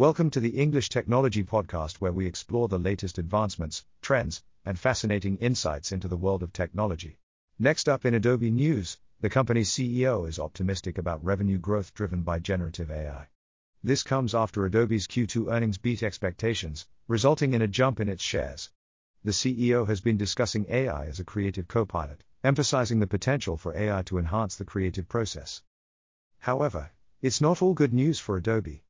Welcome 0.00 0.30
to 0.30 0.40
the 0.40 0.58
English 0.58 0.88
Technology 0.88 1.44
Podcast, 1.44 1.96
where 1.96 2.10
we 2.10 2.24
explore 2.24 2.68
the 2.68 2.78
latest 2.78 3.18
advancements, 3.18 3.84
trends, 4.00 4.42
and 4.64 4.78
fascinating 4.78 5.36
insights 5.36 5.92
into 5.92 6.08
the 6.08 6.16
world 6.16 6.42
of 6.42 6.54
technology. 6.54 7.18
Next 7.58 7.86
up 7.86 8.06
in 8.06 8.14
Adobe 8.14 8.50
News, 8.50 8.96
the 9.20 9.28
company's 9.28 9.68
CEO 9.68 10.26
is 10.26 10.38
optimistic 10.38 10.96
about 10.96 11.22
revenue 11.22 11.58
growth 11.58 11.92
driven 11.92 12.22
by 12.22 12.38
generative 12.38 12.90
AI. 12.90 13.28
This 13.84 14.02
comes 14.02 14.34
after 14.34 14.64
Adobe's 14.64 15.06
Q2 15.06 15.52
earnings 15.52 15.76
beat 15.76 16.02
expectations, 16.02 16.86
resulting 17.06 17.52
in 17.52 17.60
a 17.60 17.68
jump 17.68 18.00
in 18.00 18.08
its 18.08 18.22
shares. 18.22 18.70
The 19.22 19.32
CEO 19.32 19.86
has 19.86 20.00
been 20.00 20.16
discussing 20.16 20.64
AI 20.70 21.08
as 21.08 21.20
a 21.20 21.24
creative 21.24 21.68
co 21.68 21.84
pilot, 21.84 22.24
emphasizing 22.42 23.00
the 23.00 23.06
potential 23.06 23.58
for 23.58 23.76
AI 23.76 24.00
to 24.04 24.16
enhance 24.16 24.56
the 24.56 24.64
creative 24.64 25.10
process. 25.10 25.60
However, 26.38 26.90
it's 27.20 27.42
not 27.42 27.60
all 27.60 27.74
good 27.74 27.92
news 27.92 28.18
for 28.18 28.38
Adobe. 28.38 28.82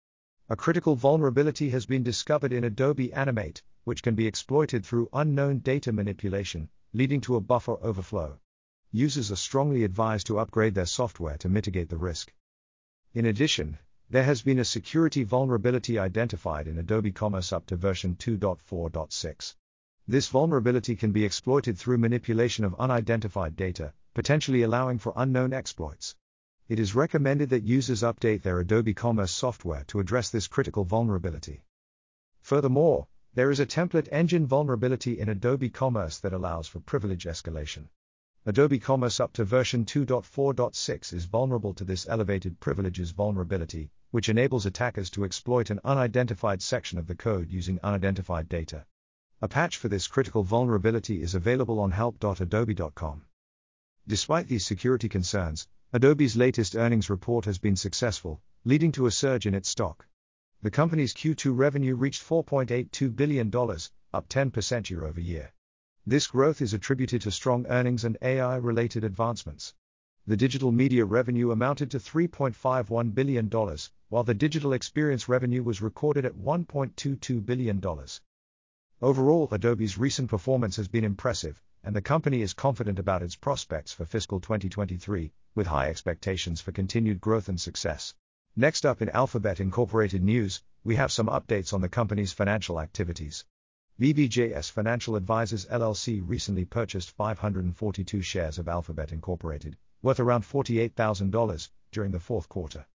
A 0.53 0.57
critical 0.57 0.97
vulnerability 0.97 1.71
has 1.71 1.87
been 1.87 2.03
discovered 2.03 2.53
in 2.53 2.65
Adobe 2.65 3.13
Animate, 3.13 3.63
which 3.85 4.03
can 4.03 4.17
be 4.17 4.27
exploited 4.27 4.85
through 4.85 5.09
unknown 5.13 5.61
data 5.61 5.93
manipulation, 5.93 6.69
leading 6.93 7.21
to 7.21 7.37
a 7.37 7.41
buffer 7.41 7.79
overflow. 7.81 8.37
Users 8.91 9.31
are 9.31 9.37
strongly 9.37 9.85
advised 9.85 10.27
to 10.27 10.41
upgrade 10.41 10.75
their 10.75 10.87
software 10.87 11.39
to 11.39 11.49
mitigate 11.49 11.89
the 11.89 11.97
risk. 11.97 12.35
In 13.15 13.27
addition, 13.27 13.79
there 14.09 14.25
has 14.25 14.43
been 14.43 14.59
a 14.59 14.65
security 14.65 15.23
vulnerability 15.23 16.01
identified 16.01 16.67
in 16.67 16.79
Adobe 16.79 17.13
Commerce 17.13 17.53
up 17.53 17.67
to 17.67 17.77
version 17.77 18.17
2.4.6. 18.17 19.55
This 20.09 20.27
vulnerability 20.27 20.97
can 20.97 21.13
be 21.13 21.25
exploited 21.25 21.79
through 21.79 21.99
manipulation 21.99 22.65
of 22.65 22.75
unidentified 22.75 23.55
data, 23.55 23.93
potentially 24.15 24.63
allowing 24.63 24.99
for 24.99 25.13
unknown 25.15 25.53
exploits. 25.53 26.17
It 26.71 26.79
is 26.79 26.95
recommended 26.95 27.51
that 27.51 27.65
users 27.65 28.03
update 28.03 28.43
their 28.43 28.61
Adobe 28.61 28.95
Commerce 28.95 29.33
software 29.33 29.83
to 29.89 29.99
address 29.99 30.31
this 30.31 30.47
critical 30.47 30.85
vulnerability. 30.85 31.65
Furthermore, 32.43 33.09
there 33.35 33.51
is 33.51 33.59
a 33.59 33.67
template 33.67 34.07
engine 34.13 34.47
vulnerability 34.47 35.19
in 35.19 35.29
Adobe 35.29 35.69
Commerce 35.69 36.21
that 36.21 36.33
allows 36.33 36.69
for 36.69 36.79
privilege 36.79 37.25
escalation. 37.25 37.89
Adobe 38.47 38.79
Commerce 38.79 39.19
up 39.19 39.33
to 39.33 39.45
version 39.45 39.85
2.4.6 39.85 41.13
is 41.13 41.25
vulnerable 41.25 41.75
to 41.75 41.83
this 41.83 42.07
elevated 42.09 42.61
privileges 42.61 43.11
vulnerability, 43.11 43.91
which 44.13 44.29
enables 44.29 44.65
attackers 44.65 45.11
to 45.11 45.25
exploit 45.25 45.71
an 45.71 45.81
unidentified 45.83 46.63
section 46.63 47.01
of 47.01 47.09
the 47.09 47.17
code 47.17 47.51
using 47.51 47.81
unidentified 47.83 48.49
data. 48.49 48.87
A 49.43 49.49
patch 49.49 49.77
for 49.77 49.89
this 49.89 50.07
critical 50.07 50.45
vulnerability 50.45 51.21
is 51.21 51.35
available 51.35 51.81
on 51.81 51.91
help.adobe.com. 51.91 53.25
Despite 54.07 54.47
these 54.47 54.65
security 54.65 55.09
concerns, 55.09 55.67
Adobe's 55.93 56.37
latest 56.37 56.77
earnings 56.77 57.11
report 57.11 57.47
has 57.47 57.59
been 57.59 57.75
successful, 57.75 58.41
leading 58.65 58.93
to 58.93 59.07
a 59.07 59.11
surge 59.11 59.45
in 59.45 59.57
its 59.57 59.69
stock. 59.69 60.07
The 60.63 60.71
company's 60.71 61.13
Q2 61.13 61.57
revenue 61.57 61.97
reached 61.97 62.23
$4.82 62.23 63.17
billion, 63.17 63.49
up 64.15 64.29
10% 64.29 64.89
year 64.89 65.05
over 65.05 65.21
year. 65.21 65.53
This 66.07 66.29
growth 66.29 66.63
is 66.63 66.75
attributed 66.75 67.23
to 67.23 67.33
strong 67.33 67.67
earnings 67.67 68.05
and 68.05 68.17
AI 68.23 68.55
related 68.55 69.03
advancements. 69.03 69.75
The 70.29 70.37
digital 70.37 70.71
media 70.71 71.05
revenue 71.05 71.51
amounted 71.51 71.91
to 71.91 71.99
$3.51 71.99 73.13
billion, 73.13 73.51
while 74.11 74.23
the 74.23 74.33
digital 74.33 74.73
experience 74.75 75.29
revenue 75.29 75.65
was 75.65 75.83
recorded 75.83 76.25
at 76.25 76.37
$1.22 76.37 77.45
billion. 77.45 77.83
Overall, 79.03 79.49
Adobe's 79.51 79.99
recent 79.99 80.31
performance 80.31 80.77
has 80.77 80.87
been 80.87 81.03
impressive, 81.03 81.61
and 81.83 81.97
the 81.97 82.01
company 82.01 82.43
is 82.43 82.55
confident 82.55 83.01
about 83.01 83.25
its 83.25 83.35
prospects 83.35 83.93
for 83.93 84.05
fiscal 84.05 84.39
2023, 84.39 85.33
with 85.55 85.67
high 85.67 85.89
expectations 85.89 86.61
for 86.61 86.73
continued 86.73 87.21
growth 87.21 87.49
and 87.49 87.61
success. 87.61 88.15
Next 88.57 88.85
up 88.85 89.01
in 89.01 89.09
Alphabet 89.11 89.61
Incorporated 89.61 90.23
news, 90.23 90.63
we 90.83 90.97
have 90.97 91.13
some 91.13 91.27
updates 91.27 91.73
on 91.73 91.81
the 91.81 91.89
company's 91.89 92.33
financial 92.33 92.81
activities. 92.81 93.45
BBJS 94.01 94.71
Financial 94.71 95.15
Advisors 95.15 95.67
LLC 95.67 96.23
recently 96.27 96.65
purchased 96.65 97.11
542 97.11 98.23
shares 98.23 98.59
of 98.59 98.69
Alphabet 98.69 99.13
Incorporated, 99.13 99.77
worth 100.01 100.19
around 100.19 100.43
$48,000, 100.43 101.69
during 101.93 102.11
the 102.11 102.19
fourth 102.19 102.49
quarter. 102.49 102.87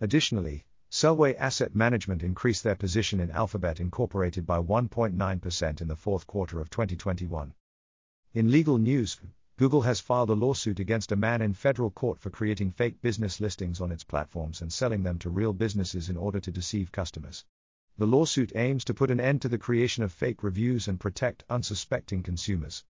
Additionally, 0.00 0.64
Selway 0.90 1.36
Asset 1.36 1.74
Management 1.74 2.22
increased 2.22 2.64
their 2.64 2.74
position 2.74 3.20
in 3.20 3.30
Alphabet 3.30 3.78
Incorporated 3.78 4.46
by 4.46 4.58
1.9% 4.58 5.80
in 5.80 5.86
the 5.86 5.94
fourth 5.94 6.26
quarter 6.26 6.60
of 6.60 6.70
2021. 6.70 7.54
In 8.34 8.50
legal 8.50 8.78
news, 8.78 9.20
Google 9.58 9.82
has 9.82 9.98
filed 9.98 10.30
a 10.30 10.34
lawsuit 10.34 10.78
against 10.78 11.10
a 11.10 11.16
man 11.16 11.42
in 11.42 11.52
federal 11.52 11.90
court 11.90 12.20
for 12.20 12.30
creating 12.30 12.70
fake 12.70 13.02
business 13.02 13.40
listings 13.40 13.80
on 13.80 13.90
its 13.90 14.04
platforms 14.04 14.62
and 14.62 14.72
selling 14.72 15.02
them 15.02 15.18
to 15.18 15.30
real 15.30 15.52
businesses 15.52 16.08
in 16.08 16.16
order 16.16 16.38
to 16.38 16.52
deceive 16.52 16.92
customers. 16.92 17.44
The 17.96 18.06
lawsuit 18.06 18.52
aims 18.54 18.84
to 18.84 18.94
put 18.94 19.10
an 19.10 19.18
end 19.18 19.42
to 19.42 19.48
the 19.48 19.58
creation 19.58 20.04
of 20.04 20.12
fake 20.12 20.44
reviews 20.44 20.86
and 20.86 21.00
protect 21.00 21.42
unsuspecting 21.50 22.22
consumers. 22.22 22.84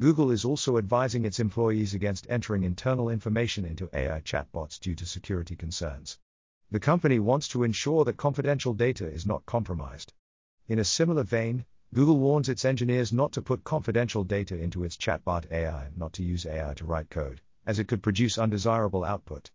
Google 0.00 0.32
is 0.32 0.44
also 0.44 0.78
advising 0.78 1.24
its 1.24 1.38
employees 1.38 1.94
against 1.94 2.28
entering 2.28 2.64
internal 2.64 3.08
information 3.08 3.64
into 3.64 3.88
AI 3.92 4.18
chatbots 4.18 4.80
due 4.80 4.96
to 4.96 5.06
security 5.06 5.54
concerns. 5.54 6.18
The 6.72 6.80
company 6.80 7.20
wants 7.20 7.46
to 7.50 7.62
ensure 7.62 8.04
that 8.04 8.16
confidential 8.16 8.74
data 8.74 9.06
is 9.06 9.26
not 9.26 9.46
compromised. 9.46 10.12
In 10.66 10.80
a 10.80 10.84
similar 10.84 11.22
vein, 11.22 11.64
Google 11.94 12.18
warns 12.18 12.48
its 12.48 12.64
engineers 12.64 13.12
not 13.12 13.30
to 13.34 13.40
put 13.40 13.62
confidential 13.62 14.24
data 14.24 14.58
into 14.58 14.82
its 14.82 14.96
chatbot 14.96 15.48
AI, 15.52 15.90
not 15.94 16.12
to 16.14 16.24
use 16.24 16.44
AI 16.44 16.74
to 16.74 16.84
write 16.84 17.08
code, 17.08 17.40
as 17.66 17.78
it 17.78 17.86
could 17.86 18.02
produce 18.02 18.36
undesirable 18.36 19.04
output. 19.04 19.52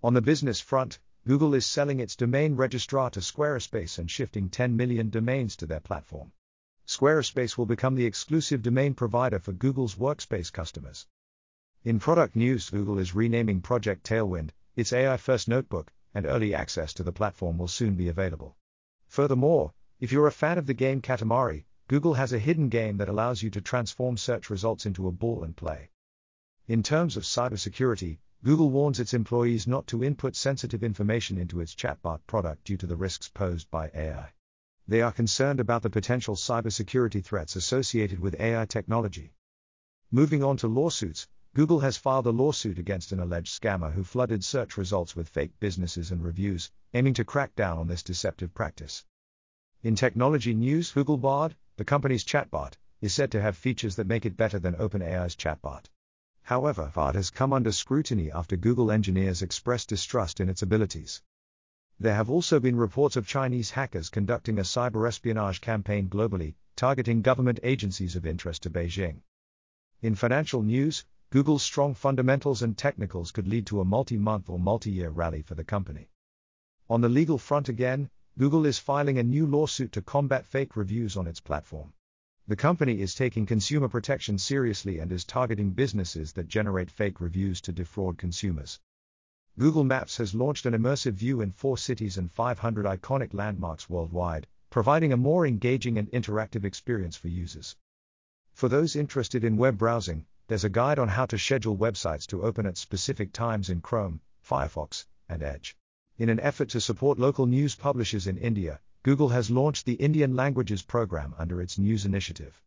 On 0.00 0.14
the 0.14 0.22
business 0.22 0.60
front, 0.60 1.00
Google 1.26 1.54
is 1.54 1.66
selling 1.66 1.98
its 1.98 2.14
domain 2.14 2.54
registrar 2.54 3.10
to 3.10 3.18
Squarespace 3.18 3.98
and 3.98 4.08
shifting 4.08 4.48
10 4.48 4.76
million 4.76 5.10
domains 5.10 5.56
to 5.56 5.66
their 5.66 5.80
platform. 5.80 6.30
Squarespace 6.86 7.58
will 7.58 7.66
become 7.66 7.96
the 7.96 8.06
exclusive 8.06 8.62
domain 8.62 8.94
provider 8.94 9.40
for 9.40 9.52
Google's 9.52 9.96
Workspace 9.96 10.52
customers. 10.52 11.08
In 11.82 11.98
product 11.98 12.36
news, 12.36 12.70
Google 12.70 13.00
is 13.00 13.12
renaming 13.12 13.60
Project 13.60 14.04
Tailwind, 14.06 14.50
its 14.76 14.92
AI 14.92 15.16
first 15.16 15.48
notebook, 15.48 15.92
and 16.14 16.26
early 16.26 16.54
access 16.54 16.94
to 16.94 17.02
the 17.02 17.10
platform 17.10 17.58
will 17.58 17.66
soon 17.66 17.96
be 17.96 18.06
available. 18.06 18.56
Furthermore, 19.08 19.72
if 19.98 20.12
you're 20.12 20.26
a 20.26 20.32
fan 20.32 20.58
of 20.58 20.66
the 20.66 20.74
game 20.74 21.00
Katamari, 21.00 21.64
Google 21.88 22.12
has 22.12 22.34
a 22.34 22.38
hidden 22.38 22.68
game 22.68 22.98
that 22.98 23.08
allows 23.08 23.42
you 23.42 23.48
to 23.48 23.62
transform 23.62 24.18
search 24.18 24.50
results 24.50 24.84
into 24.84 25.08
a 25.08 25.10
ball 25.10 25.42
and 25.42 25.56
play. 25.56 25.88
In 26.66 26.82
terms 26.82 27.16
of 27.16 27.22
cybersecurity, 27.22 28.18
Google 28.44 28.68
warns 28.68 29.00
its 29.00 29.14
employees 29.14 29.66
not 29.66 29.86
to 29.86 30.04
input 30.04 30.36
sensitive 30.36 30.84
information 30.84 31.38
into 31.38 31.60
its 31.60 31.74
chatbot 31.74 32.20
product 32.26 32.64
due 32.64 32.76
to 32.76 32.86
the 32.86 32.96
risks 32.96 33.30
posed 33.30 33.70
by 33.70 33.90
AI. 33.94 34.34
They 34.86 35.00
are 35.00 35.12
concerned 35.12 35.60
about 35.60 35.80
the 35.80 35.88
potential 35.88 36.36
cybersecurity 36.36 37.24
threats 37.24 37.56
associated 37.56 38.20
with 38.20 38.38
AI 38.38 38.66
technology. 38.66 39.32
Moving 40.10 40.44
on 40.44 40.58
to 40.58 40.68
lawsuits, 40.68 41.26
Google 41.54 41.80
has 41.80 41.96
filed 41.96 42.26
a 42.26 42.30
lawsuit 42.30 42.78
against 42.78 43.12
an 43.12 43.20
alleged 43.20 43.58
scammer 43.58 43.94
who 43.94 44.04
flooded 44.04 44.44
search 44.44 44.76
results 44.76 45.16
with 45.16 45.30
fake 45.30 45.58
businesses 45.58 46.10
and 46.10 46.22
reviews, 46.22 46.70
aiming 46.92 47.14
to 47.14 47.24
crack 47.24 47.56
down 47.56 47.78
on 47.78 47.86
this 47.86 48.02
deceptive 48.02 48.52
practice. 48.52 49.06
In 49.82 49.94
technology 49.94 50.54
news, 50.54 50.90
Google 50.90 51.18
Bard, 51.18 51.54
the 51.76 51.84
company's 51.84 52.24
chatbot, 52.24 52.76
is 53.00 53.12
said 53.12 53.30
to 53.32 53.42
have 53.42 53.56
features 53.56 53.96
that 53.96 54.06
make 54.06 54.24
it 54.24 54.36
better 54.36 54.58
than 54.58 54.74
OpenAI's 54.74 55.36
chatbot. 55.36 55.90
However, 56.42 56.90
Bard 56.94 57.14
has 57.14 57.30
come 57.30 57.52
under 57.52 57.70
scrutiny 57.70 58.32
after 58.32 58.56
Google 58.56 58.90
engineers 58.90 59.42
expressed 59.42 59.88
distrust 59.90 60.40
in 60.40 60.48
its 60.48 60.62
abilities. 60.62 61.22
There 62.00 62.14
have 62.14 62.30
also 62.30 62.58
been 62.58 62.76
reports 62.76 63.16
of 63.16 63.26
Chinese 63.26 63.70
hackers 63.70 64.08
conducting 64.08 64.58
a 64.58 64.62
cyber 64.62 65.06
espionage 65.06 65.60
campaign 65.60 66.08
globally, 66.08 66.54
targeting 66.74 67.20
government 67.20 67.60
agencies 67.62 68.16
of 68.16 68.26
interest 68.26 68.62
to 68.62 68.70
Beijing. 68.70 69.20
In 70.00 70.14
financial 70.14 70.62
news, 70.62 71.04
Google's 71.30 71.62
strong 71.62 71.94
fundamentals 71.94 72.62
and 72.62 72.78
technicals 72.78 73.30
could 73.30 73.46
lead 73.46 73.66
to 73.66 73.80
a 73.80 73.84
multi 73.84 74.16
month 74.16 74.48
or 74.48 74.58
multi 74.58 74.90
year 74.90 75.10
rally 75.10 75.42
for 75.42 75.54
the 75.54 75.64
company. 75.64 76.08
On 76.88 77.00
the 77.02 77.08
legal 77.08 77.38
front 77.38 77.68
again, 77.68 78.08
Google 78.38 78.66
is 78.66 78.78
filing 78.78 79.16
a 79.16 79.22
new 79.22 79.46
lawsuit 79.46 79.92
to 79.92 80.02
combat 80.02 80.44
fake 80.44 80.76
reviews 80.76 81.16
on 81.16 81.26
its 81.26 81.40
platform. 81.40 81.94
The 82.46 82.54
company 82.54 83.00
is 83.00 83.14
taking 83.14 83.46
consumer 83.46 83.88
protection 83.88 84.36
seriously 84.36 84.98
and 84.98 85.10
is 85.10 85.24
targeting 85.24 85.70
businesses 85.70 86.34
that 86.34 86.46
generate 86.46 86.90
fake 86.90 87.18
reviews 87.18 87.62
to 87.62 87.72
defraud 87.72 88.18
consumers. 88.18 88.78
Google 89.58 89.84
Maps 89.84 90.18
has 90.18 90.34
launched 90.34 90.66
an 90.66 90.74
immersive 90.74 91.14
view 91.14 91.40
in 91.40 91.50
four 91.50 91.78
cities 91.78 92.18
and 92.18 92.30
500 92.30 92.84
iconic 92.84 93.32
landmarks 93.32 93.88
worldwide, 93.88 94.46
providing 94.68 95.14
a 95.14 95.16
more 95.16 95.46
engaging 95.46 95.96
and 95.96 96.10
interactive 96.10 96.66
experience 96.66 97.16
for 97.16 97.28
users. 97.28 97.74
For 98.52 98.68
those 98.68 98.96
interested 98.96 99.44
in 99.44 99.56
web 99.56 99.78
browsing, 99.78 100.26
there's 100.48 100.64
a 100.64 100.68
guide 100.68 100.98
on 100.98 101.08
how 101.08 101.24
to 101.24 101.38
schedule 101.38 101.78
websites 101.78 102.26
to 102.26 102.42
open 102.42 102.66
at 102.66 102.76
specific 102.76 103.32
times 103.32 103.70
in 103.70 103.80
Chrome, 103.80 104.20
Firefox, 104.46 105.06
and 105.26 105.42
Edge. 105.42 105.74
In 106.18 106.30
an 106.30 106.40
effort 106.40 106.70
to 106.70 106.80
support 106.80 107.18
local 107.18 107.44
news 107.44 107.74
publishers 107.74 108.26
in 108.26 108.38
India, 108.38 108.80
Google 109.02 109.28
has 109.28 109.50
launched 109.50 109.84
the 109.84 109.94
Indian 109.94 110.34
Languages 110.34 110.80
program 110.80 111.34
under 111.36 111.60
its 111.60 111.76
news 111.76 112.06
initiative. 112.06 112.62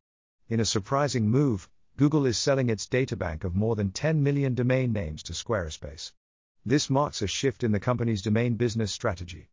In 0.47 0.59
a 0.59 0.65
surprising 0.65 1.31
move, 1.31 1.67
Google 1.97 2.27
is 2.27 2.37
selling 2.37 2.69
its 2.69 2.85
databank 2.85 3.43
of 3.43 3.55
more 3.55 3.75
than 3.75 3.89
10 3.91 4.21
million 4.21 4.53
domain 4.53 4.93
names 4.93 5.23
to 5.23 5.33
Squarespace. 5.33 6.11
This 6.63 6.91
marks 6.91 7.23
a 7.23 7.27
shift 7.27 7.63
in 7.63 7.71
the 7.71 7.79
company's 7.79 8.21
domain 8.21 8.53
business 8.53 8.91
strategy. 8.91 9.49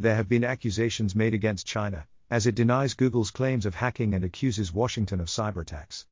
There 0.00 0.16
have 0.16 0.28
been 0.28 0.42
accusations 0.42 1.14
made 1.14 1.32
against 1.32 1.64
China, 1.64 2.08
as 2.28 2.48
it 2.48 2.56
denies 2.56 2.94
Google's 2.94 3.30
claims 3.30 3.66
of 3.66 3.76
hacking 3.76 4.14
and 4.14 4.24
accuses 4.24 4.72
Washington 4.72 5.20
of 5.20 5.28
cyber 5.28 5.62
attacks. 5.62 6.06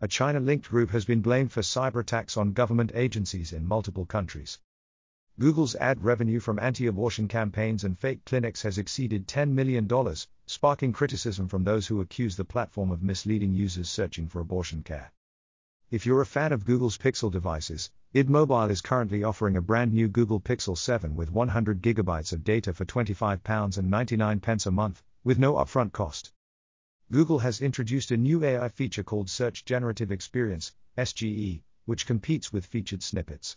A 0.00 0.06
China 0.06 0.38
linked 0.38 0.70
group 0.70 0.90
has 0.90 1.04
been 1.04 1.22
blamed 1.22 1.50
for 1.50 1.62
cyber 1.62 2.00
attacks 2.00 2.36
on 2.36 2.52
government 2.52 2.92
agencies 2.94 3.52
in 3.52 3.66
multiple 3.66 4.06
countries. 4.06 4.60
Google's 5.38 5.74
ad 5.76 6.04
revenue 6.04 6.38
from 6.38 6.58
anti 6.58 6.86
abortion 6.86 7.26
campaigns 7.26 7.84
and 7.84 7.98
fake 7.98 8.22
clinics 8.26 8.60
has 8.62 8.76
exceeded 8.76 9.26
$10 9.26 9.52
million, 9.52 9.88
sparking 10.46 10.92
criticism 10.92 11.48
from 11.48 11.64
those 11.64 11.86
who 11.86 12.02
accuse 12.02 12.36
the 12.36 12.44
platform 12.44 12.90
of 12.90 13.02
misleading 13.02 13.54
users 13.54 13.88
searching 13.88 14.28
for 14.28 14.40
abortion 14.40 14.82
care. 14.82 15.10
If 15.90 16.04
you're 16.04 16.20
a 16.20 16.26
fan 16.26 16.52
of 16.52 16.66
Google's 16.66 16.98
Pixel 16.98 17.32
devices, 17.32 17.90
id 18.12 18.28
Mobile 18.28 18.70
is 18.70 18.82
currently 18.82 19.24
offering 19.24 19.56
a 19.56 19.62
brand 19.62 19.94
new 19.94 20.06
Google 20.06 20.38
Pixel 20.38 20.76
7 20.76 21.16
with 21.16 21.30
100 21.30 21.80
gigabytes 21.80 22.34
of 22.34 22.44
data 22.44 22.74
for 22.74 22.84
£25.99 22.84 24.42
pence 24.42 24.66
a 24.66 24.70
month, 24.70 25.02
with 25.24 25.38
no 25.38 25.54
upfront 25.54 25.92
cost. 25.92 26.30
Google 27.10 27.38
has 27.38 27.62
introduced 27.62 28.10
a 28.10 28.18
new 28.18 28.44
AI 28.44 28.68
feature 28.68 29.02
called 29.02 29.30
Search 29.30 29.64
Generative 29.64 30.12
Experience, 30.12 30.72
SGE, 30.98 31.62
which 31.86 32.06
competes 32.06 32.52
with 32.52 32.66
featured 32.66 33.02
snippets. 33.02 33.56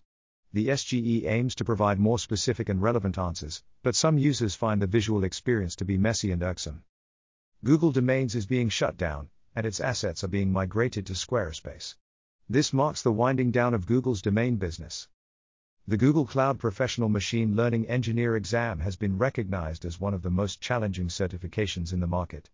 The 0.55 0.69
SGE 0.69 1.25
aims 1.25 1.53
to 1.55 1.65
provide 1.65 1.99
more 1.99 2.17
specific 2.17 2.69
and 2.69 2.81
relevant 2.81 3.17
answers, 3.17 3.61
but 3.83 3.93
some 3.93 4.17
users 4.17 4.55
find 4.55 4.81
the 4.81 4.87
visual 4.87 5.25
experience 5.25 5.75
to 5.75 5.83
be 5.83 5.97
messy 5.97 6.31
and 6.31 6.41
irksome. 6.41 6.85
Google 7.65 7.91
Domains 7.91 8.35
is 8.35 8.45
being 8.45 8.69
shut 8.69 8.95
down, 8.95 9.29
and 9.53 9.65
its 9.65 9.81
assets 9.81 10.23
are 10.23 10.29
being 10.29 10.53
migrated 10.53 11.05
to 11.07 11.13
Squarespace. 11.13 11.97
This 12.47 12.71
marks 12.71 13.01
the 13.01 13.11
winding 13.11 13.51
down 13.51 13.73
of 13.73 13.85
Google's 13.85 14.21
domain 14.21 14.55
business. 14.55 15.09
The 15.85 15.97
Google 15.97 16.25
Cloud 16.25 16.57
Professional 16.57 17.09
Machine 17.09 17.57
Learning 17.57 17.85
Engineer 17.87 18.37
exam 18.37 18.79
has 18.79 18.95
been 18.95 19.17
recognized 19.17 19.83
as 19.83 19.99
one 19.99 20.13
of 20.13 20.21
the 20.21 20.31
most 20.31 20.61
challenging 20.61 21.09
certifications 21.09 21.91
in 21.91 21.99
the 21.99 22.07
market. 22.07 22.49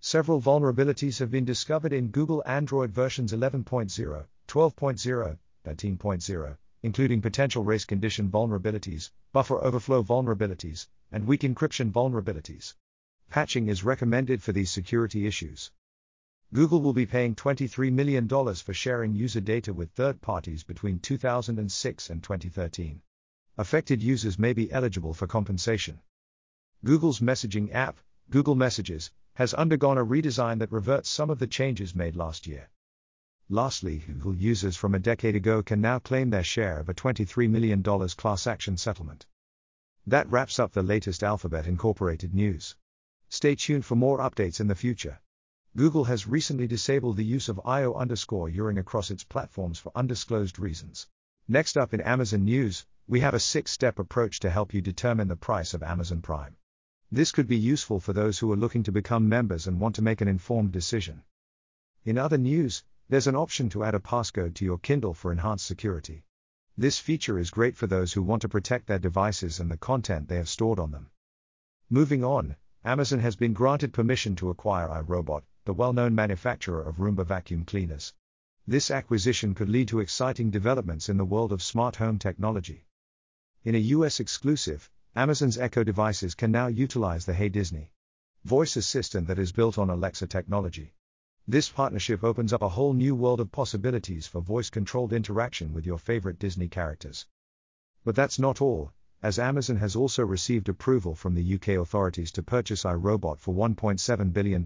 Several 0.00 0.40
vulnerabilities 0.40 1.18
have 1.18 1.30
been 1.30 1.44
discovered 1.44 1.92
in 1.92 2.08
Google 2.08 2.42
Android 2.46 2.90
versions 2.90 3.34
11.0, 3.34 4.24
12.0, 4.48 5.38
13.0, 5.66 6.56
including 6.82 7.20
potential 7.20 7.64
race 7.64 7.84
condition 7.84 8.30
vulnerabilities, 8.30 9.10
buffer 9.32 9.62
overflow 9.62 10.02
vulnerabilities, 10.02 10.86
and 11.10 11.26
weak 11.26 11.40
encryption 11.40 11.90
vulnerabilities. 11.90 12.74
Patching 13.30 13.68
is 13.68 13.84
recommended 13.84 14.42
for 14.42 14.52
these 14.52 14.70
security 14.70 15.26
issues. 15.26 15.70
Google 16.54 16.80
will 16.80 16.94
be 16.94 17.04
paying 17.04 17.34
$23 17.34 17.92
million 17.92 18.26
for 18.26 18.72
sharing 18.72 19.14
user 19.14 19.40
data 19.40 19.74
with 19.74 19.90
third 19.90 20.22
parties 20.22 20.64
between 20.64 20.98
2006 20.98 22.10
and 22.10 22.22
2013. 22.22 23.02
Affected 23.58 24.02
users 24.02 24.38
may 24.38 24.52
be 24.52 24.72
eligible 24.72 25.12
for 25.12 25.26
compensation. 25.26 26.00
Google's 26.84 27.20
messaging 27.20 27.74
app, 27.74 27.98
Google 28.30 28.54
Messages, 28.54 29.10
has 29.34 29.52
undergone 29.52 29.98
a 29.98 30.04
redesign 30.04 30.58
that 30.60 30.72
reverts 30.72 31.10
some 31.10 31.28
of 31.28 31.38
the 31.38 31.46
changes 31.46 31.94
made 31.94 32.16
last 32.16 32.46
year. 32.46 32.70
Lastly, 33.50 34.04
Google 34.06 34.36
users 34.36 34.76
from 34.76 34.94
a 34.94 34.98
decade 34.98 35.34
ago 35.34 35.62
can 35.62 35.80
now 35.80 35.98
claim 35.98 36.28
their 36.28 36.44
share 36.44 36.80
of 36.80 36.90
a 36.90 36.94
$23 36.94 37.48
million 37.48 37.82
class 37.82 38.46
action 38.46 38.76
settlement. 38.76 39.24
That 40.06 40.30
wraps 40.30 40.58
up 40.58 40.72
the 40.72 40.82
latest 40.82 41.22
Alphabet 41.22 41.66
Incorporated 41.66 42.34
news. 42.34 42.76
Stay 43.30 43.54
tuned 43.54 43.86
for 43.86 43.96
more 43.96 44.18
updates 44.18 44.60
in 44.60 44.66
the 44.66 44.74
future. 44.74 45.20
Google 45.74 46.04
has 46.04 46.26
recently 46.26 46.66
disabled 46.66 47.16
the 47.16 47.24
use 47.24 47.48
of 47.48 47.60
IO 47.64 47.94
underscore 47.94 48.50
across 48.50 49.10
its 49.10 49.24
platforms 49.24 49.78
for 49.78 49.92
undisclosed 49.94 50.58
reasons. 50.58 51.06
Next 51.46 51.78
up 51.78 51.94
in 51.94 52.02
Amazon 52.02 52.44
news, 52.44 52.84
we 53.06 53.20
have 53.20 53.32
a 53.32 53.40
six 53.40 53.70
step 53.70 53.98
approach 53.98 54.40
to 54.40 54.50
help 54.50 54.74
you 54.74 54.82
determine 54.82 55.28
the 55.28 55.36
price 55.36 55.72
of 55.72 55.82
Amazon 55.82 56.20
Prime. 56.20 56.58
This 57.10 57.32
could 57.32 57.46
be 57.46 57.56
useful 57.56 57.98
for 57.98 58.12
those 58.12 58.38
who 58.38 58.52
are 58.52 58.56
looking 58.56 58.82
to 58.82 58.92
become 58.92 59.26
members 59.26 59.66
and 59.66 59.80
want 59.80 59.94
to 59.94 60.02
make 60.02 60.20
an 60.20 60.28
informed 60.28 60.72
decision. 60.72 61.22
In 62.04 62.18
other 62.18 62.36
news, 62.36 62.84
there's 63.10 63.26
an 63.26 63.36
option 63.36 63.70
to 63.70 63.84
add 63.84 63.94
a 63.94 63.98
passcode 63.98 64.54
to 64.54 64.66
your 64.66 64.76
Kindle 64.76 65.14
for 65.14 65.32
enhanced 65.32 65.64
security. 65.64 66.24
This 66.76 66.98
feature 66.98 67.38
is 67.38 67.50
great 67.50 67.74
for 67.74 67.86
those 67.86 68.12
who 68.12 68.22
want 68.22 68.42
to 68.42 68.50
protect 68.50 68.86
their 68.86 68.98
devices 68.98 69.60
and 69.60 69.70
the 69.70 69.78
content 69.78 70.28
they 70.28 70.36
have 70.36 70.48
stored 70.48 70.78
on 70.78 70.90
them. 70.90 71.10
Moving 71.88 72.22
on, 72.22 72.56
Amazon 72.84 73.20
has 73.20 73.34
been 73.34 73.54
granted 73.54 73.94
permission 73.94 74.36
to 74.36 74.50
acquire 74.50 74.88
iRobot, 74.88 75.42
the 75.64 75.72
well 75.72 75.94
known 75.94 76.14
manufacturer 76.14 76.82
of 76.82 76.96
Roomba 76.98 77.24
vacuum 77.24 77.64
cleaners. 77.64 78.12
This 78.66 78.90
acquisition 78.90 79.54
could 79.54 79.70
lead 79.70 79.88
to 79.88 80.00
exciting 80.00 80.50
developments 80.50 81.08
in 81.08 81.16
the 81.16 81.24
world 81.24 81.50
of 81.50 81.62
smart 81.62 81.96
home 81.96 82.18
technology. 82.18 82.86
In 83.64 83.74
a 83.74 83.78
US 83.96 84.20
exclusive, 84.20 84.90
Amazon's 85.16 85.56
Echo 85.56 85.82
devices 85.82 86.34
can 86.34 86.50
now 86.52 86.66
utilize 86.66 87.24
the 87.24 87.32
Hey 87.32 87.48
Disney 87.48 87.90
voice 88.44 88.76
assistant 88.76 89.28
that 89.28 89.38
is 89.38 89.50
built 89.50 89.78
on 89.78 89.88
Alexa 89.88 90.26
technology. 90.26 90.92
This 91.50 91.70
partnership 91.70 92.22
opens 92.22 92.52
up 92.52 92.60
a 92.60 92.68
whole 92.68 92.92
new 92.92 93.14
world 93.14 93.40
of 93.40 93.50
possibilities 93.50 94.26
for 94.26 94.42
voice 94.42 94.68
controlled 94.68 95.14
interaction 95.14 95.72
with 95.72 95.86
your 95.86 95.96
favorite 95.96 96.38
Disney 96.38 96.68
characters. 96.68 97.26
But 98.04 98.14
that's 98.14 98.38
not 98.38 98.60
all, 98.60 98.92
as 99.22 99.38
Amazon 99.38 99.78
has 99.78 99.96
also 99.96 100.26
received 100.26 100.68
approval 100.68 101.14
from 101.14 101.34
the 101.34 101.54
UK 101.54 101.68
authorities 101.68 102.30
to 102.32 102.42
purchase 102.42 102.84
iRobot 102.84 103.38
for 103.38 103.54
$1.7 103.54 104.30
billion. 104.34 104.62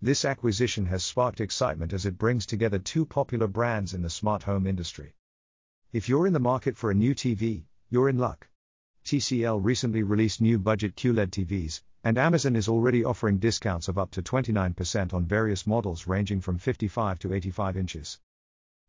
This 0.00 0.24
acquisition 0.24 0.86
has 0.86 1.02
sparked 1.02 1.40
excitement 1.40 1.92
as 1.92 2.06
it 2.06 2.18
brings 2.18 2.46
together 2.46 2.78
two 2.78 3.04
popular 3.04 3.48
brands 3.48 3.92
in 3.92 4.02
the 4.02 4.10
smart 4.10 4.44
home 4.44 4.68
industry. 4.68 5.16
If 5.92 6.08
you're 6.08 6.28
in 6.28 6.32
the 6.32 6.38
market 6.38 6.76
for 6.76 6.92
a 6.92 6.94
new 6.94 7.16
TV, 7.16 7.64
you're 7.88 8.08
in 8.08 8.18
luck. 8.18 8.48
TCL 9.04 9.58
recently 9.64 10.04
released 10.04 10.40
new 10.40 10.60
budget 10.60 10.94
QLED 10.94 11.30
TVs, 11.30 11.80
and 12.02 12.16
Amazon 12.16 12.56
is 12.56 12.68
already 12.68 13.04
offering 13.04 13.38
discounts 13.38 13.88
of 13.88 13.98
up 13.98 14.10
to 14.10 14.22
29% 14.22 15.12
on 15.12 15.26
various 15.26 15.66
models 15.66 16.06
ranging 16.06 16.40
from 16.40 16.56
55 16.56 17.18
to 17.18 17.34
85 17.34 17.76
inches. 17.76 18.18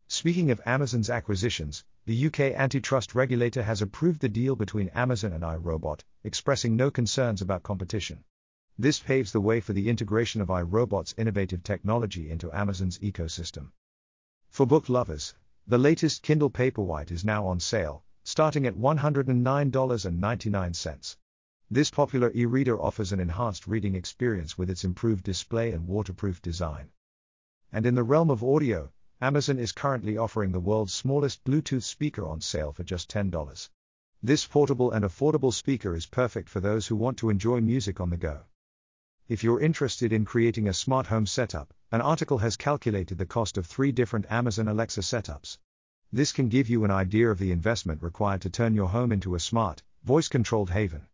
Speaking 0.08 0.50
of 0.50 0.60
Amazon's 0.66 1.10
acquisitions, 1.10 1.84
the 2.06 2.26
UK 2.26 2.40
antitrust 2.40 3.14
regulator 3.14 3.62
has 3.62 3.82
approved 3.82 4.20
the 4.20 4.28
deal 4.28 4.56
between 4.56 4.88
Amazon 4.88 5.32
and 5.32 5.44
iRobot, 5.44 6.00
expressing 6.24 6.74
no 6.74 6.90
concerns 6.90 7.42
about 7.42 7.62
competition. 7.62 8.24
This 8.78 8.98
paves 8.98 9.32
the 9.32 9.40
way 9.40 9.60
for 9.60 9.74
the 9.74 9.90
integration 9.90 10.40
of 10.40 10.48
iRobot's 10.48 11.14
innovative 11.18 11.62
technology 11.62 12.30
into 12.30 12.50
Amazon's 12.52 12.98
ecosystem. 12.98 13.72
For 14.48 14.66
book 14.66 14.88
lovers, 14.88 15.34
the 15.66 15.78
latest 15.78 16.22
Kindle 16.22 16.50
Paperwhite 16.50 17.10
is 17.10 17.24
now 17.24 17.46
on 17.46 17.60
sale, 17.60 18.04
starting 18.24 18.66
at 18.66 18.74
$109.99. 18.74 21.16
This 21.74 21.90
popular 21.90 22.30
e 22.34 22.44
reader 22.44 22.78
offers 22.78 23.12
an 23.12 23.18
enhanced 23.18 23.66
reading 23.66 23.94
experience 23.94 24.58
with 24.58 24.68
its 24.68 24.84
improved 24.84 25.24
display 25.24 25.72
and 25.72 25.88
waterproof 25.88 26.42
design. 26.42 26.90
And 27.72 27.86
in 27.86 27.94
the 27.94 28.02
realm 28.02 28.28
of 28.28 28.44
audio, 28.44 28.92
Amazon 29.22 29.58
is 29.58 29.72
currently 29.72 30.18
offering 30.18 30.52
the 30.52 30.60
world's 30.60 30.92
smallest 30.92 31.42
Bluetooth 31.44 31.82
speaker 31.82 32.26
on 32.26 32.42
sale 32.42 32.72
for 32.72 32.84
just 32.84 33.10
$10. 33.10 33.70
This 34.22 34.46
portable 34.46 34.90
and 34.90 35.02
affordable 35.02 35.50
speaker 35.50 35.96
is 35.96 36.04
perfect 36.04 36.50
for 36.50 36.60
those 36.60 36.88
who 36.88 36.94
want 36.94 37.16
to 37.16 37.30
enjoy 37.30 37.62
music 37.62 38.00
on 38.00 38.10
the 38.10 38.18
go. 38.18 38.42
If 39.26 39.42
you're 39.42 39.58
interested 39.58 40.12
in 40.12 40.26
creating 40.26 40.68
a 40.68 40.74
smart 40.74 41.06
home 41.06 41.24
setup, 41.24 41.72
an 41.90 42.02
article 42.02 42.36
has 42.36 42.58
calculated 42.58 43.16
the 43.16 43.24
cost 43.24 43.56
of 43.56 43.64
three 43.64 43.92
different 43.92 44.30
Amazon 44.30 44.68
Alexa 44.68 45.00
setups. 45.00 45.56
This 46.12 46.32
can 46.32 46.50
give 46.50 46.68
you 46.68 46.84
an 46.84 46.90
idea 46.90 47.30
of 47.30 47.38
the 47.38 47.50
investment 47.50 48.02
required 48.02 48.42
to 48.42 48.50
turn 48.50 48.74
your 48.74 48.90
home 48.90 49.10
into 49.10 49.34
a 49.34 49.40
smart, 49.40 49.82
voice 50.04 50.28
controlled 50.28 50.68
haven. 50.68 51.06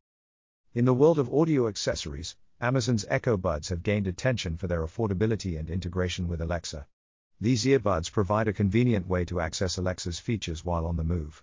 In 0.75 0.85
the 0.85 0.93
world 0.93 1.19
of 1.19 1.33
audio 1.33 1.67
accessories, 1.67 2.37
Amazon's 2.61 3.07
Echo 3.09 3.39
Buds 3.39 3.71
have 3.71 3.83
gained 3.83 4.07
attention 4.07 4.59
for 4.59 4.67
their 4.67 4.85
affordability 4.85 5.59
and 5.59 5.71
integration 5.71 6.29
with 6.29 6.43
Alexa. 6.43 6.87
These 7.41 7.65
earbuds 7.65 8.13
provide 8.13 8.49
a 8.49 8.53
convenient 8.53 9.09
way 9.09 9.25
to 9.25 9.41
access 9.41 9.79
Alexa's 9.79 10.19
features 10.19 10.67
while 10.67 10.85
on 10.85 10.97
the 10.97 11.05
move. 11.05 11.43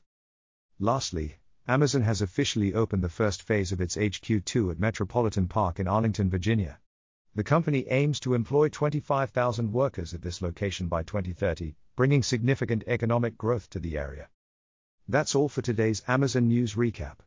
Lastly, 0.78 1.38
Amazon 1.68 2.04
has 2.04 2.22
officially 2.22 2.76
opened 2.76 3.04
the 3.04 3.10
first 3.10 3.42
phase 3.42 3.72
of 3.72 3.82
its 3.82 3.96
HQ2 3.96 4.70
at 4.70 4.80
Metropolitan 4.80 5.48
Park 5.48 5.80
in 5.80 5.88
Arlington, 5.88 6.30
Virginia. 6.30 6.80
The 7.34 7.44
company 7.44 7.88
aims 7.90 8.20
to 8.20 8.36
employ 8.36 8.70
25,000 8.70 9.74
workers 9.74 10.14
at 10.14 10.22
this 10.22 10.44
location 10.44 10.88
by 10.88 11.02
2030, 11.02 11.76
bringing 11.96 12.22
significant 12.22 12.84
economic 12.86 13.40
growth 13.40 13.72
to 13.72 13.80
the 13.80 13.98
area. 13.98 14.30
That's 15.08 15.34
all 15.34 15.50
for 15.50 15.64
today's 15.64 16.04
Amazon 16.08 16.48
News 16.48 16.76
Recap. 16.76 17.22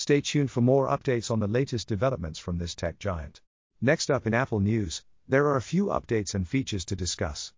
Stay 0.00 0.22
tuned 0.22 0.50
for 0.50 0.62
more 0.62 0.88
updates 0.88 1.30
on 1.30 1.40
the 1.40 1.46
latest 1.46 1.86
developments 1.86 2.38
from 2.38 2.56
this 2.56 2.74
tech 2.74 2.98
giant. 2.98 3.42
Next 3.82 4.10
up 4.10 4.26
in 4.26 4.32
Apple 4.32 4.58
News, 4.58 5.04
there 5.28 5.46
are 5.48 5.56
a 5.56 5.60
few 5.60 5.88
updates 5.88 6.34
and 6.34 6.48
features 6.48 6.86
to 6.86 6.96
discuss. 6.96 7.52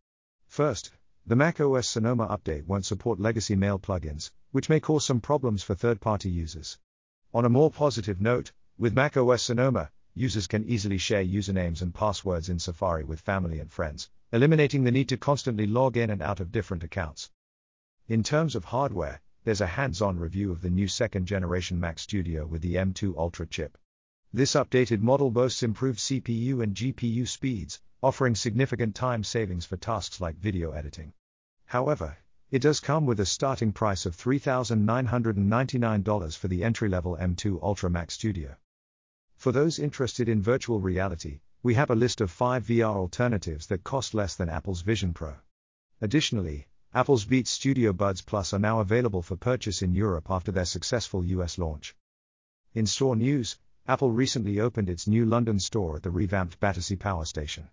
First, 0.49 0.91
the 1.25 1.37
macOS 1.37 1.87
Sonoma 1.87 2.27
update 2.27 2.67
won't 2.67 2.85
support 2.85 3.21
legacy 3.21 3.55
mail 3.55 3.79
plugins, 3.79 4.33
which 4.51 4.69
may 4.69 4.81
cause 4.81 5.05
some 5.05 5.21
problems 5.21 5.63
for 5.63 5.77
third 5.77 6.01
party 6.01 6.29
users. 6.29 6.79
On 7.33 7.45
a 7.45 7.49
more 7.49 7.71
positive 7.71 8.21
note, 8.21 8.51
with 8.77 8.93
macOS 8.93 9.45
Sonoma, 9.45 9.93
users 10.13 10.49
can 10.49 10.65
easily 10.65 10.99
share 10.99 11.25
usernames 11.25 11.81
and 11.81 11.95
passwords 11.95 12.49
in 12.49 12.59
Safari 12.59 13.05
with 13.05 13.21
family 13.21 13.61
and 13.61 13.71
friends, 13.71 14.11
eliminating 14.33 14.83
the 14.83 14.91
need 14.91 15.09
to 15.11 15.17
constantly 15.17 15.69
log 15.69 15.97
in 15.97 16.11
and 16.11 16.21
out 16.21 16.41
of 16.41 16.51
different 16.51 16.83
accounts. 16.83 17.31
In 18.09 18.25
terms 18.25 18.57
of 18.57 18.65
hardware, 18.65 19.21
there's 19.45 19.61
a 19.61 19.67
hands 19.67 20.01
on 20.01 20.19
review 20.19 20.53
of 20.53 20.61
the 20.61 20.71
new 20.71 20.87
second 20.87 21.27
generation 21.27 21.81
Mac 21.81 21.99
Studio 21.99 22.47
with 22.47 22.63
the 22.63 22.77
M2 22.77 23.17
Ultra 23.17 23.47
chip. 23.47 23.77
This 24.33 24.55
updated 24.55 25.01
model 25.01 25.31
boasts 25.31 25.65
improved 25.65 25.99
CPU 25.99 26.63
and 26.63 26.75
GPU 26.75 27.27
speeds, 27.27 27.81
offering 28.03 28.35
significant 28.35 28.95
time 28.95 29.25
savings 29.25 29.67
for 29.67 29.77
tasks 29.77 30.21
like 30.21 30.39
video 30.39 30.71
editing. 30.71 31.13
However, 31.65 32.17
it 32.53 32.63
does 32.63 32.81
come 32.81 33.05
with 33.05 33.19
a 33.19 33.27
starting 33.27 33.73
price 33.73 34.07
of 34.07 34.17
$3,999 34.17 36.37
for 36.37 36.49
the 36.49 36.63
entry 36.63 36.89
level 36.89 37.17
M2 37.17 37.61
Ultra 37.63 37.91
Mac 37.91 38.11
Studio. 38.11 38.57
For 39.37 39.53
those 39.53 39.79
interested 39.79 40.29
in 40.29 40.41
virtual 40.41 40.81
reality, 40.81 41.41
we 41.65 41.75
have 41.75 41.91
a 41.91 41.97
list 41.97 42.21
of 42.21 42.31
five 42.31 42.67
VR 42.67 42.95
alternatives 42.95 43.67
that 43.67 43.83
cost 43.83 44.15
less 44.15 44.37
than 44.37 44.49
Apple's 44.49 44.83
Vision 44.83 45.13
Pro. 45.13 45.35
Additionally, 46.01 46.69
Apple's 46.95 47.25
Beats 47.25 47.51
Studio 47.51 47.95
Buds 47.95 48.21
Plus 48.21 48.53
are 48.53 48.59
now 48.59 48.81
available 48.81 49.23
for 49.23 49.35
purchase 49.35 49.81
in 49.81 49.95
Europe 49.95 50.27
after 50.29 50.53
their 50.53 50.67
successful 50.67 51.25
US 51.25 51.57
launch. 51.57 51.97
In 52.75 52.87
store 52.87 53.17
news, 53.17 53.59
Apple 53.89 54.11
recently 54.11 54.61
opened 54.61 54.91
its 54.91 55.07
new 55.07 55.25
London 55.25 55.59
store 55.59 55.97
at 55.97 56.03
the 56.03 56.11
revamped 56.11 56.61
Battersea 56.61 56.97
Power 56.97 57.25
Station. 57.25 57.71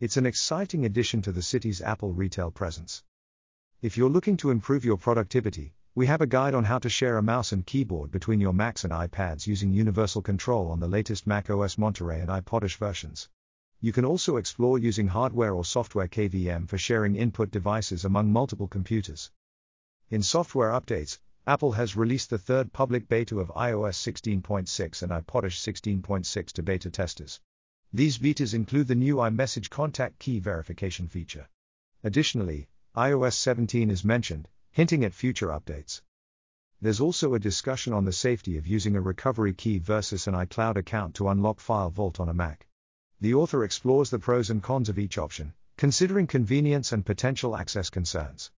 It's 0.00 0.16
an 0.16 0.26
exciting 0.26 0.84
addition 0.84 1.22
to 1.22 1.30
the 1.30 1.42
city's 1.42 1.80
Apple 1.80 2.12
retail 2.12 2.50
presence. 2.50 3.04
If 3.82 3.96
you're 3.96 4.10
looking 4.10 4.36
to 4.38 4.50
improve 4.50 4.84
your 4.84 4.96
productivity, 4.96 5.76
we 5.94 6.06
have 6.06 6.20
a 6.20 6.26
guide 6.26 6.54
on 6.54 6.64
how 6.64 6.80
to 6.80 6.88
share 6.88 7.18
a 7.18 7.22
mouse 7.22 7.52
and 7.52 7.64
keyboard 7.64 8.10
between 8.10 8.40
your 8.40 8.52
Macs 8.52 8.82
and 8.82 8.92
iPads 8.92 9.46
using 9.46 9.72
Universal 9.72 10.22
Control 10.22 10.72
on 10.72 10.80
the 10.80 10.88
latest 10.88 11.24
Mac 11.24 11.48
OS 11.50 11.78
Monterey 11.78 12.20
and 12.20 12.30
iPadOS 12.30 12.76
versions. 12.78 13.28
You 13.80 13.92
can 13.92 14.06
also 14.06 14.36
explore 14.36 14.78
using 14.78 15.08
hardware 15.08 15.54
or 15.54 15.64
software 15.64 16.08
KVM 16.08 16.66
for 16.66 16.78
sharing 16.78 17.14
input 17.14 17.50
devices 17.50 18.04
among 18.04 18.32
multiple 18.32 18.68
computers. 18.68 19.30
In 20.08 20.22
software 20.22 20.70
updates, 20.70 21.18
Apple 21.46 21.72
has 21.72 21.94
released 21.94 22.30
the 22.30 22.38
third 22.38 22.72
public 22.72 23.06
beta 23.06 23.38
of 23.38 23.48
iOS 23.48 23.96
16.6 23.96 25.02
and 25.02 25.12
iPadOS 25.12 26.02
16.6 26.02 26.52
to 26.52 26.62
beta 26.62 26.90
testers. 26.90 27.40
These 27.92 28.18
betas 28.18 28.54
include 28.54 28.88
the 28.88 28.94
new 28.94 29.16
iMessage 29.16 29.70
contact 29.70 30.18
key 30.18 30.40
verification 30.40 31.06
feature. 31.06 31.48
Additionally, 32.02 32.68
iOS 32.96 33.34
17 33.34 33.90
is 33.90 34.04
mentioned, 34.04 34.48
hinting 34.70 35.04
at 35.04 35.14
future 35.14 35.48
updates. 35.48 36.00
There's 36.80 37.00
also 37.00 37.34
a 37.34 37.38
discussion 37.38 37.92
on 37.92 38.04
the 38.04 38.12
safety 38.12 38.56
of 38.56 38.66
using 38.66 38.96
a 38.96 39.00
recovery 39.00 39.52
key 39.52 39.78
versus 39.78 40.26
an 40.26 40.34
iCloud 40.34 40.76
account 40.76 41.14
to 41.16 41.28
unlock 41.28 41.60
File 41.60 41.90
Vault 41.90 42.20
on 42.20 42.28
a 42.28 42.34
Mac. 42.34 42.66
The 43.18 43.32
author 43.32 43.64
explores 43.64 44.10
the 44.10 44.18
pros 44.18 44.50
and 44.50 44.62
cons 44.62 44.90
of 44.90 44.98
each 44.98 45.16
option, 45.16 45.54
considering 45.78 46.26
convenience 46.26 46.92
and 46.92 47.04
potential 47.04 47.56
access 47.56 47.88
concerns. 47.88 48.50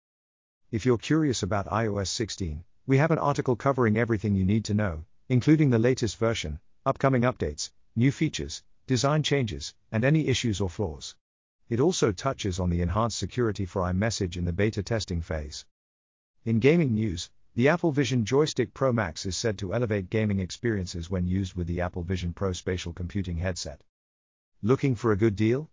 If 0.72 0.84
you're 0.84 0.98
curious 0.98 1.44
about 1.44 1.68
iOS 1.68 2.08
16, 2.08 2.64
we 2.88 2.98
have 2.98 3.12
an 3.12 3.20
article 3.20 3.56
covering 3.56 3.98
everything 3.98 4.34
you 4.34 4.46
need 4.46 4.66
to 4.66 4.74
know, 4.74 5.06
including 5.30 5.70
the 5.70 5.78
latest 5.78 6.18
version, 6.18 6.60
upcoming 6.88 7.22
updates, 7.22 7.70
new 7.96 8.12
features, 8.12 8.64
design 8.88 9.22
changes, 9.22 9.76
and 9.92 10.04
any 10.04 10.28
issues 10.28 10.60
or 10.60 10.70
flaws. 10.70 11.16
It 11.70 11.80
also 11.80 12.12
touches 12.12 12.60
on 12.60 12.72
the 12.72 12.82
enhanced 12.82 13.20
security 13.20 13.66
for 13.66 13.84
iMessage 13.84 14.38
in 14.38 14.46
the 14.46 14.54
beta 14.54 14.82
testing 14.82 15.22
phase. 15.22 15.66
In 16.46 16.58
gaming 16.60 16.96
news, 16.96 17.30
the 17.54 17.68
Apple 17.68 17.92
Vision 17.92 18.26
Joystick 18.26 18.74
Pro 18.74 18.92
Max 18.92 19.26
is 19.26 19.38
said 19.38 19.60
to 19.60 19.74
elevate 19.74 20.10
gaming 20.10 20.40
experiences 20.40 21.12
when 21.12 21.28
used 21.28 21.54
with 21.54 21.68
the 21.68 21.82
Apple 21.82 22.04
Vision 22.04 22.34
Pro 22.34 22.54
spatial 22.54 22.94
computing 22.94 23.38
headset. 23.38 23.82
Looking 24.64 24.96
for 24.96 25.12
a 25.12 25.18
good 25.18 25.36
deal? 25.36 25.70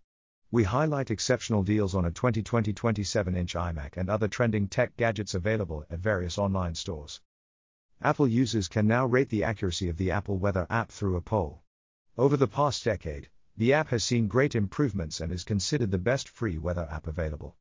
We 0.51 0.63
highlight 0.63 1.09
exceptional 1.09 1.63
deals 1.63 1.95
on 1.95 2.05
a 2.05 2.11
2020 2.11 2.71
27 2.71 3.35
inch 3.35 3.55
iMac 3.55 3.97
and 3.97 4.11
other 4.11 4.27
trending 4.27 4.67
tech 4.67 4.95
gadgets 4.95 5.33
available 5.33 5.83
at 5.89 5.97
various 5.97 6.37
online 6.37 6.75
stores. 6.75 7.19
Apple 7.99 8.27
users 8.27 8.67
can 8.67 8.85
now 8.85 9.07
rate 9.07 9.29
the 9.29 9.43
accuracy 9.43 9.89
of 9.89 9.97
the 9.97 10.11
Apple 10.11 10.37
Weather 10.37 10.67
app 10.69 10.91
through 10.91 11.15
a 11.15 11.21
poll. 11.21 11.63
Over 12.15 12.37
the 12.37 12.47
past 12.47 12.83
decade, 12.83 13.27
the 13.57 13.73
app 13.73 13.87
has 13.87 14.03
seen 14.03 14.27
great 14.27 14.53
improvements 14.53 15.19
and 15.19 15.31
is 15.31 15.43
considered 15.43 15.89
the 15.89 15.97
best 15.97 16.29
free 16.29 16.59
weather 16.59 16.87
app 16.91 17.07
available. 17.07 17.57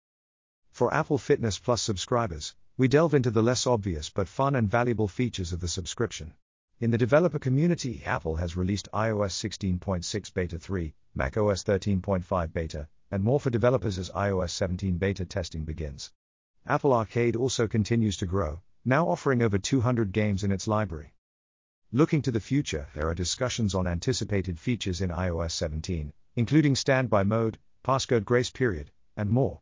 For 0.73 0.93
Apple 0.93 1.17
Fitness 1.17 1.59
Plus 1.59 1.81
subscribers, 1.81 2.55
we 2.77 2.87
delve 2.87 3.15
into 3.15 3.31
the 3.31 3.43
less 3.43 3.67
obvious 3.67 4.11
but 4.11 4.29
fun 4.29 4.55
and 4.55 4.71
valuable 4.71 5.09
features 5.09 5.55
of 5.55 5.61
the 5.61 5.69
subscription. 5.69 6.35
In 6.81 6.91
the 6.91 6.99
developer 6.99 7.39
community, 7.39 8.03
Apple 8.05 8.37
has 8.37 8.59
released 8.59 8.91
iOS 8.93 9.33
16.6 9.33 10.35
Beta 10.35 10.59
3, 10.59 10.95
macOS 11.15 11.63
13.5 11.63 12.53
Beta, 12.53 12.89
and 13.11 13.23
more 13.23 13.39
for 13.39 13.51
developers 13.51 13.99
as 13.99 14.11
iOS 14.11 14.51
17 14.51 14.99
beta 14.99 15.25
testing 15.25 15.65
begins. 15.65 16.11
Apple 16.67 16.93
Arcade 16.93 17.37
also 17.37 17.69
continues 17.69 18.17
to 18.17 18.27
grow, 18.27 18.61
now 18.85 19.09
offering 19.09 19.43
over 19.43 19.57
200 19.57 20.13
games 20.13 20.43
in 20.43 20.51
its 20.51 20.67
library. 20.67 21.15
Looking 21.93 22.23
to 22.23 22.33
the 22.33 22.41
future, 22.41 22.89
there 22.95 23.09
are 23.09 23.15
discussions 23.15 23.75
on 23.75 23.87
anticipated 23.87 24.59
features 24.59 25.01
in 25.01 25.11
iOS 25.11 25.53
17, 25.53 26.13
including 26.35 26.75
standby 26.75 27.23
mode, 27.23 27.59
passcode 27.85 28.25
grace 28.25 28.51
period, 28.51 28.91
and 29.17 29.31
more. 29.31 29.61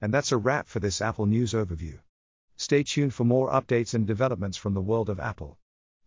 And 0.00 0.12
that's 0.12 0.32
a 0.32 0.36
wrap 0.36 0.66
for 0.66 0.80
this 0.80 1.00
Apple 1.00 1.26
News 1.26 1.52
overview. 1.52 2.00
Stay 2.56 2.82
tuned 2.82 3.14
for 3.14 3.24
more 3.24 3.50
updates 3.50 3.94
and 3.94 4.06
developments 4.06 4.56
from 4.56 4.74
the 4.74 4.80
world 4.80 5.08
of 5.08 5.20
Apple. 5.20 5.58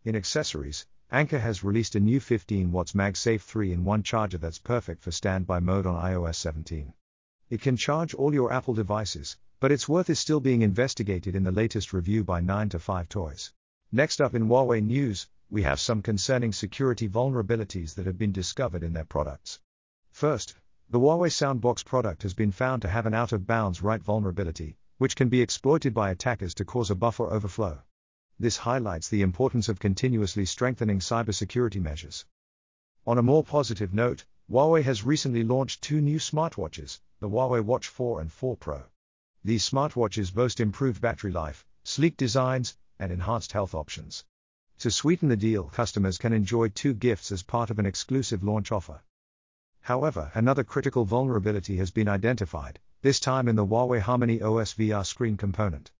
In 0.03 0.15
accessories, 0.15 0.85
Anker 1.09 1.39
has 1.39 1.63
released 1.63 1.95
a 1.95 2.01
new 2.01 2.19
15 2.19 2.69
watts 2.69 2.91
MagSafe 2.91 3.39
3 3.39 3.71
in 3.71 3.85
1 3.85 4.03
charger 4.03 4.37
that's 4.37 4.59
perfect 4.59 5.01
for 5.01 5.09
standby 5.09 5.61
mode 5.61 5.85
on 5.85 5.95
iOS 5.95 6.35
17. 6.35 6.93
It 7.49 7.61
can 7.61 7.77
charge 7.77 8.13
all 8.13 8.33
your 8.33 8.51
Apple 8.51 8.73
devices, 8.73 9.37
but 9.61 9.71
its 9.71 9.87
worth 9.87 10.09
is 10.09 10.19
still 10.19 10.41
being 10.41 10.63
investigated 10.63 11.33
in 11.33 11.43
the 11.43 11.51
latest 11.51 11.93
review 11.93 12.25
by 12.25 12.41
9 12.41 12.67
to 12.69 12.79
5 12.79 13.07
Toys. 13.07 13.53
Next 13.89 14.19
up 14.19 14.35
in 14.35 14.49
Huawei 14.49 14.83
news, 14.83 15.29
we 15.49 15.63
have 15.63 15.79
some 15.79 16.01
concerning 16.01 16.51
security 16.51 17.07
vulnerabilities 17.07 17.95
that 17.95 18.05
have 18.05 18.17
been 18.17 18.33
discovered 18.33 18.83
in 18.83 18.91
their 18.91 19.05
products. 19.05 19.61
First, 20.11 20.55
the 20.89 20.99
Huawei 20.99 21.29
Soundbox 21.29 21.85
product 21.85 22.23
has 22.23 22.33
been 22.33 22.51
found 22.51 22.81
to 22.81 22.89
have 22.89 23.05
an 23.05 23.13
out 23.13 23.31
of 23.31 23.47
bounds 23.47 23.81
write 23.81 24.03
vulnerability, 24.03 24.77
which 24.97 25.15
can 25.15 25.29
be 25.29 25.41
exploited 25.41 25.93
by 25.93 26.11
attackers 26.11 26.53
to 26.55 26.65
cause 26.65 26.91
a 26.91 26.95
buffer 26.95 27.31
overflow. 27.31 27.81
This 28.39 28.57
highlights 28.57 29.09
the 29.09 29.23
importance 29.23 29.67
of 29.67 29.79
continuously 29.79 30.45
strengthening 30.45 30.99
cybersecurity 30.99 31.81
measures. 31.81 32.23
On 33.07 33.17
a 33.17 33.23
more 33.23 33.43
positive 33.43 33.95
note, 33.95 34.25
Huawei 34.47 34.83
has 34.83 35.03
recently 35.03 35.43
launched 35.43 35.81
two 35.81 36.01
new 36.01 36.19
smartwatches, 36.19 36.99
the 37.19 37.27
Huawei 37.27 37.63
Watch 37.63 37.87
4 37.87 38.21
and 38.21 38.31
4 38.31 38.55
Pro. 38.57 38.83
These 39.43 39.67
smartwatches 39.67 40.31
boast 40.31 40.59
improved 40.59 41.01
battery 41.01 41.31
life, 41.31 41.65
sleek 41.83 42.15
designs, 42.15 42.77
and 42.99 43.11
enhanced 43.11 43.53
health 43.53 43.73
options. 43.73 44.23
To 44.79 44.91
sweeten 44.91 45.29
the 45.29 45.35
deal, 45.35 45.63
customers 45.63 46.19
can 46.19 46.31
enjoy 46.31 46.69
two 46.69 46.93
gifts 46.93 47.31
as 47.31 47.41
part 47.41 47.71
of 47.71 47.79
an 47.79 47.87
exclusive 47.87 48.43
launch 48.43 48.71
offer. 48.71 49.01
However, 49.81 50.31
another 50.35 50.63
critical 50.63 51.05
vulnerability 51.05 51.77
has 51.77 51.89
been 51.89 52.07
identified, 52.07 52.79
this 53.01 53.19
time 53.19 53.47
in 53.47 53.55
the 53.55 53.65
Huawei 53.65 53.99
Harmony 53.99 54.43
OS 54.43 54.75
VR 54.75 55.03
screen 55.03 55.37
component. 55.37 55.91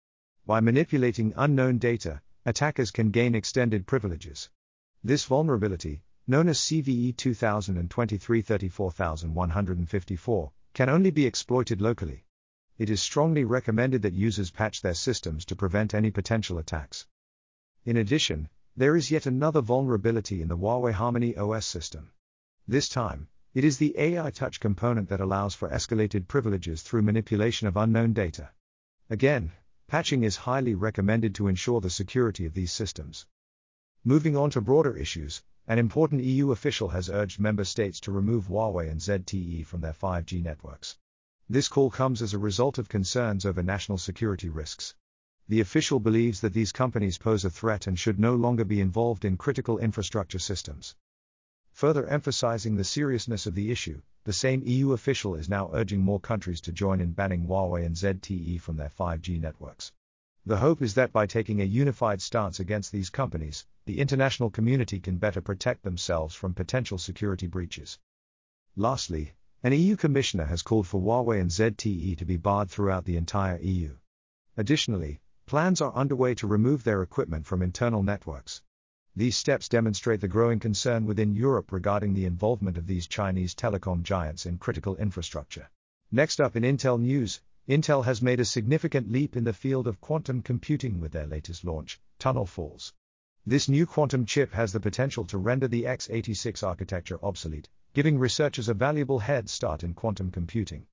By 0.46 0.60
manipulating 0.60 1.34
unknown 1.36 1.79
data, 1.79 2.22
attackers 2.48 2.92
can 2.92 3.12
gain 3.12 3.36
extended 3.36 3.86
privileges. 3.86 4.50
This 5.04 5.25
vulnerability, 5.25 6.01
known 6.27 6.48
as 6.48 6.60
CVE 6.60 7.18
2023 7.18 8.42
34154, 8.42 10.51
can 10.74 10.88
only 10.88 11.12
be 11.12 11.25
exploited 11.25 11.82
locally. 11.82 12.24
It 12.77 12.89
is 12.89 13.01
strongly 13.01 13.44
recommended 13.44 14.01
that 14.04 14.13
users 14.13 14.50
patch 14.50 14.82
their 14.82 14.94
systems 14.94 15.44
to 15.44 15.58
prevent 15.58 15.94
any 15.94 16.10
potential 16.10 16.58
attacks. 16.58 17.06
In 17.84 17.98
addition, 17.98 18.48
there 18.77 18.96
is 18.96 19.12
yet 19.12 19.25
another 19.25 19.60
vulnerability 19.60 20.42
in 20.42 20.48
the 20.48 20.58
Huawei 20.58 20.94
Harmony 20.94 21.36
OS 21.36 21.66
system. 21.66 22.13
This 22.66 22.88
time, 22.88 23.27
it 23.54 23.66
is 23.66 23.77
the 23.77 23.94
AI 24.00 24.32
touch 24.32 24.62
component 24.62 25.10
that 25.10 25.20
allows 25.20 25.54
for 25.54 25.68
escalated 25.68 26.30
privileges 26.30 26.82
through 26.82 27.01
manipulation 27.01 27.68
of 27.68 27.75
unknown 27.75 28.13
data. 28.13 28.51
Again, 29.10 29.51
patching 29.88 30.24
is 30.24 30.36
highly 30.36 30.75
recommended 30.75 31.34
to 31.36 31.48
ensure 31.48 31.82
the 31.82 31.89
security 31.89 32.46
of 32.46 32.53
these 32.53 32.72
systems. 32.72 33.25
Moving 34.03 34.38
on 34.38 34.50
to 34.51 34.62
broader 34.62 34.96
issues, 34.96 35.41
an 35.67 35.79
important 35.79 36.24
EU 36.24 36.51
official 36.51 36.89
has 36.89 37.10
urged 37.10 37.39
member 37.39 37.63
states 37.63 38.00
to 38.01 38.12
remove 38.12 38.48
Huawei 38.48 38.89
and 38.89 39.01
ZTE 39.01 39.65
from 39.65 39.82
their 39.82 39.94
5G 39.94 40.44
networks. 40.44 40.98
This 41.50 41.67
call 41.67 41.89
comes 41.89 42.22
as 42.22 42.34
a 42.34 42.38
result 42.38 42.77
of 42.77 42.89
concerns 42.89 43.46
over 43.46 43.63
national 43.63 43.98
security 43.98 44.50
risks 44.50 44.94
the 45.50 45.62
official 45.62 46.01
believes 46.01 46.41
that 46.41 46.51
these 46.51 46.74
companies 46.74 47.17
pose 47.17 47.46
a 47.46 47.50
threat 47.50 47.88
and 47.88 47.98
should 47.98 48.20
no 48.20 48.36
longer 48.36 48.65
be 48.65 48.82
involved 48.82 49.24
in 49.24 49.38
critical 49.38 49.77
infrastructure 49.77 50.39
systems. 50.39 50.94
Further 51.72 52.06
emphasizing 52.06 52.75
the 52.75 52.84
seriousness 52.84 53.46
of 53.46 53.56
the 53.56 53.72
issue, 53.72 54.01
the 54.28 54.34
same 54.34 54.62
EU 54.66 54.92
official 54.92 55.36
is 55.36 55.48
now 55.48 55.70
urging 55.74 56.02
more 56.02 56.20
countries 56.20 56.60
to 56.60 56.74
join 56.74 57.00
in 57.00 57.14
banning 57.14 57.48
Huawei 57.48 57.86
and 57.86 57.96
ZTE 57.96 58.60
from 58.60 58.76
their 58.76 58.90
5G 58.90 59.40
networks. 59.40 59.94
The 60.46 60.58
hope 60.58 60.82
is 60.82 60.96
that 60.96 61.14
by 61.14 61.28
taking 61.28 61.62
a 61.62 61.64
unified 61.64 62.22
stance 62.22 62.60
against 62.60 62.92
these 62.92 63.10
companies, 63.10 63.66
the 63.86 64.00
international 64.02 64.50
community 64.50 65.00
can 65.00 65.16
better 65.18 65.40
protect 65.40 65.82
themselves 65.84 66.36
from 66.36 66.54
potential 66.54 66.98
security 66.98 67.48
breaches. 67.48 68.00
Lastly, 68.76 69.32
an 69.64 69.72
EU 69.72 69.96
commissioner 69.96 70.44
has 70.44 70.62
called 70.62 70.88
for 70.88 71.00
Huawei 71.00 71.40
and 71.40 71.50
ZTE 71.50 72.18
to 72.18 72.26
be 72.26 72.36
barred 72.36 72.70
throughout 72.70 73.06
the 73.06 73.16
entire 73.16 73.58
EU. 73.62 73.96
Additionally, 74.58 75.22
Plans 75.46 75.80
are 75.80 75.94
underway 75.94 76.36
to 76.36 76.48
remove 76.48 76.84
their 76.84 77.02
equipment 77.02 77.46
from 77.46 77.62
internal 77.62 78.04
networks. 78.04 78.62
These 79.18 79.36
steps 79.36 79.68
demonstrate 79.68 80.22
the 80.22 80.28
growing 80.28 80.60
concern 80.60 81.08
within 81.08 81.34
Europe 81.34 81.72
regarding 81.72 82.14
the 82.14 82.26
involvement 82.26 82.78
of 82.78 82.86
these 82.86 83.08
Chinese 83.08 83.56
telecom 83.56 84.04
giants 84.04 84.46
in 84.46 84.60
critical 84.60 84.96
infrastructure. 84.98 85.72
Next 86.12 86.40
up 86.40 86.56
in 86.56 86.62
Intel 86.62 87.02
news, 87.02 87.42
Intel 87.68 88.06
has 88.06 88.22
made 88.22 88.40
a 88.40 88.46
significant 88.46 89.12
leap 89.12 89.36
in 89.36 89.44
the 89.44 89.54
field 89.54 89.88
of 89.88 90.00
quantum 90.00 90.44
computing 90.44 91.00
with 91.00 91.14
their 91.14 91.26
latest 91.26 91.66
launch, 91.66 92.00
Tunnel 92.20 92.46
Falls. 92.46 92.94
This 93.44 93.68
new 93.68 93.88
quantum 93.88 94.24
chip 94.24 94.54
has 94.54 94.72
the 94.72 94.80
potential 94.80 95.26
to 95.26 95.40
render 95.40 95.68
the 95.68 95.86
x86 95.86 96.62
architecture 96.62 97.18
obsolete, 97.24 97.70
giving 97.96 98.20
researchers 98.20 98.70
a 98.70 98.76
valuable 98.76 99.18
head 99.18 99.50
start 99.50 99.84
in 99.84 99.96
quantum 99.96 100.30
computing. 100.30 100.86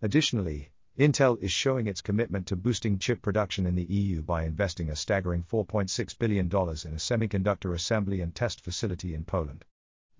Additionally, 0.00 0.70
Intel 0.98 1.38
is 1.42 1.50
showing 1.50 1.86
its 1.86 2.02
commitment 2.02 2.46
to 2.48 2.54
boosting 2.54 2.98
chip 2.98 3.22
production 3.22 3.64
in 3.64 3.74
the 3.74 3.84
EU 3.84 4.20
by 4.20 4.44
investing 4.44 4.90
a 4.90 4.94
staggering 4.94 5.42
$4.6 5.42 6.18
billion 6.18 6.46
in 6.46 6.50
a 6.50 6.98
semiconductor 6.98 7.72
assembly 7.72 8.20
and 8.20 8.34
test 8.34 8.60
facility 8.60 9.14
in 9.14 9.24
Poland. 9.24 9.64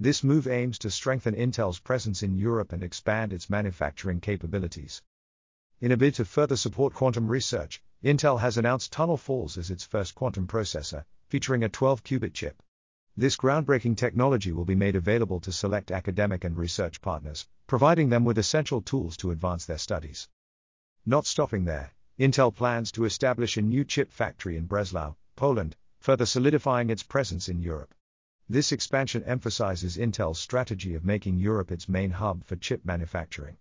This 0.00 0.24
move 0.24 0.46
aims 0.46 0.78
to 0.78 0.90
strengthen 0.90 1.34
Intel's 1.34 1.78
presence 1.78 2.22
in 2.22 2.38
Europe 2.38 2.72
and 2.72 2.82
expand 2.82 3.34
its 3.34 3.50
manufacturing 3.50 4.18
capabilities. 4.18 5.02
In 5.82 5.92
a 5.92 5.96
bid 5.98 6.14
to 6.14 6.24
further 6.24 6.56
support 6.56 6.94
quantum 6.94 7.28
research, 7.28 7.82
Intel 8.02 8.40
has 8.40 8.56
announced 8.56 8.92
Tunnel 8.92 9.18
Falls 9.18 9.58
as 9.58 9.70
its 9.70 9.84
first 9.84 10.14
quantum 10.14 10.46
processor, 10.46 11.04
featuring 11.28 11.62
a 11.62 11.68
12 11.68 12.02
qubit 12.02 12.32
chip. 12.32 12.62
This 13.14 13.36
groundbreaking 13.36 13.98
technology 13.98 14.52
will 14.52 14.64
be 14.64 14.74
made 14.74 14.96
available 14.96 15.40
to 15.40 15.52
select 15.52 15.90
academic 15.90 16.44
and 16.44 16.56
research 16.56 17.02
partners, 17.02 17.46
providing 17.66 18.08
them 18.08 18.24
with 18.24 18.38
essential 18.38 18.80
tools 18.80 19.18
to 19.18 19.32
advance 19.32 19.66
their 19.66 19.76
studies. 19.76 20.30
Not 21.04 21.26
stopping 21.26 21.64
there, 21.64 21.92
Intel 22.16 22.54
plans 22.54 22.92
to 22.92 23.04
establish 23.04 23.56
a 23.56 23.62
new 23.62 23.84
chip 23.84 24.12
factory 24.12 24.56
in 24.56 24.66
Breslau, 24.66 25.16
Poland, 25.34 25.74
further 25.98 26.24
solidifying 26.24 26.90
its 26.90 27.02
presence 27.02 27.48
in 27.48 27.60
Europe. 27.60 27.92
This 28.48 28.70
expansion 28.70 29.24
emphasizes 29.24 29.96
Intel's 29.96 30.38
strategy 30.38 30.94
of 30.94 31.04
making 31.04 31.38
Europe 31.38 31.72
its 31.72 31.88
main 31.88 32.12
hub 32.12 32.44
for 32.44 32.54
chip 32.54 32.84
manufacturing. 32.84 33.56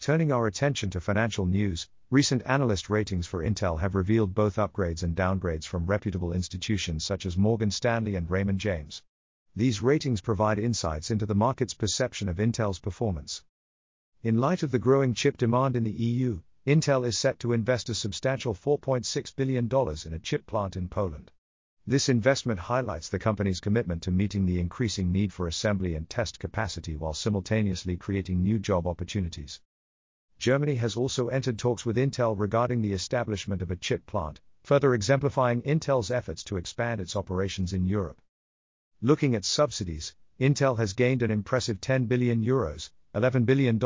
Turning 0.00 0.32
our 0.32 0.46
attention 0.46 0.88
to 0.88 1.02
financial 1.02 1.44
news, 1.44 1.86
recent 2.08 2.40
analyst 2.46 2.88
ratings 2.88 3.26
for 3.26 3.44
Intel 3.44 3.80
have 3.80 3.94
revealed 3.94 4.34
both 4.34 4.56
upgrades 4.56 5.02
and 5.02 5.14
downgrades 5.14 5.66
from 5.66 5.84
reputable 5.84 6.32
institutions 6.32 7.04
such 7.04 7.26
as 7.26 7.36
Morgan 7.36 7.70
Stanley 7.70 8.16
and 8.16 8.30
Raymond 8.30 8.58
James. 8.58 9.02
These 9.54 9.82
ratings 9.82 10.22
provide 10.22 10.58
insights 10.58 11.10
into 11.10 11.26
the 11.26 11.34
market's 11.34 11.74
perception 11.74 12.26
of 12.26 12.38
Intel's 12.38 12.78
performance. 12.78 13.44
In 14.22 14.38
light 14.38 14.62
of 14.62 14.70
the 14.70 14.78
growing 14.78 15.12
chip 15.12 15.36
demand 15.36 15.76
in 15.76 15.84
the 15.84 15.90
EU, 15.90 16.40
Intel 16.66 17.06
is 17.06 17.18
set 17.18 17.38
to 17.40 17.52
invest 17.52 17.90
a 17.90 17.94
substantial 17.94 18.54
$4.6 18.54 19.36
billion 19.36 19.66
in 20.06 20.14
a 20.14 20.18
chip 20.18 20.46
plant 20.46 20.76
in 20.76 20.88
Poland. 20.88 21.30
This 21.86 22.08
investment 22.08 22.58
highlights 22.58 23.10
the 23.10 23.18
company's 23.18 23.60
commitment 23.60 24.02
to 24.04 24.10
meeting 24.10 24.46
the 24.46 24.58
increasing 24.58 25.12
need 25.12 25.30
for 25.30 25.46
assembly 25.46 25.94
and 25.94 26.08
test 26.08 26.38
capacity 26.38 26.96
while 26.96 27.12
simultaneously 27.12 27.98
creating 27.98 28.42
new 28.42 28.58
job 28.58 28.86
opportunities. 28.86 29.60
Germany 30.38 30.76
has 30.76 30.96
also 30.96 31.28
entered 31.28 31.58
talks 31.58 31.84
with 31.84 31.98
Intel 31.98 32.34
regarding 32.38 32.80
the 32.80 32.94
establishment 32.94 33.60
of 33.60 33.70
a 33.70 33.76
chip 33.76 34.06
plant, 34.06 34.40
further 34.62 34.94
exemplifying 34.94 35.60
Intel's 35.62 36.10
efforts 36.10 36.42
to 36.44 36.56
expand 36.56 36.98
its 36.98 37.14
operations 37.14 37.74
in 37.74 37.84
Europe. 37.84 38.22
Looking 39.02 39.34
at 39.34 39.44
subsidies, 39.44 40.14
Intel 40.40 40.78
has 40.78 40.94
gained 40.94 41.22
an 41.22 41.30
impressive 41.30 41.82
10 41.82 42.06
billion 42.06 42.42
euros, 42.42 42.88
$11 43.14 43.44
billion, 43.44 43.78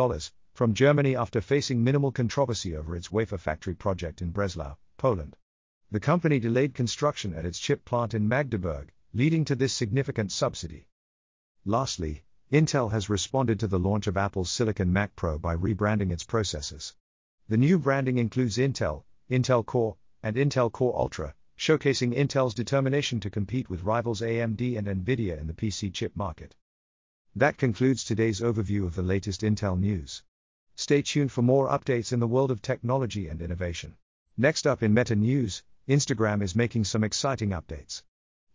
from 0.59 0.75
Germany 0.75 1.15
after 1.15 1.41
facing 1.41 1.85
minimal 1.85 2.11
controversy 2.11 2.75
over 2.75 2.97
its 2.97 3.13
wafer 3.13 3.39
factory 3.39 3.77
project 3.77 4.21
in 4.21 4.33
Breslau, 4.33 4.75
Poland. 4.97 5.37
The 5.93 6.01
company 6.01 6.41
delayed 6.41 6.75
construction 6.75 7.33
at 7.33 7.47
its 7.47 7.61
chip 7.61 7.85
plant 7.85 8.13
in 8.13 8.27
Magdeburg, 8.27 8.91
leading 9.15 9.45
to 9.45 9.55
this 9.55 9.73
significant 9.73 10.33
subsidy. 10.33 10.89
Lastly, 11.65 12.25
Intel 12.51 12.91
has 12.91 13.09
responded 13.09 13.61
to 13.61 13.69
the 13.69 13.79
launch 13.79 14.09
of 14.09 14.17
Apple's 14.17 14.51
Silicon 14.51 14.93
Mac 14.93 15.15
Pro 15.15 15.39
by 15.39 15.55
rebranding 15.55 16.11
its 16.11 16.25
processors. 16.25 16.93
The 17.47 17.57
new 17.57 17.79
branding 17.79 18.19
includes 18.19 18.57
Intel, 18.57 19.05
Intel 19.31 19.65
Core, 19.65 19.97
and 20.25 20.35
Intel 20.35 20.73
Core 20.73 20.99
Ultra, 20.99 21.37
showcasing 21.57 22.17
Intel's 22.17 22.55
determination 22.55 23.21
to 23.21 23.31
compete 23.31 23.71
with 23.71 23.85
rivals 23.85 24.23
AMD 24.23 24.77
and 24.77 24.89
Nvidia 24.89 25.39
in 25.39 25.47
the 25.47 25.55
PC 25.55 25.95
chip 25.95 26.17
market. 26.17 26.57
That 27.37 27.59
concludes 27.59 28.03
today's 28.03 28.41
overview 28.41 28.87
of 28.87 28.97
the 28.97 29.03
latest 29.03 29.43
Intel 29.43 29.79
news. 29.79 30.25
Stay 30.81 31.03
tuned 31.03 31.33
for 31.33 31.43
more 31.43 31.69
updates 31.69 32.13
in 32.13 32.21
the 32.21 32.29
world 32.29 32.53
of 32.53 32.63
technology 32.63 33.27
and 33.27 33.43
innovation. 33.43 33.97
Next 34.37 34.65
up 34.65 34.81
in 34.81 34.95
Meta 34.95 35.17
News, 35.17 35.65
Instagram 35.89 36.41
is 36.41 36.55
making 36.55 36.85
some 36.85 37.03
exciting 37.03 37.51
updates. 37.51 38.05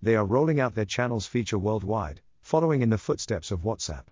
They 0.02 0.16
are 0.16 0.24
rolling 0.24 0.58
out 0.58 0.74
their 0.74 0.86
channels 0.86 1.26
feature 1.26 1.60
worldwide, 1.60 2.22
following 2.42 2.82
in 2.82 2.90
the 2.90 2.98
footsteps 2.98 3.52
of 3.52 3.64
WhatsApp. 3.64 4.06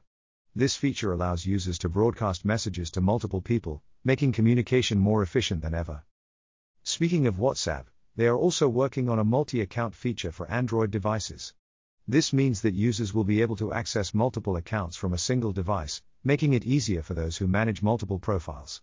This 0.53 0.75
feature 0.75 1.13
allows 1.13 1.45
users 1.45 1.79
to 1.79 1.87
broadcast 1.87 2.43
messages 2.43 2.91
to 2.91 2.99
multiple 2.99 3.39
people, 3.39 3.81
making 4.03 4.33
communication 4.33 4.99
more 4.99 5.23
efficient 5.23 5.61
than 5.61 5.73
ever. 5.73 6.03
Speaking 6.83 7.27
of 7.27 7.37
WhatsApp, 7.37 7.85
they 8.17 8.27
are 8.27 8.37
also 8.37 8.67
working 8.67 9.07
on 9.07 9.19
a 9.19 9.23
multi 9.23 9.61
account 9.61 9.95
feature 9.95 10.33
for 10.33 10.51
Android 10.51 10.91
devices. 10.91 11.53
This 12.05 12.33
means 12.33 12.59
that 12.63 12.73
users 12.73 13.13
will 13.13 13.23
be 13.23 13.41
able 13.41 13.55
to 13.55 13.71
access 13.71 14.13
multiple 14.13 14.57
accounts 14.57 14.97
from 14.97 15.13
a 15.13 15.17
single 15.17 15.53
device, 15.53 16.01
making 16.23 16.53
it 16.53 16.65
easier 16.65 17.01
for 17.01 17.13
those 17.13 17.37
who 17.37 17.47
manage 17.47 17.81
multiple 17.81 18.19
profiles. 18.19 18.81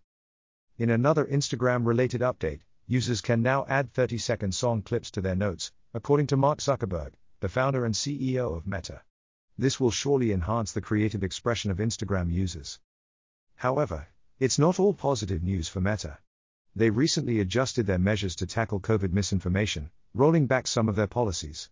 In 0.76 0.90
another 0.90 1.24
Instagram 1.24 1.86
related 1.86 2.20
update, 2.20 2.60
users 2.86 3.20
can 3.20 3.42
now 3.42 3.64
add 3.68 3.92
30 3.92 4.18
second 4.18 4.54
song 4.54 4.82
clips 4.82 5.10
to 5.12 5.20
their 5.20 5.36
notes, 5.36 5.70
according 5.94 6.26
to 6.28 6.36
Mark 6.36 6.58
Zuckerberg, 6.58 7.12
the 7.40 7.48
founder 7.48 7.84
and 7.84 7.94
CEO 7.94 8.56
of 8.56 8.66
Meta. 8.66 9.02
This 9.56 9.78
will 9.78 9.90
surely 9.90 10.32
enhance 10.32 10.72
the 10.72 10.80
creative 10.80 11.22
expression 11.22 11.70
of 11.70 11.78
Instagram 11.78 12.32
users. 12.32 12.78
However, 13.56 14.08
it's 14.38 14.58
not 14.58 14.78
all 14.78 14.94
positive 14.94 15.42
news 15.42 15.68
for 15.68 15.80
Meta. 15.80 16.18
They 16.76 16.90
recently 16.90 17.40
adjusted 17.40 17.86
their 17.86 17.98
measures 17.98 18.36
to 18.36 18.46
tackle 18.46 18.78
COVID 18.78 19.12
misinformation, 19.12 19.90
rolling 20.14 20.46
back 20.46 20.66
some 20.66 20.88
of 20.88 20.96
their 20.96 21.06
policies. 21.06 21.70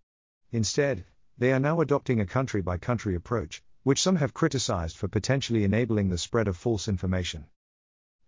Instead, 0.51 1.05
they 1.39 1.53
are 1.53 1.61
now 1.61 1.81
adopting 1.81 2.21
a 2.21 2.27
country 2.27 2.61
by 2.61 2.79
country 2.79 3.15
approach, 3.15 3.63
which 3.87 4.03
some 4.03 4.17
have 4.17 4.35
criticized 4.35 4.97
for 4.97 5.07
potentially 5.07 5.63
enabling 5.63 6.09
the 6.09 6.19
spread 6.19 6.49
of 6.49 6.57
false 6.57 6.89
information. 6.89 7.47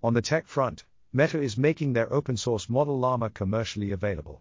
On 0.05 0.15
the 0.15 0.23
tech 0.23 0.47
front, 0.47 0.85
Meta 1.13 1.43
is 1.43 1.59
making 1.59 1.93
their 1.93 2.13
open 2.13 2.37
source 2.37 2.71
model 2.71 2.97
Llama 2.97 3.29
commercially 3.29 3.91
available. 3.91 4.41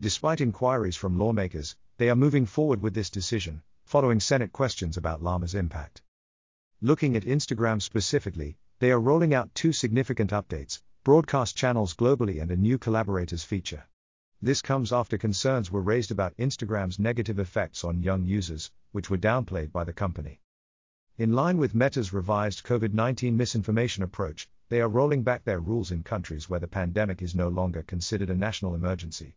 Despite 0.00 0.40
inquiries 0.40 0.94
from 0.94 1.18
lawmakers, 1.18 1.74
they 1.96 2.08
are 2.08 2.14
moving 2.14 2.46
forward 2.46 2.80
with 2.80 2.94
this 2.94 3.10
decision, 3.10 3.64
following 3.84 4.20
Senate 4.20 4.52
questions 4.52 4.96
about 4.96 5.20
Llama's 5.20 5.56
impact. 5.56 6.00
Looking 6.80 7.16
at 7.16 7.24
Instagram 7.24 7.82
specifically, 7.82 8.56
they 8.78 8.92
are 8.92 9.00
rolling 9.00 9.34
out 9.34 9.52
two 9.56 9.72
significant 9.72 10.30
updates 10.30 10.80
broadcast 11.02 11.56
channels 11.56 11.92
globally 11.92 12.40
and 12.40 12.52
a 12.52 12.56
new 12.56 12.78
collaborators 12.78 13.42
feature. 13.42 13.82
This 14.40 14.62
comes 14.62 14.92
after 14.92 15.18
concerns 15.18 15.72
were 15.72 15.82
raised 15.82 16.12
about 16.12 16.36
Instagram's 16.36 17.00
negative 17.00 17.40
effects 17.40 17.82
on 17.82 18.04
young 18.04 18.24
users, 18.24 18.70
which 18.92 19.10
were 19.10 19.18
downplayed 19.18 19.72
by 19.72 19.82
the 19.82 19.92
company. 19.92 20.38
In 21.18 21.34
line 21.34 21.58
with 21.58 21.74
Meta's 21.74 22.14
revised 22.14 22.64
COVID 22.64 22.94
19 22.94 23.36
misinformation 23.36 24.02
approach, 24.02 24.48
they 24.70 24.80
are 24.80 24.88
rolling 24.88 25.22
back 25.22 25.44
their 25.44 25.60
rules 25.60 25.90
in 25.90 26.02
countries 26.02 26.48
where 26.48 26.58
the 26.58 26.66
pandemic 26.66 27.20
is 27.20 27.34
no 27.34 27.48
longer 27.48 27.82
considered 27.82 28.30
a 28.30 28.34
national 28.34 28.74
emergency. 28.74 29.36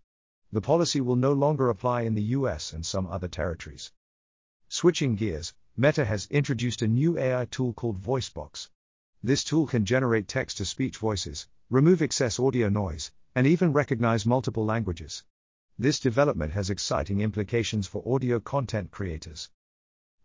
The 0.53 0.61
policy 0.61 1.01
will 1.01 1.17
no 1.17 1.33
longer 1.33 1.67
apply 1.67 2.03
in 2.03 2.15
the 2.15 2.31
US 2.37 2.71
and 2.71 2.85
some 2.85 3.05
other 3.07 3.27
territories. 3.27 3.91
Switching 4.69 5.15
gears, 5.15 5.53
Meta 5.75 6.05
has 6.05 6.27
introduced 6.27 6.81
a 6.81 6.87
new 6.87 7.17
AI 7.17 7.43
tool 7.43 7.73
called 7.73 8.01
VoiceBox. 8.01 8.69
This 9.21 9.43
tool 9.43 9.67
can 9.67 9.83
generate 9.83 10.29
text 10.29 10.55
to 10.59 10.65
speech 10.65 10.95
voices, 10.95 11.45
remove 11.69 12.01
excess 12.01 12.39
audio 12.39 12.69
noise, 12.69 13.11
and 13.35 13.45
even 13.45 13.73
recognize 13.73 14.25
multiple 14.25 14.63
languages. 14.63 15.25
This 15.77 15.99
development 15.99 16.53
has 16.53 16.69
exciting 16.69 17.19
implications 17.19 17.85
for 17.85 18.01
audio 18.15 18.39
content 18.39 18.91
creators. 18.91 19.49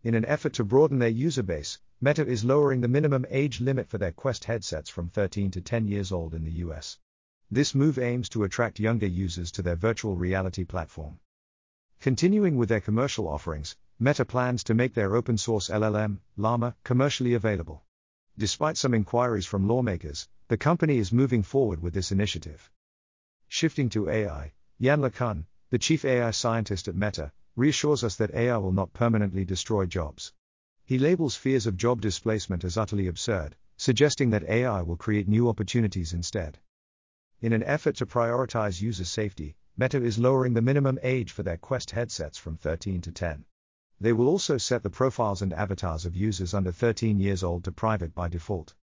In 0.02 0.14
an 0.14 0.24
effort 0.24 0.54
to 0.54 0.64
broaden 0.64 0.98
their 0.98 1.10
user 1.10 1.42
base, 1.42 1.78
Meta 2.00 2.26
is 2.26 2.42
lowering 2.42 2.80
the 2.80 2.88
minimum 2.88 3.26
age 3.28 3.60
limit 3.60 3.86
for 3.86 3.98
their 3.98 4.12
Quest 4.12 4.44
headsets 4.44 4.88
from 4.88 5.10
13 5.10 5.50
to 5.50 5.60
10 5.60 5.86
years 5.88 6.10
old 6.10 6.34
in 6.34 6.42
the 6.42 6.64
US. 6.64 6.98
This 7.50 7.74
move 7.74 7.98
aims 7.98 8.30
to 8.30 8.44
attract 8.44 8.80
younger 8.80 9.06
users 9.06 9.52
to 9.52 9.62
their 9.62 9.76
virtual 9.76 10.16
reality 10.16 10.64
platform. 10.64 11.20
Continuing 12.00 12.56
with 12.56 12.70
their 12.70 12.80
commercial 12.80 13.28
offerings, 13.28 13.76
Meta 13.98 14.24
plans 14.24 14.64
to 14.64 14.72
make 14.72 14.94
their 14.94 15.14
open 15.14 15.36
source 15.36 15.68
LLM, 15.68 16.20
Llama, 16.38 16.76
commercially 16.82 17.34
available. 17.34 17.82
Despite 18.38 18.78
some 18.78 18.94
inquiries 18.94 19.44
from 19.44 19.68
lawmakers, 19.68 20.26
the 20.48 20.56
company 20.56 20.96
is 20.96 21.12
moving 21.12 21.42
forward 21.42 21.82
with 21.82 21.92
this 21.92 22.10
initiative. 22.10 22.70
Shifting 23.48 23.90
to 23.90 24.08
AI, 24.08 24.54
Yann 24.78 25.02
LeCun, 25.02 25.44
the 25.68 25.78
chief 25.78 26.06
AI 26.06 26.30
scientist 26.30 26.88
at 26.88 26.96
Meta, 26.96 27.32
reassures 27.56 28.04
us 28.04 28.16
that 28.16 28.34
AI 28.34 28.56
will 28.56 28.72
not 28.72 28.92
permanently 28.92 29.44
destroy 29.44 29.86
jobs. 29.86 30.32
He 30.84 30.98
labels 30.98 31.36
fears 31.36 31.66
of 31.66 31.76
job 31.76 32.00
displacement 32.00 32.64
as 32.64 32.76
utterly 32.76 33.06
absurd, 33.06 33.56
suggesting 33.76 34.30
that 34.30 34.44
AI 34.44 34.82
will 34.82 34.96
create 34.96 35.28
new 35.28 35.48
opportunities 35.48 36.12
instead. 36.12 36.58
In 37.40 37.52
an 37.52 37.62
effort 37.62 37.96
to 37.96 38.06
prioritize 38.06 38.82
user 38.82 39.04
safety, 39.04 39.56
Meta 39.76 40.02
is 40.02 40.18
lowering 40.18 40.52
the 40.52 40.60
minimum 40.60 40.98
age 41.02 41.32
for 41.32 41.42
their 41.42 41.56
Quest 41.56 41.92
headsets 41.92 42.36
from 42.36 42.56
13 42.56 43.00
to 43.00 43.12
10. 43.12 43.44
They 44.00 44.12
will 44.12 44.28
also 44.28 44.58
set 44.58 44.82
the 44.82 44.90
profiles 44.90 45.40
and 45.40 45.52
avatars 45.52 46.04
of 46.04 46.16
users 46.16 46.54
under 46.54 46.72
13 46.72 47.20
years 47.20 47.42
old 47.42 47.64
to 47.64 47.72
private 47.72 48.14
by 48.14 48.28
default. 48.28 48.74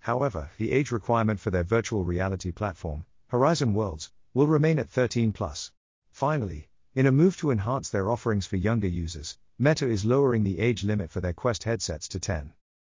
However, 0.00 0.50
the 0.58 0.72
age 0.72 0.90
requirement 0.90 1.40
for 1.40 1.50
their 1.50 1.62
virtual 1.62 2.04
reality 2.04 2.52
platform, 2.52 3.04
Horizon 3.28 3.72
Worlds, 3.72 4.10
will 4.34 4.46
remain 4.46 4.78
at 4.78 4.90
13 4.90 5.32
plus. 5.32 5.72
Finally, 6.10 6.68
in 6.94 7.06
a 7.06 7.12
move 7.12 7.38
to 7.38 7.50
enhance 7.50 7.88
their 7.88 8.10
offerings 8.10 8.46
for 8.46 8.56
younger 8.56 8.86
users, 8.86 9.38
Meta 9.58 9.88
is 9.88 10.04
lowering 10.04 10.44
the 10.44 10.58
age 10.58 10.84
limit 10.84 11.10
for 11.10 11.22
their 11.22 11.32
Quest 11.32 11.64
headsets 11.64 12.06
to 12.08 12.20
10. 12.20 12.52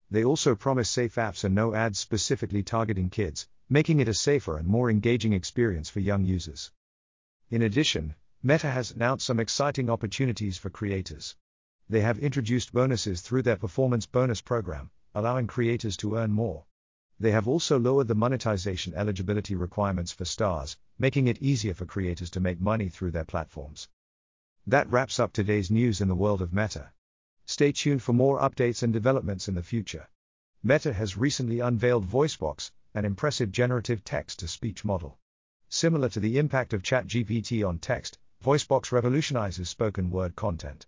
They 0.09 0.23
also 0.23 0.55
promise 0.55 0.89
safe 0.89 1.15
apps 1.15 1.43
and 1.43 1.53
no 1.53 1.75
ads 1.75 1.99
specifically 1.99 2.63
targeting 2.63 3.11
kids, 3.11 3.47
making 3.69 3.99
it 3.99 4.07
a 4.07 4.13
safer 4.13 4.57
and 4.57 4.67
more 4.67 4.89
engaging 4.89 5.33
experience 5.33 5.89
for 5.89 5.99
young 5.99 6.25
users. 6.25 6.71
In 7.51 7.61
addition, 7.61 8.15
Meta 8.41 8.69
has 8.69 8.91
announced 8.91 9.27
some 9.27 9.39
exciting 9.39 9.89
opportunities 9.89 10.57
for 10.57 10.71
creators. 10.71 11.35
They 11.87 12.01
have 12.01 12.17
introduced 12.17 12.73
bonuses 12.73 13.21
through 13.21 13.43
their 13.43 13.57
performance 13.57 14.07
bonus 14.07 14.41
program, 14.41 14.89
allowing 15.13 15.45
creators 15.45 15.97
to 15.97 16.15
earn 16.15 16.31
more. 16.31 16.65
They 17.19 17.31
have 17.31 17.47
also 17.47 17.77
lowered 17.77 18.07
the 18.07 18.15
monetization 18.15 18.95
eligibility 18.95 19.53
requirements 19.53 20.11
for 20.11 20.25
stars, 20.25 20.77
making 20.97 21.27
it 21.27 21.41
easier 21.41 21.73
for 21.73 21.85
creators 21.85 22.29
to 22.29 22.39
make 22.39 22.61
money 22.61 22.89
through 22.89 23.11
their 23.11 23.25
platforms. 23.25 23.89
That 24.67 24.89
wraps 24.89 25.19
up 25.19 25.33
today's 25.33 25.69
news 25.69 26.01
in 26.01 26.07
the 26.07 26.15
world 26.15 26.41
of 26.41 26.53
Meta. 26.53 26.91
Stay 27.45 27.71
tuned 27.71 28.01
for 28.01 28.13
more 28.13 28.39
updates 28.39 28.83
and 28.83 28.93
developments 28.93 29.47
in 29.47 29.55
the 29.55 29.63
future. 29.63 30.07
Meta 30.63 30.93
has 30.93 31.17
recently 31.17 31.59
unveiled 31.59 32.07
VoiceBox, 32.07 32.71
an 32.93 33.03
impressive 33.03 33.51
generative 33.51 34.03
text 34.03 34.39
to 34.39 34.47
speech 34.47 34.85
model. 34.85 35.17
Similar 35.67 36.07
to 36.09 36.19
the 36.19 36.37
impact 36.37 36.73
of 36.73 36.83
ChatGPT 36.83 37.67
on 37.67 37.79
text, 37.79 38.17
VoiceBox 38.43 38.91
revolutionizes 38.91 39.69
spoken 39.69 40.09
word 40.09 40.35
content. 40.35 40.85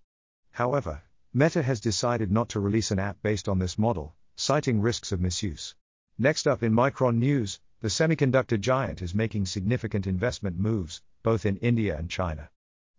However, 0.51 1.01
Meta 1.33 1.61
has 1.61 1.81
decided 1.81 2.31
not 2.31 2.47
to 2.49 2.61
release 2.61 2.91
an 2.91 2.99
app 2.99 3.21
based 3.21 3.49
on 3.49 3.59
this 3.59 3.77
model, 3.77 4.15
citing 4.37 4.79
risks 4.79 5.11
of 5.11 5.19
misuse. 5.19 5.75
Next 6.17 6.47
up 6.47 6.63
in 6.63 6.71
Micron 6.71 7.17
news, 7.17 7.59
the 7.85 7.89
semiconductor 7.89 8.59
giant 8.59 9.03
is 9.03 9.13
making 9.13 9.45
significant 9.45 10.07
investment 10.07 10.57
moves, 10.57 11.03
both 11.21 11.45
in 11.45 11.55
India 11.57 11.95
and 11.95 12.09
China. 12.09 12.49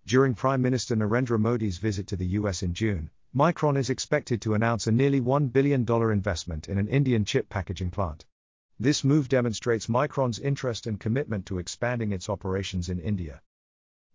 During 0.07 0.33
Prime 0.33 0.63
Minister 0.63 0.95
Narendra 0.95 1.41
Modi's 1.41 1.79
visit 1.79 2.07
to 2.07 2.17
the 2.17 2.39
US 2.39 2.63
in 2.63 2.73
June, 2.73 3.11
Micron 3.35 3.77
is 3.77 3.91
expected 3.91 4.41
to 4.43 4.55
announce 4.55 4.87
a 4.87 4.93
nearly 4.93 5.21
$1 5.21 5.53
billion 5.53 5.85
investment 6.13 6.69
in 6.69 6.79
an 6.79 6.87
Indian 6.87 7.25
chip 7.25 7.49
packaging 7.49 7.91
plant. 7.91 8.27
This 8.79 9.03
move 9.03 9.29
demonstrates 9.29 9.89
Micron's 9.89 10.39
interest 10.39 10.87
and 10.87 11.01
commitment 11.01 11.47
to 11.47 11.59
expanding 11.59 12.13
its 12.13 12.29
operations 12.29 12.89
in 12.89 13.01
India. 13.01 13.43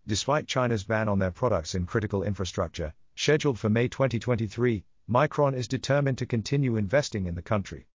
Despite 0.06 0.46
China's 0.46 0.84
ban 0.84 1.06
on 1.06 1.18
their 1.18 1.32
products 1.32 1.74
in 1.74 1.84
critical 1.84 2.22
infrastructure, 2.22 2.94
scheduled 3.14 3.58
for 3.58 3.68
May 3.68 3.88
2023, 3.88 4.84
Micron 5.06 5.54
is 5.54 5.68
determined 5.68 6.16
to 6.16 6.24
continue 6.24 6.76
investing 6.76 7.26
in 7.26 7.34
the 7.34 7.42
country. 7.42 7.88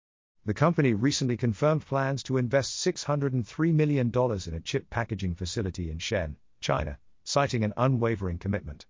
The 0.47 0.53
company 0.53 0.93
recently 0.93 1.35
confirmed 1.35 1.85
plans 1.85 2.23
to 2.23 2.37
invest 2.37 2.77
$603 2.77 3.73
million 3.73 4.07
in 4.07 4.53
a 4.53 4.61
chip 4.61 4.89
packaging 4.89 5.35
facility 5.35 5.91
in 5.91 5.97
Xi'an, 5.97 6.37
China, 6.61 6.97
citing 7.25 7.65
an 7.65 7.73
unwavering 7.75 8.37
commitment. 8.37 8.85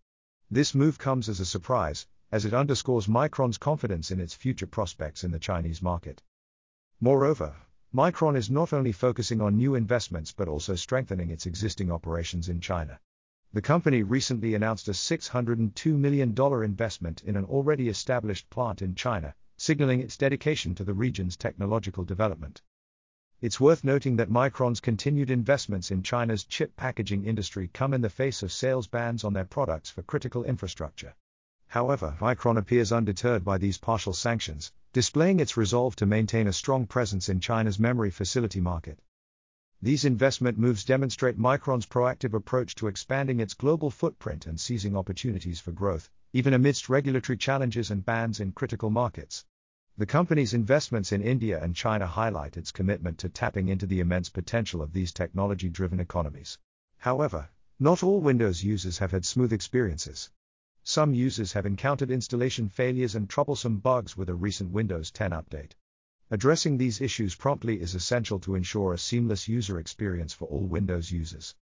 This 0.52 0.76
move 0.76 1.00
comes 1.00 1.28
as 1.28 1.39
a 1.39 1.46
surprise, 1.48 2.06
as 2.32 2.46
it 2.46 2.54
underscores 2.54 3.08
Micron's 3.08 3.58
confidence 3.58 4.12
in 4.12 4.20
its 4.20 4.36
future 4.36 4.67
prospects 4.67 5.24
in 5.24 5.32
the 5.32 5.39
Chinese 5.39 5.82
market. 5.82 6.22
Moreover, 7.00 7.56
Micron 7.91 8.38
is 8.38 8.52
not 8.52 8.72
only 8.72 8.91
focusing 8.91 9.41
on 9.41 9.58
new 9.58 9.74
investments 9.74 10.32
but 10.32 10.48
also 10.48 10.76
strengthening 10.76 11.32
its 11.32 11.48
existing 11.48 11.91
operations 11.91 12.50
in 12.50 12.62
China. 12.62 13.00
The 13.52 13.63
company 13.63 14.04
recently 14.04 14.54
announced 14.54 14.89
a 14.89 14.91
$602 14.91 15.98
million 15.98 16.36
investment 16.63 17.24
in 17.24 17.36
an 17.36 17.46
already 17.46 17.89
established 17.89 18.48
plant 18.52 18.84
in 18.84 18.93
China, 18.93 19.34
signaling 19.58 20.00
its 20.00 20.15
dedication 20.15 20.74
to 20.76 20.84
the 20.84 20.93
region's 20.93 21.36
technological 21.36 22.04
development. 22.04 22.62
It's 23.41 23.60
worth 23.60 23.84
noting 23.84 24.15
that 24.15 24.30
Micron's 24.30 24.80
continued 24.80 25.30
investments 25.30 25.91
in 25.91 26.02
China's 26.02 26.43
chip 26.43 26.76
packaging 26.76 27.26
industry 27.26 27.70
come 27.74 27.93
in 27.93 28.02
the 28.02 28.10
face 28.10 28.41
of 28.41 28.52
sales 28.52 28.88
bans 28.88 29.24
on 29.24 29.34
their 29.34 29.46
products 29.46 29.89
for 29.89 30.02
critical 30.02 30.43
infrastructure. 30.43 31.15
However, 31.67 32.17
Micron 32.22 32.58
appears 32.58 32.91
undeterred 32.91 33.43
by 33.43 33.58
these 33.58 33.78
partial 33.78 34.13
sanctions, 34.13 34.72
displaying 34.93 35.39
its 35.39 35.58
resolve 35.58 35.96
to 35.98 36.06
maintain 36.06 36.48
a 36.48 36.54
strong 36.54 36.88
presence 36.88 37.30
in 37.30 37.39
China's 37.39 37.78
memory 37.78 38.10
facility 38.10 38.62
market. 38.62 39.00
These 39.82 40.06
investment 40.06 40.58
moves 40.58 40.86
demonstrate 40.86 41.38
Micron's 41.38 41.86
proactive 41.86 42.34
approach 42.34 42.74
to 42.76 42.88
expanding 42.88 43.39
its 43.39 43.54
global 43.54 43.91
footprint 43.91 44.48
and 44.48 44.60
seizing 44.60 44.96
opportunities 44.98 45.60
for 45.60 45.72
growth, 45.72 46.10
even 46.38 46.54
amidst 46.54 46.88
regulatory 46.88 47.36
challenges 47.36 47.89
and 47.89 48.06
bans 48.06 48.39
in 48.39 48.52
critical 48.52 48.91
markets. 48.91 49.43
The 49.97 50.06
company's 50.06 50.54
investments 50.54 51.12
in 51.12 51.23
India 51.23 51.60
and 51.60 51.76
China 51.76 52.06
highlight 52.06 52.58
its 52.58 52.71
commitment 52.71 53.17
to 53.17 53.30
tapping 53.30 53.69
into 53.69 53.88
the 53.88 54.02
immense 54.02 54.30
potential 54.30 54.84
of 54.84 54.93
these 54.93 55.12
technology 55.12 55.67
driven 55.67 56.00
economies. 56.00 56.60
However, 57.00 57.50
not 57.80 58.04
all 58.04 58.21
Windows 58.21 58.63
users 58.63 59.00
have 59.00 59.10
had 59.10 59.26
smooth 59.26 59.52
experiences. 59.52 60.30
Some 60.84 61.15
users 61.15 61.54
have 61.54 61.65
encountered 61.65 62.12
installation 62.12 62.69
failures 62.69 63.15
and 63.15 63.28
troublesome 63.28 63.80
bugs 63.80 64.15
with 64.15 64.30
a 64.30 64.36
recent 64.36 64.69
Windows 64.69 65.10
10 65.10 65.32
update. 65.32 65.71
Addressing 66.30 66.78
these 66.78 67.02
issues 67.02 67.34
promptly 67.34 67.82
is 67.82 67.95
essential 67.95 68.39
to 68.41 68.54
ensure 68.54 68.93
a 68.93 69.00
seamless 69.00 69.47
user 69.47 69.80
experience 69.80 70.34
for 70.34 70.47
all 70.50 70.67
Windows 70.67 71.12
users. 71.12 71.56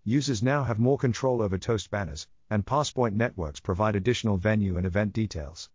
Users 0.04 0.44
now 0.44 0.62
have 0.62 0.78
more 0.78 0.98
control 0.98 1.42
over 1.42 1.58
toast 1.58 1.90
banners, 1.90 2.28
and 2.52 2.66
Passpoint 2.66 3.14
networks 3.14 3.60
provide 3.60 3.96
additional 3.96 4.36
venue 4.36 4.76
and 4.76 4.86
event 4.86 5.12
details. 5.12 5.70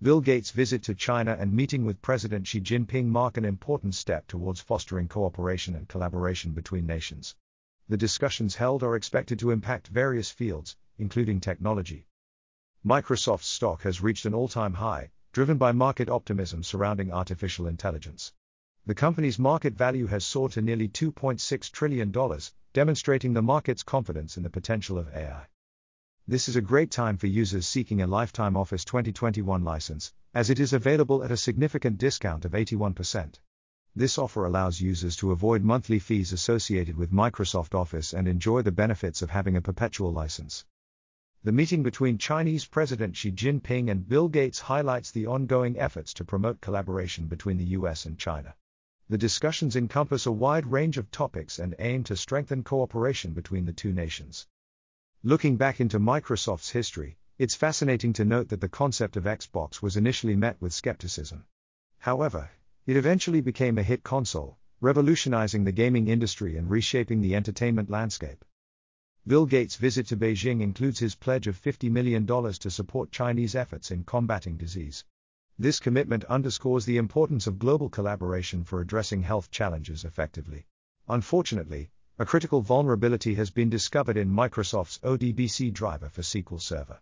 Bill 0.00 0.20
Gates' 0.20 0.50
visit 0.50 0.82
to 0.84 0.94
China 0.94 1.36
and 1.38 1.52
meeting 1.52 1.84
with 1.84 2.02
President 2.02 2.46
Xi 2.46 2.60
Jinping 2.60 3.06
mark 3.06 3.36
an 3.36 3.44
important 3.44 3.94
step 3.94 4.26
towards 4.26 4.60
fostering 4.60 5.08
cooperation 5.08 5.74
and 5.74 5.88
collaboration 5.88 6.52
between 6.52 6.86
nations. 6.86 7.34
The 7.88 7.96
discussions 7.96 8.56
held 8.56 8.82
are 8.82 8.96
expected 8.96 9.38
to 9.38 9.50
impact 9.50 9.88
various 9.88 10.30
fields, 10.30 10.76
including 10.98 11.40
technology, 11.40 12.06
Microsoft's 12.86 13.46
stock 13.46 13.80
has 13.80 14.02
reached 14.02 14.26
an 14.26 14.34
all 14.34 14.46
time 14.46 14.74
high, 14.74 15.10
driven 15.32 15.56
by 15.56 15.72
market 15.72 16.10
optimism 16.10 16.62
surrounding 16.62 17.10
artificial 17.10 17.66
intelligence. 17.66 18.34
The 18.84 18.94
company's 18.94 19.38
market 19.38 19.72
value 19.72 20.04
has 20.08 20.22
soared 20.22 20.52
to 20.52 20.60
nearly 20.60 20.88
$2.6 20.90 21.72
trillion, 21.72 22.12
demonstrating 22.74 23.32
the 23.32 23.40
market's 23.40 23.82
confidence 23.82 24.36
in 24.36 24.42
the 24.42 24.50
potential 24.50 24.98
of 24.98 25.08
AI. 25.14 25.46
This 26.26 26.48
is 26.48 26.56
a 26.56 26.62
great 26.62 26.90
time 26.90 27.18
for 27.18 27.26
users 27.26 27.68
seeking 27.68 28.00
a 28.00 28.06
lifetime 28.06 28.56
Office 28.56 28.82
2021 28.86 29.62
license, 29.62 30.10
as 30.32 30.48
it 30.48 30.58
is 30.58 30.72
available 30.72 31.22
at 31.22 31.30
a 31.30 31.36
significant 31.36 31.98
discount 31.98 32.46
of 32.46 32.52
81%. 32.52 33.34
This 33.94 34.16
offer 34.16 34.46
allows 34.46 34.80
users 34.80 35.16
to 35.16 35.32
avoid 35.32 35.62
monthly 35.62 35.98
fees 35.98 36.32
associated 36.32 36.96
with 36.96 37.12
Microsoft 37.12 37.74
Office 37.74 38.14
and 38.14 38.26
enjoy 38.26 38.62
the 38.62 38.72
benefits 38.72 39.20
of 39.20 39.28
having 39.28 39.54
a 39.54 39.60
perpetual 39.60 40.14
license. 40.14 40.64
The 41.42 41.52
meeting 41.52 41.82
between 41.82 42.16
Chinese 42.16 42.64
President 42.64 43.14
Xi 43.14 43.30
Jinping 43.30 43.90
and 43.90 44.08
Bill 44.08 44.28
Gates 44.28 44.60
highlights 44.60 45.10
the 45.10 45.26
ongoing 45.26 45.78
efforts 45.78 46.14
to 46.14 46.24
promote 46.24 46.62
collaboration 46.62 47.26
between 47.26 47.58
the 47.58 47.76
US 47.76 48.06
and 48.06 48.18
China. 48.18 48.54
The 49.10 49.18
discussions 49.18 49.76
encompass 49.76 50.24
a 50.24 50.32
wide 50.32 50.68
range 50.68 50.96
of 50.96 51.10
topics 51.10 51.58
and 51.58 51.74
aim 51.78 52.02
to 52.04 52.16
strengthen 52.16 52.62
cooperation 52.62 53.34
between 53.34 53.66
the 53.66 53.74
two 53.74 53.92
nations. 53.92 54.46
Looking 55.26 55.56
back 55.56 55.80
into 55.80 55.98
Microsoft's 55.98 56.68
history, 56.68 57.16
it's 57.38 57.54
fascinating 57.54 58.12
to 58.12 58.26
note 58.26 58.50
that 58.50 58.60
the 58.60 58.68
concept 58.68 59.16
of 59.16 59.24
Xbox 59.24 59.80
was 59.80 59.96
initially 59.96 60.36
met 60.36 60.60
with 60.60 60.74
skepticism. 60.74 61.46
However, 61.96 62.50
it 62.84 62.98
eventually 62.98 63.40
became 63.40 63.78
a 63.78 63.82
hit 63.82 64.02
console, 64.02 64.58
revolutionizing 64.82 65.64
the 65.64 65.72
gaming 65.72 66.08
industry 66.08 66.58
and 66.58 66.68
reshaping 66.68 67.22
the 67.22 67.34
entertainment 67.34 67.88
landscape. 67.88 68.44
Bill 69.26 69.46
Gates' 69.46 69.76
visit 69.76 70.08
to 70.08 70.16
Beijing 70.18 70.60
includes 70.60 70.98
his 70.98 71.14
pledge 71.14 71.46
of 71.46 71.58
$50 71.58 71.90
million 71.90 72.26
to 72.26 72.70
support 72.70 73.10
Chinese 73.10 73.54
efforts 73.54 73.90
in 73.90 74.04
combating 74.04 74.58
disease. 74.58 75.06
This 75.58 75.80
commitment 75.80 76.24
underscores 76.24 76.84
the 76.84 76.98
importance 76.98 77.46
of 77.46 77.58
global 77.58 77.88
collaboration 77.88 78.62
for 78.62 78.82
addressing 78.82 79.22
health 79.22 79.50
challenges 79.50 80.04
effectively. 80.04 80.66
Unfortunately, 81.08 81.88
a 82.16 82.24
critical 82.24 82.60
vulnerability 82.60 83.34
has 83.34 83.50
been 83.50 83.68
discovered 83.68 84.16
in 84.16 84.30
Microsoft's 84.30 84.98
ODBC 84.98 85.72
driver 85.72 86.08
for 86.08 86.22
SQL 86.22 86.60
Server. 86.60 87.00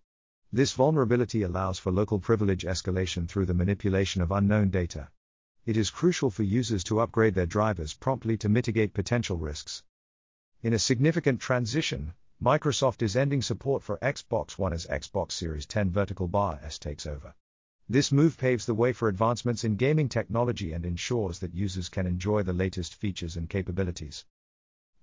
This 0.51 0.73
vulnerability 0.73 1.43
allows 1.43 1.79
for 1.79 1.93
local 1.93 2.19
privilege 2.19 2.65
escalation 2.65 3.29
through 3.29 3.45
the 3.45 3.53
manipulation 3.53 4.23
of 4.23 4.31
unknown 4.31 4.71
data. 4.71 5.11
It 5.67 5.77
is 5.77 5.91
crucial 5.91 6.31
for 6.31 6.45
users 6.45 6.83
to 6.85 7.01
upgrade 7.01 7.35
their 7.35 7.45
drivers 7.45 7.93
promptly 7.93 8.39
to 8.39 8.49
mitigate 8.49 8.95
potential 8.95 9.37
risks. 9.37 9.83
In 10.63 10.73
a 10.73 10.79
significant 10.79 11.43
transition, 11.43 12.15
Microsoft 12.43 13.03
is 13.03 13.15
ending 13.15 13.43
support 13.43 13.83
for 13.83 13.99
Xbox 13.99 14.57
One 14.57 14.73
as 14.73 14.87
Xbox 14.87 15.33
Series 15.33 15.67
10 15.67 15.91
Vertical 15.91 16.27
Bar 16.27 16.59
S 16.63 16.79
takes 16.79 17.07
over. 17.07 17.35
This 17.87 18.13
move 18.13 18.39
paves 18.39 18.65
the 18.65 18.73
way 18.73 18.95
for 18.95 19.09
advancements 19.09 19.63
in 19.63 19.77
gaming 19.77 20.09
technology 20.09 20.73
and 20.73 20.87
ensures 20.87 21.41
that 21.41 21.53
users 21.53 21.91
can 21.91 22.07
enjoy 22.07 22.43
the 22.43 22.55
latest 22.55 22.95
features 22.95 23.37
and 23.37 23.51
capabilities. 23.51 24.25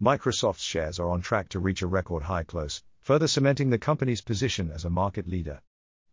Microsoft's 0.02 0.64
shares 0.64 0.98
are 0.98 1.10
on 1.10 1.20
track 1.20 1.50
to 1.50 1.60
reach 1.60 1.82
a 1.82 1.88
record 1.88 2.24
high 2.24 2.44
close, 2.44 2.82
further 3.02 3.28
cementing 3.28 3.70
the 3.70 3.78
company's 3.78 4.22
position 4.22 4.72
as 4.72 4.86
a 4.86 4.90
market 4.90 5.28
leader. 5.28 5.62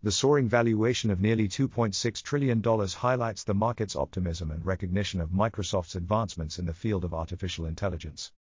The 0.03 0.11
soaring 0.11 0.49
valuation 0.49 1.09
of 1.13 1.21
nearly 1.21 1.47
$2.6 1.47 2.23
trillion 2.23 2.61
highlights 2.63 3.45
the 3.45 3.55
market's 3.55 3.95
optimism 3.95 4.51
and 4.51 4.67
recognition 4.67 5.21
of 5.21 5.31
Microsoft's 5.31 5.95
advancements 5.95 6.59
in 6.59 6.67
the 6.67 6.75
field 6.75 7.05
of 7.05 7.15
artificial 7.15 7.65
intelligence. 7.65 8.33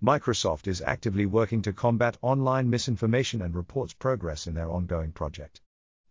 Microsoft 0.00 0.68
is 0.68 0.80
actively 0.82 1.26
working 1.26 1.60
to 1.62 1.72
combat 1.72 2.16
online 2.22 2.70
misinformation 2.70 3.42
and 3.42 3.56
reports 3.56 3.94
progress 3.94 4.46
in 4.46 4.54
their 4.54 4.70
ongoing 4.70 5.10
project. 5.10 5.60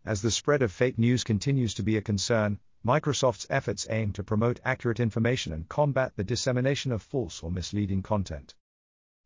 As 0.03 0.21
the 0.21 0.29
spread 0.29 0.61
of 0.61 0.73
fake 0.73 0.97
news 0.97 1.23
continues 1.23 1.73
to 1.75 1.83
be 1.83 1.95
a 1.95 2.01
concern, 2.01 2.59
Microsoft's 2.87 3.45
efforts 3.49 3.85
aim 3.89 4.13
to 4.13 4.23
promote 4.23 4.61
accurate 4.63 5.01
information 5.01 5.51
and 5.51 5.67
combat 5.67 6.15
the 6.15 6.23
dissemination 6.23 6.93
of 6.93 7.01
false 7.01 7.43
or 7.43 7.51
misleading 7.51 8.01
content. 8.01 8.55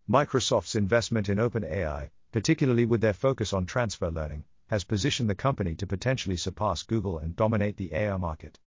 Microsoft's 0.10 0.74
investment 0.74 1.30
in 1.30 1.38
OpenAI, 1.38 2.10
particularly 2.32 2.86
with 2.86 3.02
their 3.02 3.14
focus 3.14 3.54
on 3.54 3.68
transfer 3.68 4.10
learning, 4.10 4.44
has 4.72 4.84
positioned 4.84 5.30
the 5.30 5.36
company 5.36 5.76
to 5.76 5.86
potentially 5.86 6.38
surpass 6.38 6.82
Google 6.82 7.20
and 7.20 7.36
dominate 7.36 7.78
the 7.78 7.94
AI 7.94 8.18
market. 8.18 8.60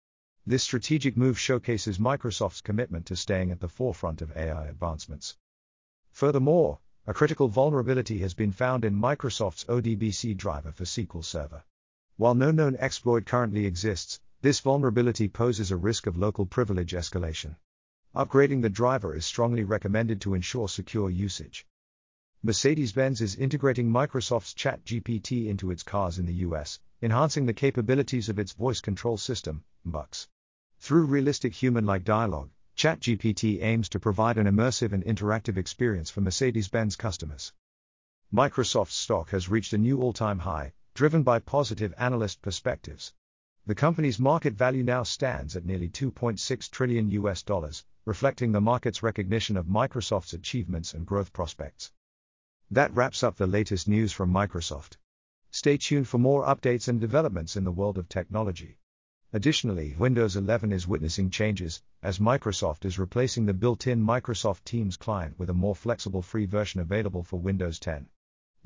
This 0.47 0.63
strategic 0.63 1.17
move 1.17 1.41
showcases 1.41 1.99
Microsoft's 1.99 2.61
commitment 2.61 3.07
to 3.07 3.17
staying 3.17 3.51
at 3.51 3.59
the 3.59 3.67
forefront 3.67 4.23
of 4.23 4.37
AI 4.37 4.69
advancements. 4.69 5.37
Furthermore, 6.13 6.79
a 7.05 7.13
critical 7.13 7.49
vulnerability 7.49 8.19
has 8.21 8.35
been 8.35 8.53
found 8.53 8.85
in 8.85 8.95
Microsoft's 8.95 9.65
ODBC 9.65 10.37
driver 10.37 10.71
for 10.71 10.85
SQL 10.85 11.25
Server. 11.25 11.65
While 12.17 12.37
no 12.37 12.53
known 12.53 12.77
exploit 12.77 13.27
currently 13.27 13.67
exists, 13.67 14.21
this 14.45 14.61
vulnerability 14.61 15.27
poses 15.27 15.71
a 15.71 15.77
risk 15.79 16.07
of 16.07 16.19
local 16.19 16.45
privilege 16.45 16.93
escalation. 16.93 17.57
Upgrading 18.15 18.61
the 18.61 18.69
driver 18.69 19.15
is 19.15 19.25
strongly 19.25 19.65
recommended 19.65 20.21
to 20.21 20.35
ensure 20.35 20.69
secure 20.69 21.09
usage. 21.09 21.67
Mercedes 22.43 22.93
Benz 22.93 23.23
is 23.23 23.37
integrating 23.37 23.89
Microsoft's 23.89 24.53
ChatGPT 24.53 25.47
into 25.47 25.71
its 25.71 25.83
cars 25.83 26.19
in 26.19 26.27
the 26.27 26.35
US, 26.49 26.79
enhancing 27.01 27.47
the 27.47 27.55
capabilities 27.55 28.29
of 28.29 28.39
its 28.39 28.53
voice 28.53 28.83
control 28.83 29.17
system, 29.17 29.65
MBUX. 29.89 30.27
Through 30.79 31.07
realistic 31.07 31.55
human 31.55 31.87
like 31.87 32.05
dialogue, 32.05 32.51
ChatGPT 32.77 33.63
aims 33.63 33.89
to 33.89 33.99
provide 33.99 34.37
an 34.37 34.47
immersive 34.47 34.93
and 34.93 35.03
interactive 35.07 35.57
experience 35.57 36.11
for 36.11 36.21
Mercedes 36.21 36.69
Benz 36.69 36.97
customers. 36.97 37.55
Microsoft's 38.31 38.95
stock 38.95 39.31
has 39.31 39.49
reached 39.49 39.73
a 39.73 39.79
new 39.79 40.03
all 40.03 40.13
time 40.13 40.41
high, 40.41 40.75
driven 40.93 41.23
by 41.23 41.39
positive 41.39 41.95
analyst 41.97 42.43
perspectives. 42.43 43.15
The 43.67 43.75
company's 43.75 44.19
market 44.21 44.53
value 44.53 44.83
now 44.83 45.05
stands 45.05 45.57
at 45.57 45.65
nearly 45.65 45.89
2.6 45.89 46.71
trillion 46.71 47.11
US 47.13 47.43
dollars, 47.43 47.83
reflecting 48.05 48.53
the 48.53 48.61
market's 48.61 49.03
recognition 49.03 49.57
of 49.57 49.65
Microsoft's 49.65 50.35
achievements 50.35 50.93
and 50.93 51.07
growth 51.07 51.33
prospects. 51.33 51.91
That 52.71 52.95
wraps 52.95 53.23
up 53.23 53.37
the 53.37 53.47
latest 53.47 53.89
news 53.89 54.13
from 54.13 54.31
Microsoft. 54.31 54.99
Stay 55.51 55.79
tuned 55.79 56.09
for 56.09 56.19
more 56.19 56.45
updates 56.45 56.89
and 56.89 57.01
developments 57.01 57.57
in 57.57 57.65
the 57.65 57.73
world 57.73 57.97
of 57.97 58.07
technology. 58.07 58.81
Additionally, 59.33 59.97
Windows 59.97 60.37
11 60.37 60.71
is 60.71 60.87
witnessing 60.87 61.31
changes, 61.31 61.81
as 62.03 62.19
Microsoft 62.19 62.85
is 62.85 62.99
replacing 62.99 63.47
the 63.47 63.55
built 63.55 63.87
in 63.87 64.05
Microsoft 64.05 64.65
Teams 64.65 64.99
client 64.99 65.39
with 65.39 65.49
a 65.49 65.55
more 65.55 65.75
flexible 65.75 66.21
free 66.21 66.45
version 66.45 66.81
available 66.81 67.23
for 67.23 67.41
Windows 67.41 67.79
10. 67.79 68.11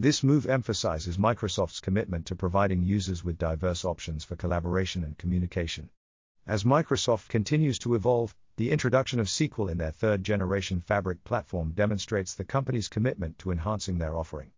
This 0.01 0.23
move 0.23 0.47
emphasizes 0.47 1.19
Microsoft's 1.19 1.81
commitment 1.81 2.27
to 2.27 2.37
providing 2.37 2.85
users 2.85 3.25
with 3.25 3.37
diverse 3.37 3.85
options 3.85 4.23
for 4.23 4.37
collaboration 4.37 5.03
and 5.03 5.19
communication. 5.19 5.91
As 6.47 6.63
Microsoft 6.63 7.27
continues 7.27 7.81
to 7.81 7.97
evolve, 7.97 8.33
the 8.55 8.71
introduction 8.71 9.19
of 9.19 9.27
SQL 9.27 9.69
in 9.69 9.79
their 9.79 9.91
third 9.91 10.23
generation 10.23 10.81
Fabric 10.81 11.25
platform 11.25 11.73
demonstrates 11.73 12.37
the 12.37 12.45
company's 12.45 12.87
commitment 12.87 13.41
to 13.41 13.51
enhancing 13.51 13.99
their 13.99 14.17
offering. 14.17 14.53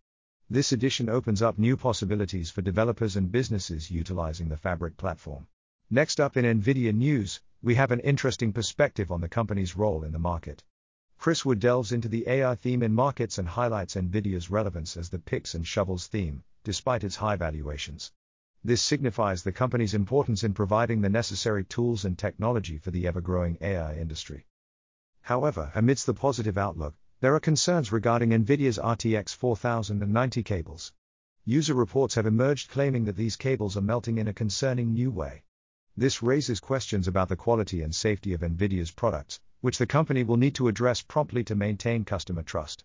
This 0.47 0.73
addition 0.73 1.09
opens 1.09 1.41
up 1.41 1.57
new 1.57 1.75
possibilities 1.75 2.51
for 2.51 2.61
developers 2.61 3.15
and 3.15 3.31
businesses 3.31 3.89
utilizing 3.89 4.47
the 4.47 4.57
Fabric 4.57 4.95
platform. 4.95 5.47
Next 5.89 6.19
up 6.19 6.37
in 6.37 6.45
NVIDIA 6.45 6.93
news, 6.93 7.41
we 7.63 7.73
have 7.73 7.89
an 7.89 8.01
interesting 8.01 8.53
perspective 8.53 9.11
on 9.11 9.21
the 9.21 9.27
company's 9.27 9.75
role 9.75 10.03
in 10.03 10.11
the 10.11 10.19
market. 10.19 10.63
Chris 11.21 11.45
Wood 11.45 11.59
delves 11.59 11.91
into 11.91 12.07
the 12.07 12.27
AI 12.27 12.55
theme 12.55 12.81
in 12.81 12.95
markets 12.95 13.37
and 13.37 13.47
highlights 13.47 13.93
NVIDIA's 13.93 14.49
relevance 14.49 14.97
as 14.97 15.11
the 15.11 15.19
picks 15.19 15.53
and 15.53 15.67
shovels 15.67 16.07
theme, 16.07 16.43
despite 16.63 17.03
its 17.03 17.17
high 17.17 17.35
valuations. 17.35 18.11
This 18.63 18.81
signifies 18.81 19.43
the 19.43 19.51
company's 19.51 19.93
importance 19.93 20.43
in 20.43 20.55
providing 20.55 20.99
the 21.01 21.09
necessary 21.09 21.63
tools 21.63 22.05
and 22.05 22.17
technology 22.17 22.79
for 22.79 22.89
the 22.89 23.05
ever 23.05 23.21
growing 23.21 23.59
AI 23.61 23.97
industry. 23.97 24.47
However, 25.21 25.71
amidst 25.75 26.07
the 26.07 26.15
positive 26.15 26.57
outlook, 26.57 26.95
there 27.19 27.35
are 27.35 27.39
concerns 27.39 27.91
regarding 27.91 28.31
NVIDIA's 28.31 28.79
RTX 28.79 29.35
4090 29.35 30.41
cables. 30.41 30.91
User 31.45 31.75
reports 31.75 32.15
have 32.15 32.25
emerged 32.25 32.71
claiming 32.71 33.05
that 33.05 33.15
these 33.15 33.35
cables 33.35 33.77
are 33.77 33.81
melting 33.81 34.17
in 34.17 34.27
a 34.27 34.33
concerning 34.33 34.93
new 34.93 35.11
way. 35.11 35.43
This 35.95 36.23
raises 36.23 36.59
questions 36.59 37.07
about 37.07 37.29
the 37.29 37.35
quality 37.35 37.83
and 37.83 37.93
safety 37.93 38.33
of 38.33 38.41
NVIDIA's 38.41 38.89
products, 38.89 39.39
which 39.61 39.77
the 39.77 39.87
company 39.87 40.23
will 40.23 40.37
need 40.37 40.55
to 40.55 40.67
address 40.67 41.01
promptly 41.01 41.43
to 41.43 41.55
maintain 41.55 42.03
customer 42.03 42.43
trust. 42.43 42.83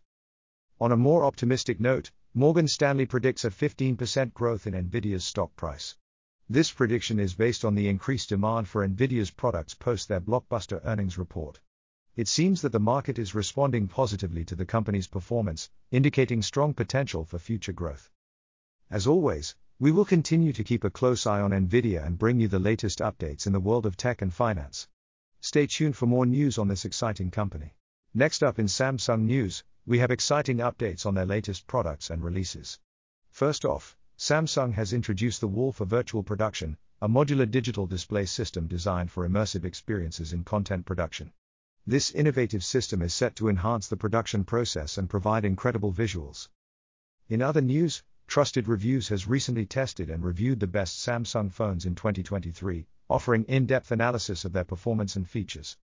On 0.81 0.93
a 0.93 0.97
more 0.97 1.25
optimistic 1.25 1.81
note, 1.81 2.13
Morgan 2.35 2.69
Stanley 2.69 3.07
predicts 3.07 3.45
a 3.45 3.51
15% 3.51 4.35
growth 4.35 4.67
in 4.67 4.75
Nvidia's 4.75 5.25
stock 5.25 5.57
price. 5.57 5.97
This 6.49 6.71
prediction 6.71 7.19
is 7.19 7.35
based 7.35 7.65
on 7.65 7.75
the 7.75 7.89
increased 7.89 8.29
demand 8.29 8.69
for 8.69 8.87
Nvidia's 8.87 9.31
products 9.31 9.75
post 9.75 10.07
their 10.07 10.21
blockbuster 10.21 10.81
earnings 10.85 11.19
report. 11.19 11.61
It 12.15 12.29
seems 12.29 12.63
that 12.63 12.73
the 12.73 12.79
market 12.79 13.19
is 13.19 13.35
responding 13.35 13.89
positively 13.89 14.45
to 14.45 14.55
the 14.55 14.65
company's 14.65 15.07
performance, 15.07 15.71
indicating 15.91 16.43
strong 16.43 16.73
potential 16.73 17.25
for 17.25 17.39
future 17.39 17.73
growth. 17.73 18.11
As 18.91 19.07
always, 19.07 19.57
we 19.79 19.93
will 19.93 20.05
continue 20.05 20.53
to 20.53 20.65
keep 20.65 20.85
a 20.85 20.91
close 20.91 21.27
eye 21.27 21.41
on 21.41 21.51
Nvidia 21.51 22.07
and 22.07 22.17
bring 22.19 22.39
you 22.39 22.49
the 22.49 22.59
latest 22.59 23.01
updates 23.01 23.47
in 23.47 23.53
the 23.53 23.61
world 23.61 23.85
of 23.85 23.97
tech 23.97 24.23
and 24.23 24.33
finance. 24.33 24.89
Stay 25.47 25.65
tuned 25.65 25.97
for 25.97 26.07
more 26.07 26.27
news 26.27 26.59
on 26.59 26.67
this 26.67 26.85
exciting 26.85 27.31
company. 27.31 27.77
Next 28.13 28.43
up 28.43 28.59
in 28.59 28.67
Samsung 28.67 29.27
News, 29.27 29.63
we 29.87 30.01
have 30.01 30.11
exciting 30.11 30.57
updates 30.57 31.07
on 31.07 31.15
their 31.15 31.25
latest 31.25 31.69
products 31.69 32.11
and 32.11 32.25
releases. 32.25 32.81
First 33.31 33.65
off, 33.65 33.97
Samsung 34.19 34.73
has 34.73 34.93
introduced 34.93 35.41
the 35.41 35.47
Wall 35.47 35.71
for 35.71 35.85
Virtual 35.85 36.25
Production, 36.25 36.77
a 37.01 37.09
modular 37.09 37.49
digital 37.49 37.87
display 37.87 38.27
system 38.27 38.67
designed 38.67 39.13
for 39.13 39.25
immersive 39.25 39.65
experiences 39.65 40.33
in 40.33 40.43
content 40.43 40.85
production. 40.85 41.33
This 41.87 42.11
innovative 42.11 42.65
system 42.65 43.01
is 43.01 43.15
set 43.15 43.37
to 43.37 43.49
enhance 43.49 43.87
the 43.87 43.97
production 43.97 44.43
process 44.43 44.99
and 44.99 45.09
provide 45.09 45.45
incredible 45.45 45.93
visuals. 45.93 46.49
In 47.29 47.41
other 47.41 47.61
news, 47.61 48.03
Trusted 48.27 48.67
Reviews 48.67 49.11
has 49.11 49.29
recently 49.29 49.65
tested 49.65 50.11
and 50.11 50.25
reviewed 50.25 50.59
the 50.59 50.67
best 50.67 51.07
Samsung 51.07 51.53
phones 51.53 51.87
in 51.87 51.95
2023, 51.95 52.89
offering 53.09 53.45
in 53.45 53.67
depth 53.67 53.93
analysis 53.93 54.45
of 54.45 54.53
their 54.53 54.65
performance 54.65 55.17
and 55.17 55.29
features. 55.29 55.77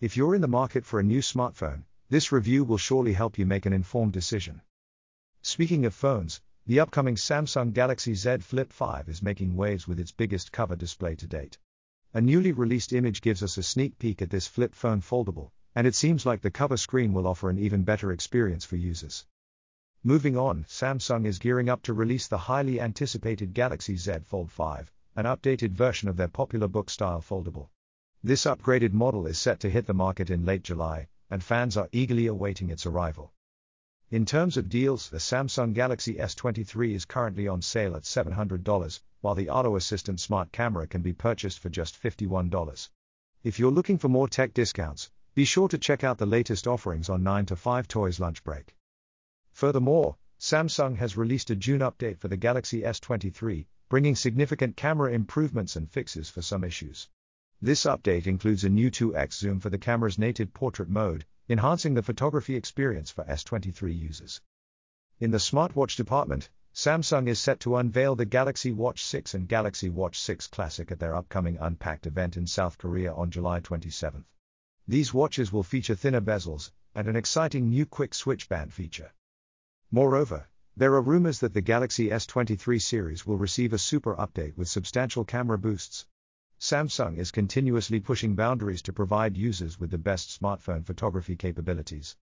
If 0.00 0.16
you're 0.16 0.34
in 0.34 0.42
the 0.42 0.48
market 0.48 0.84
for 0.84 1.00
a 1.00 1.02
new 1.02 1.20
smartphone, 1.20 1.84
this 2.08 2.30
review 2.30 2.64
will 2.64 2.76
surely 2.76 3.14
help 3.14 3.38
you 3.38 3.46
make 3.46 3.66
an 3.66 3.72
informed 3.72 4.12
decision. 4.12 4.60
Speaking 5.42 5.86
of 5.86 5.94
phones, 5.94 6.40
the 6.66 6.80
upcoming 6.80 7.14
Samsung 7.14 7.72
Galaxy 7.72 8.14
Z 8.14 8.38
Flip 8.38 8.72
5 8.72 9.08
is 9.08 9.22
making 9.22 9.56
waves 9.56 9.88
with 9.88 10.00
its 10.00 10.12
biggest 10.12 10.52
cover 10.52 10.76
display 10.76 11.14
to 11.14 11.26
date. 11.26 11.58
A 12.12 12.20
newly 12.20 12.52
released 12.52 12.92
image 12.92 13.20
gives 13.20 13.42
us 13.42 13.56
a 13.56 13.62
sneak 13.62 13.98
peek 13.98 14.20
at 14.20 14.30
this 14.30 14.46
flip 14.46 14.74
phone 14.74 15.00
foldable, 15.00 15.50
and 15.74 15.86
it 15.86 15.94
seems 15.94 16.26
like 16.26 16.40
the 16.40 16.50
cover 16.50 16.76
screen 16.76 17.12
will 17.12 17.26
offer 17.26 17.50
an 17.50 17.58
even 17.58 17.84
better 17.84 18.10
experience 18.10 18.64
for 18.64 18.76
users. 18.76 19.26
Moving 20.02 20.36
on, 20.36 20.64
Samsung 20.64 21.26
is 21.26 21.38
gearing 21.38 21.68
up 21.68 21.82
to 21.82 21.92
release 21.92 22.28
the 22.28 22.38
highly 22.38 22.80
anticipated 22.80 23.54
Galaxy 23.54 23.96
Z 23.96 24.18
Fold 24.24 24.50
5, 24.50 24.92
an 25.16 25.24
updated 25.24 25.72
version 25.72 26.08
of 26.08 26.16
their 26.16 26.28
popular 26.28 26.68
book 26.68 26.90
style 26.90 27.22
foldable. 27.22 27.70
This 28.22 28.44
upgraded 28.44 28.92
model 28.92 29.26
is 29.26 29.38
set 29.38 29.60
to 29.60 29.70
hit 29.70 29.86
the 29.86 29.94
market 29.94 30.28
in 30.28 30.44
late 30.44 30.62
July, 30.62 31.08
and 31.30 31.42
fans 31.42 31.76
are 31.76 31.88
eagerly 31.90 32.26
awaiting 32.26 32.68
its 32.68 32.84
arrival. 32.84 33.32
In 34.10 34.24
terms 34.24 34.56
of 34.56 34.68
deals, 34.68 35.08
the 35.08 35.18
Samsung 35.18 35.72
Galaxy 35.72 36.14
S23 36.14 36.94
is 36.94 37.04
currently 37.04 37.48
on 37.48 37.62
sale 37.62 37.96
at 37.96 38.02
$700, 38.02 39.00
while 39.22 39.34
the 39.34 39.48
Auto 39.48 39.74
Assistant 39.74 40.20
Smart 40.20 40.52
Camera 40.52 40.86
can 40.86 41.02
be 41.02 41.12
purchased 41.12 41.58
for 41.58 41.70
just 41.70 42.00
$51. 42.00 42.88
If 43.42 43.58
you're 43.58 43.72
looking 43.72 43.98
for 43.98 44.08
more 44.08 44.28
tech 44.28 44.54
discounts, 44.54 45.10
be 45.34 45.44
sure 45.44 45.68
to 45.68 45.78
check 45.78 46.04
out 46.04 46.18
the 46.18 46.26
latest 46.26 46.66
offerings 46.66 47.08
on 47.08 47.22
9 47.22 47.46
to 47.46 47.56
5 47.56 47.88
Toys 47.88 48.20
Lunch 48.20 48.44
Break. 48.44 48.76
Furthermore, 49.52 50.16
Samsung 50.38 50.96
has 50.96 51.16
released 51.16 51.50
a 51.50 51.56
June 51.56 51.80
update 51.80 52.18
for 52.18 52.28
the 52.28 52.36
Galaxy 52.36 52.82
S23, 52.82 53.66
bringing 53.88 54.16
significant 54.16 54.76
camera 54.76 55.12
improvements 55.12 55.76
and 55.76 55.90
fixes 55.90 56.28
for 56.28 56.42
some 56.42 56.64
issues. 56.64 57.08
This 57.62 57.84
update 57.84 58.26
includes 58.26 58.64
a 58.64 58.68
new 58.68 58.90
2x 58.90 59.34
zoom 59.34 59.60
for 59.60 59.70
the 59.70 59.78
camera's 59.78 60.18
native 60.18 60.52
portrait 60.52 60.88
mode, 60.88 61.24
enhancing 61.48 61.94
the 61.94 62.02
photography 62.02 62.56
experience 62.56 63.10
for 63.10 63.24
S23 63.24 63.96
users. 63.96 64.40
In 65.20 65.30
the 65.30 65.38
smartwatch 65.38 65.96
department, 65.96 66.50
Samsung 66.74 67.28
is 67.28 67.40
set 67.40 67.60
to 67.60 67.76
unveil 67.76 68.16
the 68.16 68.26
Galaxy 68.26 68.72
Watch 68.72 69.02
6 69.02 69.32
and 69.32 69.48
Galaxy 69.48 69.88
Watch 69.88 70.20
6 70.20 70.48
Classic 70.48 70.90
at 70.92 70.98
their 70.98 71.14
upcoming 71.14 71.56
Unpacked 71.58 72.06
event 72.06 72.36
in 72.36 72.46
South 72.46 72.76
Korea 72.76 73.14
on 73.14 73.30
July 73.30 73.60
27. 73.60 74.26
These 74.86 75.14
watches 75.14 75.52
will 75.52 75.62
feature 75.62 75.94
thinner 75.94 76.20
bezels 76.20 76.70
and 76.94 77.08
an 77.08 77.16
exciting 77.16 77.70
new 77.70 77.86
quick 77.86 78.12
switch 78.12 78.48
band 78.48 78.74
feature. 78.74 79.14
Moreover, 79.90 80.48
there 80.78 80.94
are 80.94 81.00
rumors 81.00 81.40
that 81.40 81.54
the 81.54 81.62
Galaxy 81.62 82.10
S23 82.10 82.82
series 82.82 83.26
will 83.26 83.38
receive 83.38 83.72
a 83.72 83.78
super 83.78 84.14
update 84.16 84.56
with 84.58 84.68
substantial 84.68 85.24
camera 85.24 85.56
boosts, 85.56 86.06
Samsung 86.58 87.18
is 87.18 87.30
continuously 87.30 88.00
pushing 88.00 88.34
boundaries 88.34 88.80
to 88.82 88.92
provide 88.92 89.36
users 89.36 89.78
with 89.78 89.90
the 89.90 89.98
best 89.98 90.40
smartphone 90.40 90.84
photography 90.84 91.36
capabilities. 91.36 92.16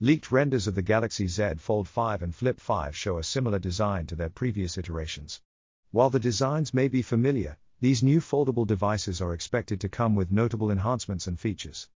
Leaked 0.00 0.32
renders 0.32 0.66
of 0.66 0.74
the 0.74 0.82
Galaxy 0.82 1.28
Z 1.28 1.54
Fold 1.58 1.86
5 1.88 2.22
and 2.22 2.34
Flip 2.34 2.58
5 2.58 2.96
show 2.96 3.18
a 3.18 3.24
similar 3.24 3.58
design 3.60 4.06
to 4.06 4.16
their 4.16 4.30
previous 4.30 4.76
iterations. 4.78 5.40
While 5.92 6.10
the 6.10 6.18
designs 6.18 6.74
may 6.74 6.88
be 6.88 7.02
familiar, 7.02 7.56
these 7.80 8.02
new 8.02 8.20
foldable 8.20 8.66
devices 8.66 9.20
are 9.20 9.32
expected 9.32 9.80
to 9.80 9.88
come 9.88 10.16
with 10.16 10.32
notable 10.32 10.70
enhancements 10.70 11.28
and 11.28 11.38
features. 11.38 11.88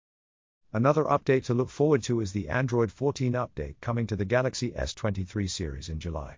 Another 0.76 1.04
update 1.04 1.44
to 1.44 1.54
look 1.54 1.70
forward 1.70 2.02
to 2.02 2.20
is 2.20 2.32
the 2.32 2.50
Android 2.50 2.92
14 2.92 3.32
update 3.32 3.76
coming 3.80 4.06
to 4.08 4.14
the 4.14 4.26
Galaxy 4.26 4.72
S23 4.72 5.48
series 5.48 5.88
in 5.88 5.98
July. 5.98 6.36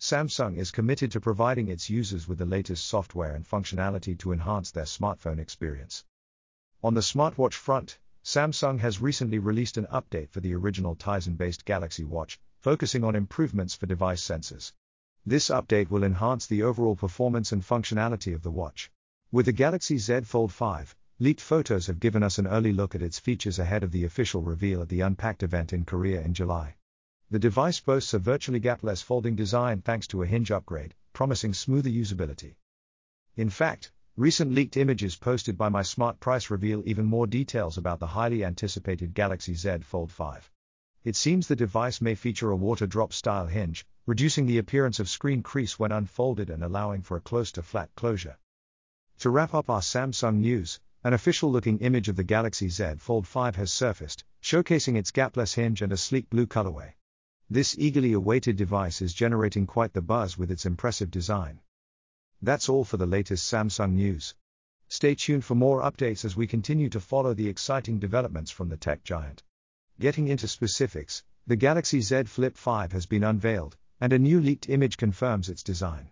Samsung 0.00 0.56
is 0.56 0.70
committed 0.70 1.12
to 1.12 1.20
providing 1.20 1.68
its 1.68 1.90
users 1.90 2.26
with 2.26 2.38
the 2.38 2.46
latest 2.46 2.86
software 2.86 3.34
and 3.34 3.46
functionality 3.46 4.18
to 4.20 4.32
enhance 4.32 4.70
their 4.70 4.86
smartphone 4.86 5.38
experience. 5.38 6.02
On 6.82 6.94
the 6.94 7.02
smartwatch 7.02 7.52
front, 7.52 7.98
Samsung 8.24 8.78
has 8.78 9.02
recently 9.02 9.38
released 9.38 9.76
an 9.76 9.86
update 9.92 10.30
for 10.30 10.40
the 10.40 10.54
original 10.54 10.96
Tizen 10.96 11.36
based 11.36 11.66
Galaxy 11.66 12.04
Watch, 12.04 12.40
focusing 12.60 13.04
on 13.04 13.14
improvements 13.14 13.74
for 13.74 13.84
device 13.84 14.26
sensors. 14.26 14.72
This 15.26 15.50
update 15.50 15.90
will 15.90 16.04
enhance 16.04 16.46
the 16.46 16.62
overall 16.62 16.96
performance 16.96 17.52
and 17.52 17.60
functionality 17.60 18.34
of 18.34 18.40
the 18.40 18.50
watch. 18.50 18.90
With 19.30 19.44
the 19.44 19.52
Galaxy 19.52 19.98
Z 19.98 20.22
Fold 20.22 20.54
5, 20.54 20.96
leaked 21.20 21.40
photos 21.40 21.86
have 21.86 22.00
given 22.00 22.24
us 22.24 22.38
an 22.38 22.46
early 22.48 22.72
look 22.72 22.96
at 22.96 23.02
its 23.02 23.20
features 23.20 23.60
ahead 23.60 23.84
of 23.84 23.92
the 23.92 24.04
official 24.04 24.42
reveal 24.42 24.82
at 24.82 24.88
the 24.88 25.00
Unpacked 25.00 25.44
event 25.44 25.72
in 25.72 25.84
Korea 25.84 26.20
in 26.20 26.34
July. 26.34 26.74
The 27.30 27.38
device 27.38 27.78
boasts 27.78 28.14
a 28.14 28.18
virtually 28.18 28.58
gapless 28.58 29.00
folding 29.00 29.36
design 29.36 29.80
thanks 29.80 30.08
to 30.08 30.22
a 30.22 30.26
hinge 30.26 30.50
upgrade, 30.50 30.92
promising 31.12 31.54
smoother 31.54 31.88
usability. 31.88 32.56
In 33.36 33.48
fact, 33.48 33.92
recent 34.16 34.52
leaked 34.52 34.76
images 34.76 35.14
posted 35.14 35.56
by 35.56 35.68
MySmartPrice 35.68 36.50
reveal 36.50 36.82
even 36.84 37.04
more 37.04 37.28
details 37.28 37.78
about 37.78 38.00
the 38.00 38.08
highly 38.08 38.44
anticipated 38.44 39.14
Galaxy 39.14 39.54
Z 39.54 39.78
Fold 39.82 40.10
5. 40.10 40.50
It 41.04 41.14
seems 41.14 41.46
the 41.46 41.54
device 41.54 42.00
may 42.00 42.16
feature 42.16 42.50
a 42.50 42.56
water 42.56 42.88
drop 42.88 43.12
style 43.12 43.46
hinge, 43.46 43.86
reducing 44.04 44.46
the 44.46 44.58
appearance 44.58 44.98
of 44.98 45.08
screen 45.08 45.44
crease 45.44 45.78
when 45.78 45.92
unfolded 45.92 46.50
and 46.50 46.64
allowing 46.64 47.02
for 47.02 47.16
a 47.16 47.20
close 47.20 47.52
to 47.52 47.62
flat 47.62 47.94
closure. 47.94 48.36
To 49.18 49.30
wrap 49.30 49.54
up 49.54 49.70
our 49.70 49.80
Samsung 49.80 50.38
news, 50.38 50.80
an 51.04 51.12
official 51.12 51.52
looking 51.52 51.80
image 51.80 52.08
of 52.08 52.16
the 52.16 52.24
Galaxy 52.24 52.70
Z 52.70 52.94
Fold 52.96 53.26
5 53.26 53.56
has 53.56 53.70
surfaced, 53.70 54.24
showcasing 54.42 54.96
its 54.96 55.10
gapless 55.10 55.52
hinge 55.52 55.82
and 55.82 55.92
a 55.92 55.98
sleek 55.98 56.30
blue 56.30 56.46
colorway. 56.46 56.94
This 57.50 57.76
eagerly 57.78 58.14
awaited 58.14 58.56
device 58.56 59.02
is 59.02 59.12
generating 59.12 59.66
quite 59.66 59.92
the 59.92 60.00
buzz 60.00 60.38
with 60.38 60.50
its 60.50 60.64
impressive 60.64 61.10
design. 61.10 61.60
That's 62.40 62.70
all 62.70 62.84
for 62.84 62.96
the 62.96 63.04
latest 63.04 63.52
Samsung 63.52 63.92
news. 63.92 64.34
Stay 64.88 65.14
tuned 65.14 65.44
for 65.44 65.54
more 65.54 65.82
updates 65.82 66.24
as 66.24 66.36
we 66.36 66.46
continue 66.46 66.88
to 66.88 67.00
follow 67.00 67.34
the 67.34 67.50
exciting 67.50 67.98
developments 67.98 68.50
from 68.50 68.70
the 68.70 68.78
tech 68.78 69.04
giant. 69.04 69.42
Getting 70.00 70.28
into 70.28 70.48
specifics, 70.48 71.22
the 71.46 71.56
Galaxy 71.56 72.00
Z 72.00 72.24
Flip 72.24 72.56
5 72.56 72.92
has 72.92 73.04
been 73.04 73.24
unveiled, 73.24 73.76
and 74.00 74.14
a 74.14 74.18
new 74.18 74.40
leaked 74.40 74.70
image 74.70 74.96
confirms 74.96 75.50
its 75.50 75.62
design. 75.62 76.08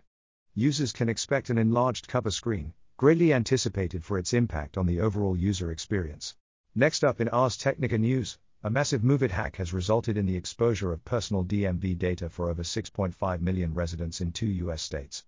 Users 0.53 0.91
can 0.91 1.09
expect 1.09 1.49
an 1.49 1.57
enlarged 1.57 2.07
cover 2.07 2.29
screen, 2.29 2.75
greatly 2.97 3.33
anticipated 3.33 4.05
for 4.05 4.17
its 4.17 4.33
impact 4.33 4.77
on 4.77 4.85
the 4.85 5.01
overall 5.01 5.35
user 5.35 5.71
experience. 5.71 6.35
Next 6.75 7.03
up 7.03 7.19
in 7.19 7.27
Ars 7.29 7.57
Technica 7.57 7.97
news, 7.97 8.37
a 8.63 8.69
massive 8.69 9.03
MOVEit 9.03 9.31
hack 9.31 9.57
has 9.57 9.73
resulted 9.73 10.15
in 10.15 10.25
the 10.25 10.37
exposure 10.37 10.93
of 10.93 11.03
personal 11.03 11.43
DMV 11.43 11.97
data 11.97 12.29
for 12.29 12.49
over 12.49 12.63
6.5 12.63 13.41
million 13.41 13.73
residents 13.73 14.21
in 14.21 14.31
two 14.31 14.47
US 14.47 14.81
states. 14.81 15.25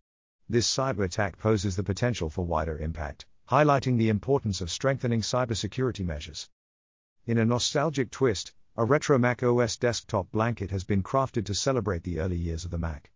This 0.47 0.71
cyber 0.73 1.04
attack 1.04 1.38
poses 1.38 1.75
the 1.75 1.84
potential 1.84 2.30
for 2.30 2.45
wider 2.45 2.78
impact, 2.78 3.25
highlighting 3.49 3.97
the 3.97 4.10
importance 4.10 4.62
of 4.62 4.71
strengthening 4.71 5.21
cybersecurity 5.21 6.06
measures. 6.06 6.49
In 7.25 7.38
a 7.38 7.45
nostalgic 7.45 8.12
twist, 8.12 8.54
a 8.78 8.86
retro 8.86 9.17
Mac 9.17 9.41
OS 9.41 9.78
desktop 9.78 10.32
blanket 10.32 10.69
has 10.71 10.84
been 10.84 11.01
crafted 11.01 11.45
to 11.45 11.56
celebrate 11.56 12.04
the 12.04 12.19
early 12.19 12.38
years 12.38 12.63
of 12.63 12.71
the 12.71 12.78
Mac. 12.78 13.12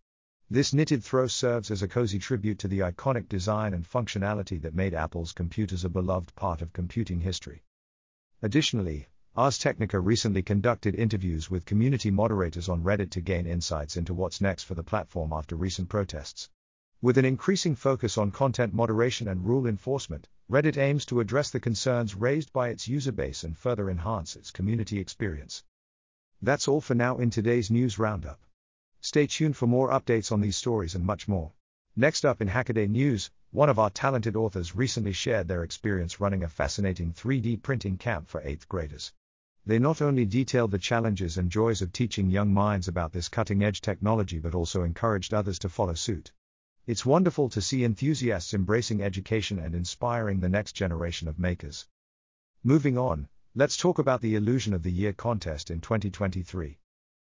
This 0.52 0.74
knitted 0.74 1.04
throw 1.04 1.28
serves 1.28 1.70
as 1.70 1.80
a 1.80 1.86
cozy 1.86 2.18
tribute 2.18 2.58
to 2.58 2.66
the 2.66 2.80
iconic 2.80 3.28
design 3.28 3.72
and 3.72 3.88
functionality 3.88 4.60
that 4.62 4.74
made 4.74 4.94
Apple's 4.94 5.30
computers 5.30 5.84
a 5.84 5.88
beloved 5.88 6.34
part 6.34 6.60
of 6.60 6.72
computing 6.72 7.20
history. 7.20 7.62
Additionally, 8.42 9.06
Ars 9.36 9.58
Technica 9.58 10.00
recently 10.00 10.42
conducted 10.42 10.96
interviews 10.96 11.52
with 11.52 11.66
community 11.66 12.10
moderators 12.10 12.68
on 12.68 12.82
Reddit 12.82 13.10
to 13.10 13.20
gain 13.20 13.46
insights 13.46 13.96
into 13.96 14.12
what's 14.12 14.40
next 14.40 14.64
for 14.64 14.74
the 14.74 14.82
platform 14.82 15.32
after 15.32 15.54
recent 15.54 15.88
protests. 15.88 16.50
With 17.00 17.16
an 17.16 17.24
increasing 17.24 17.76
focus 17.76 18.18
on 18.18 18.32
content 18.32 18.74
moderation 18.74 19.28
and 19.28 19.46
rule 19.46 19.68
enforcement, 19.68 20.28
Reddit 20.50 20.76
aims 20.76 21.06
to 21.06 21.20
address 21.20 21.50
the 21.50 21.60
concerns 21.60 22.16
raised 22.16 22.52
by 22.52 22.70
its 22.70 22.88
user 22.88 23.12
base 23.12 23.44
and 23.44 23.56
further 23.56 23.88
enhance 23.88 24.34
its 24.34 24.50
community 24.50 24.98
experience. 24.98 25.62
That's 26.42 26.66
all 26.66 26.80
for 26.80 26.96
now 26.96 27.18
in 27.18 27.30
today's 27.30 27.70
news 27.70 28.00
roundup. 28.00 28.40
Stay 29.02 29.26
tuned 29.26 29.56
for 29.56 29.66
more 29.66 29.88
updates 29.88 30.30
on 30.30 30.42
these 30.42 30.56
stories 30.56 30.94
and 30.94 31.04
much 31.04 31.26
more. 31.26 31.52
Next 31.96 32.24
up 32.24 32.42
in 32.42 32.48
Hackaday 32.48 32.88
News, 32.88 33.30
one 33.50 33.68
of 33.68 33.78
our 33.78 33.90
talented 33.90 34.36
authors 34.36 34.76
recently 34.76 35.12
shared 35.12 35.48
their 35.48 35.64
experience 35.64 36.20
running 36.20 36.44
a 36.44 36.48
fascinating 36.48 37.12
3D 37.12 37.62
printing 37.62 37.96
camp 37.96 38.28
for 38.28 38.40
8th 38.42 38.68
graders. 38.68 39.12
They 39.64 39.78
not 39.78 40.02
only 40.02 40.26
detailed 40.26 40.70
the 40.70 40.78
challenges 40.78 41.38
and 41.38 41.50
joys 41.50 41.82
of 41.82 41.92
teaching 41.92 42.30
young 42.30 42.52
minds 42.52 42.88
about 42.88 43.12
this 43.12 43.28
cutting 43.28 43.62
edge 43.62 43.80
technology 43.80 44.38
but 44.38 44.54
also 44.54 44.82
encouraged 44.82 45.32
others 45.32 45.58
to 45.60 45.68
follow 45.68 45.94
suit. 45.94 46.32
It's 46.86 47.06
wonderful 47.06 47.48
to 47.50 47.60
see 47.62 47.84
enthusiasts 47.84 48.52
embracing 48.52 49.02
education 49.02 49.58
and 49.58 49.74
inspiring 49.74 50.40
the 50.40 50.48
next 50.48 50.72
generation 50.72 51.26
of 51.26 51.38
makers. 51.38 51.86
Moving 52.62 52.98
on, 52.98 53.28
let's 53.54 53.76
talk 53.76 53.98
about 53.98 54.20
the 54.20 54.34
Illusion 54.34 54.74
of 54.74 54.82
the 54.82 54.92
Year 54.92 55.12
contest 55.12 55.70
in 55.70 55.80
2023. 55.80 56.79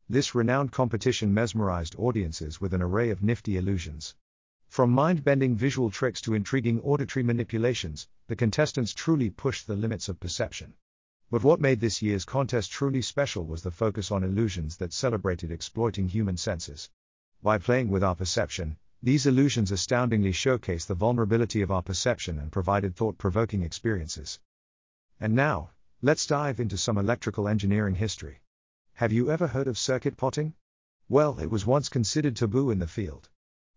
This 0.09 0.33
renowned 0.33 0.71
competition 0.71 1.33
mesmerized 1.33 1.93
audiences 1.97 2.61
with 2.61 2.73
an 2.73 2.81
array 2.81 3.09
of 3.09 3.21
nifty 3.21 3.57
illusions. 3.57 4.15
From 4.69 4.89
mind 4.89 5.21
bending 5.23 5.53
visual 5.53 5.91
tricks 5.91 6.21
to 6.21 6.33
intriguing 6.33 6.79
auditory 6.79 7.23
manipulations, 7.23 8.07
the 8.27 8.35
contestants 8.37 8.93
truly 8.93 9.29
pushed 9.29 9.67
the 9.67 9.75
limits 9.75 10.07
of 10.07 10.19
perception. 10.21 10.75
But 11.29 11.43
what 11.43 11.59
made 11.59 11.81
this 11.81 12.01
year's 12.01 12.23
contest 12.23 12.71
truly 12.71 13.01
special 13.01 13.45
was 13.45 13.63
the 13.63 13.71
focus 13.71 14.09
on 14.09 14.23
illusions 14.23 14.77
that 14.77 14.93
celebrated 14.93 15.51
exploiting 15.51 16.07
human 16.07 16.37
senses. 16.37 16.89
By 17.43 17.57
playing 17.57 17.89
with 17.89 18.01
our 18.01 18.15
perception, 18.15 18.77
these 19.03 19.25
illusions 19.25 19.73
astoundingly 19.73 20.31
showcase 20.31 20.85
the 20.85 20.95
vulnerability 20.95 21.61
of 21.61 21.69
our 21.69 21.81
perception 21.81 22.39
and 22.39 22.49
provided 22.49 22.95
thought 22.95 23.17
provoking 23.17 23.61
experiences. 23.61 24.39
And 25.19 25.35
now, 25.35 25.71
let's 26.01 26.25
dive 26.25 26.61
into 26.61 26.77
some 26.77 26.97
electrical 26.97 27.49
engineering 27.49 27.95
history. 27.95 28.39
Have 28.97 29.13
you 29.13 29.29
ever 29.29 29.45
heard 29.45 29.67
of 29.67 29.77
circuit 29.77 30.17
potting? 30.17 30.55
Well, 31.07 31.37
it 31.37 31.51
was 31.51 31.67
once 31.67 31.87
considered 31.87 32.35
taboo 32.35 32.71
in 32.71 32.79
the 32.79 32.87
field. 32.87 33.29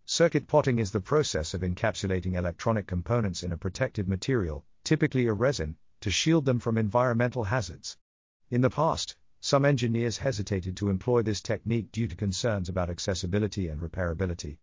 Circuit 0.06 0.46
potting 0.46 0.78
is 0.78 0.92
the 0.92 1.00
process 1.02 1.52
of 1.52 1.60
encapsulating 1.60 2.36
electronic 2.36 2.86
components 2.86 3.42
in 3.42 3.52
a 3.52 3.58
protected 3.58 4.08
material, 4.08 4.64
typically 4.82 5.26
a 5.26 5.34
resin, 5.34 5.76
to 6.00 6.10
shield 6.10 6.46
them 6.46 6.58
from 6.58 6.78
environmental 6.78 7.44
hazards. 7.44 7.98
In 8.48 8.62
the 8.62 8.70
past, 8.70 9.14
some 9.40 9.66
engineers 9.66 10.16
hesitated 10.16 10.74
to 10.78 10.88
employ 10.88 11.20
this 11.20 11.42
technique 11.42 11.92
due 11.92 12.08
to 12.08 12.16
concerns 12.16 12.70
about 12.70 12.88
accessibility 12.88 13.68
and 13.68 13.82
repairability. 13.82 14.56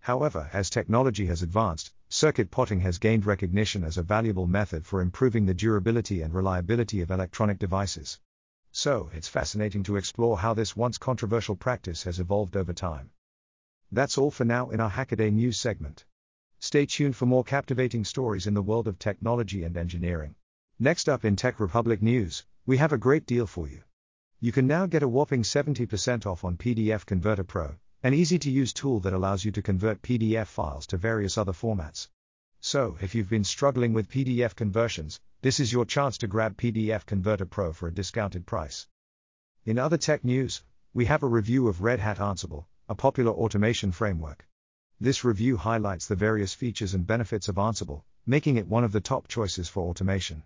However, 0.00 0.50
as 0.52 0.70
technology 0.70 1.26
has 1.26 1.40
advanced, 1.40 1.92
circuit 2.08 2.50
potting 2.50 2.80
has 2.80 2.98
gained 2.98 3.26
recognition 3.26 3.84
as 3.84 3.96
a 3.96 4.02
valuable 4.02 4.48
method 4.48 4.86
for 4.86 5.02
improving 5.02 5.46
the 5.46 5.54
durability 5.54 6.20
and 6.20 6.34
reliability 6.34 7.00
of 7.00 7.12
electronic 7.12 7.60
devices. 7.60 8.18
So, 8.72 9.10
it's 9.12 9.26
fascinating 9.26 9.82
to 9.84 9.96
explore 9.96 10.38
how 10.38 10.54
this 10.54 10.76
once 10.76 10.96
controversial 10.96 11.56
practice 11.56 12.04
has 12.04 12.20
evolved 12.20 12.56
over 12.56 12.72
time. 12.72 13.10
That's 13.90 14.16
all 14.16 14.30
for 14.30 14.44
now 14.44 14.70
in 14.70 14.80
our 14.80 14.90
Hackaday 14.90 15.32
news 15.32 15.58
segment. 15.58 16.04
Stay 16.60 16.86
tuned 16.86 17.16
for 17.16 17.26
more 17.26 17.42
captivating 17.42 18.04
stories 18.04 18.46
in 18.46 18.54
the 18.54 18.62
world 18.62 18.86
of 18.86 18.98
technology 18.98 19.64
and 19.64 19.76
engineering. 19.76 20.36
Next 20.78 21.08
up 21.08 21.24
in 21.24 21.34
Tech 21.34 21.58
Republic 21.58 22.00
news, 22.00 22.44
we 22.64 22.76
have 22.76 22.92
a 22.92 22.98
great 22.98 23.26
deal 23.26 23.46
for 23.46 23.66
you. 23.66 23.82
You 24.38 24.52
can 24.52 24.68
now 24.68 24.86
get 24.86 25.02
a 25.02 25.08
whopping 25.08 25.42
70% 25.42 26.24
off 26.24 26.44
on 26.44 26.56
PDF 26.56 27.04
Converter 27.04 27.44
Pro, 27.44 27.74
an 28.04 28.14
easy 28.14 28.38
to 28.38 28.50
use 28.50 28.72
tool 28.72 29.00
that 29.00 29.12
allows 29.12 29.44
you 29.44 29.50
to 29.50 29.62
convert 29.62 30.00
PDF 30.00 30.46
files 30.46 30.86
to 30.86 30.96
various 30.96 31.36
other 31.36 31.52
formats. 31.52 32.08
So, 32.60 32.98
if 33.00 33.14
you've 33.14 33.28
been 33.28 33.44
struggling 33.44 33.92
with 33.92 34.10
PDF 34.10 34.54
conversions, 34.54 35.18
this 35.40 35.60
is 35.60 35.72
your 35.72 35.84
chance 35.84 36.18
to 36.18 36.26
grab 36.26 36.56
PDF 36.56 37.06
Converter 37.06 37.46
Pro 37.46 37.72
for 37.72 37.88
a 37.88 37.94
discounted 37.94 38.46
price. 38.46 38.86
In 39.64 39.78
other 39.78 39.96
tech 39.96 40.24
news, 40.24 40.62
we 40.92 41.06
have 41.06 41.22
a 41.22 41.26
review 41.28 41.68
of 41.68 41.80
Red 41.80 42.00
Hat 42.00 42.18
Ansible, 42.18 42.66
a 42.88 42.94
popular 42.94 43.32
automation 43.32 43.92
framework. 43.92 44.46
This 45.00 45.24
review 45.24 45.56
highlights 45.56 46.06
the 46.06 46.16
various 46.16 46.54
features 46.54 46.94
and 46.94 47.06
benefits 47.06 47.48
of 47.48 47.56
Ansible, 47.56 48.04
making 48.26 48.56
it 48.56 48.68
one 48.68 48.84
of 48.84 48.92
the 48.92 49.00
top 49.00 49.28
choices 49.28 49.68
for 49.68 49.88
automation. 49.88 50.42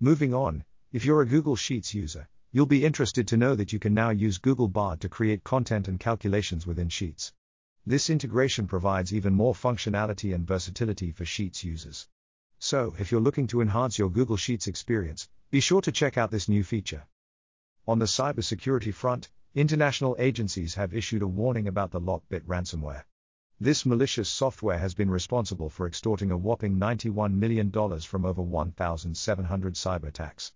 Moving 0.00 0.32
on, 0.32 0.64
if 0.92 1.04
you're 1.04 1.22
a 1.22 1.26
Google 1.26 1.56
Sheets 1.56 1.92
user, 1.92 2.28
You'll 2.56 2.64
be 2.64 2.86
interested 2.86 3.28
to 3.28 3.36
know 3.36 3.54
that 3.54 3.74
you 3.74 3.78
can 3.78 3.92
now 3.92 4.08
use 4.08 4.38
Google 4.38 4.68
Bard 4.68 5.02
to 5.02 5.10
create 5.10 5.44
content 5.44 5.88
and 5.88 6.00
calculations 6.00 6.66
within 6.66 6.88
Sheets. 6.88 7.34
This 7.88 8.10
integration 8.10 8.66
provides 8.66 9.14
even 9.14 9.32
more 9.32 9.54
functionality 9.54 10.34
and 10.34 10.44
versatility 10.44 11.12
for 11.12 11.24
Sheets 11.24 11.62
users. 11.62 12.08
So, 12.58 12.96
if 12.98 13.12
you're 13.12 13.20
looking 13.20 13.46
to 13.46 13.60
enhance 13.60 13.96
your 13.96 14.10
Google 14.10 14.36
Sheets 14.36 14.66
experience, 14.66 15.28
be 15.52 15.60
sure 15.60 15.80
to 15.82 15.92
check 15.92 16.18
out 16.18 16.32
this 16.32 16.48
new 16.48 16.64
feature. 16.64 17.06
On 17.86 18.00
the 18.00 18.06
cybersecurity 18.06 18.92
front, 18.92 19.30
international 19.54 20.16
agencies 20.18 20.74
have 20.74 20.94
issued 20.94 21.22
a 21.22 21.28
warning 21.28 21.68
about 21.68 21.92
the 21.92 22.00
Lockbit 22.00 22.40
ransomware. 22.40 23.04
This 23.60 23.86
malicious 23.86 24.28
software 24.28 24.78
has 24.78 24.94
been 24.94 25.08
responsible 25.08 25.70
for 25.70 25.86
extorting 25.86 26.32
a 26.32 26.36
whopping 26.36 26.78
$91 26.78 27.34
million 27.34 27.70
from 28.00 28.24
over 28.24 28.42
1,700 28.42 29.74
cyber 29.74 30.08
attacks. 30.08 30.52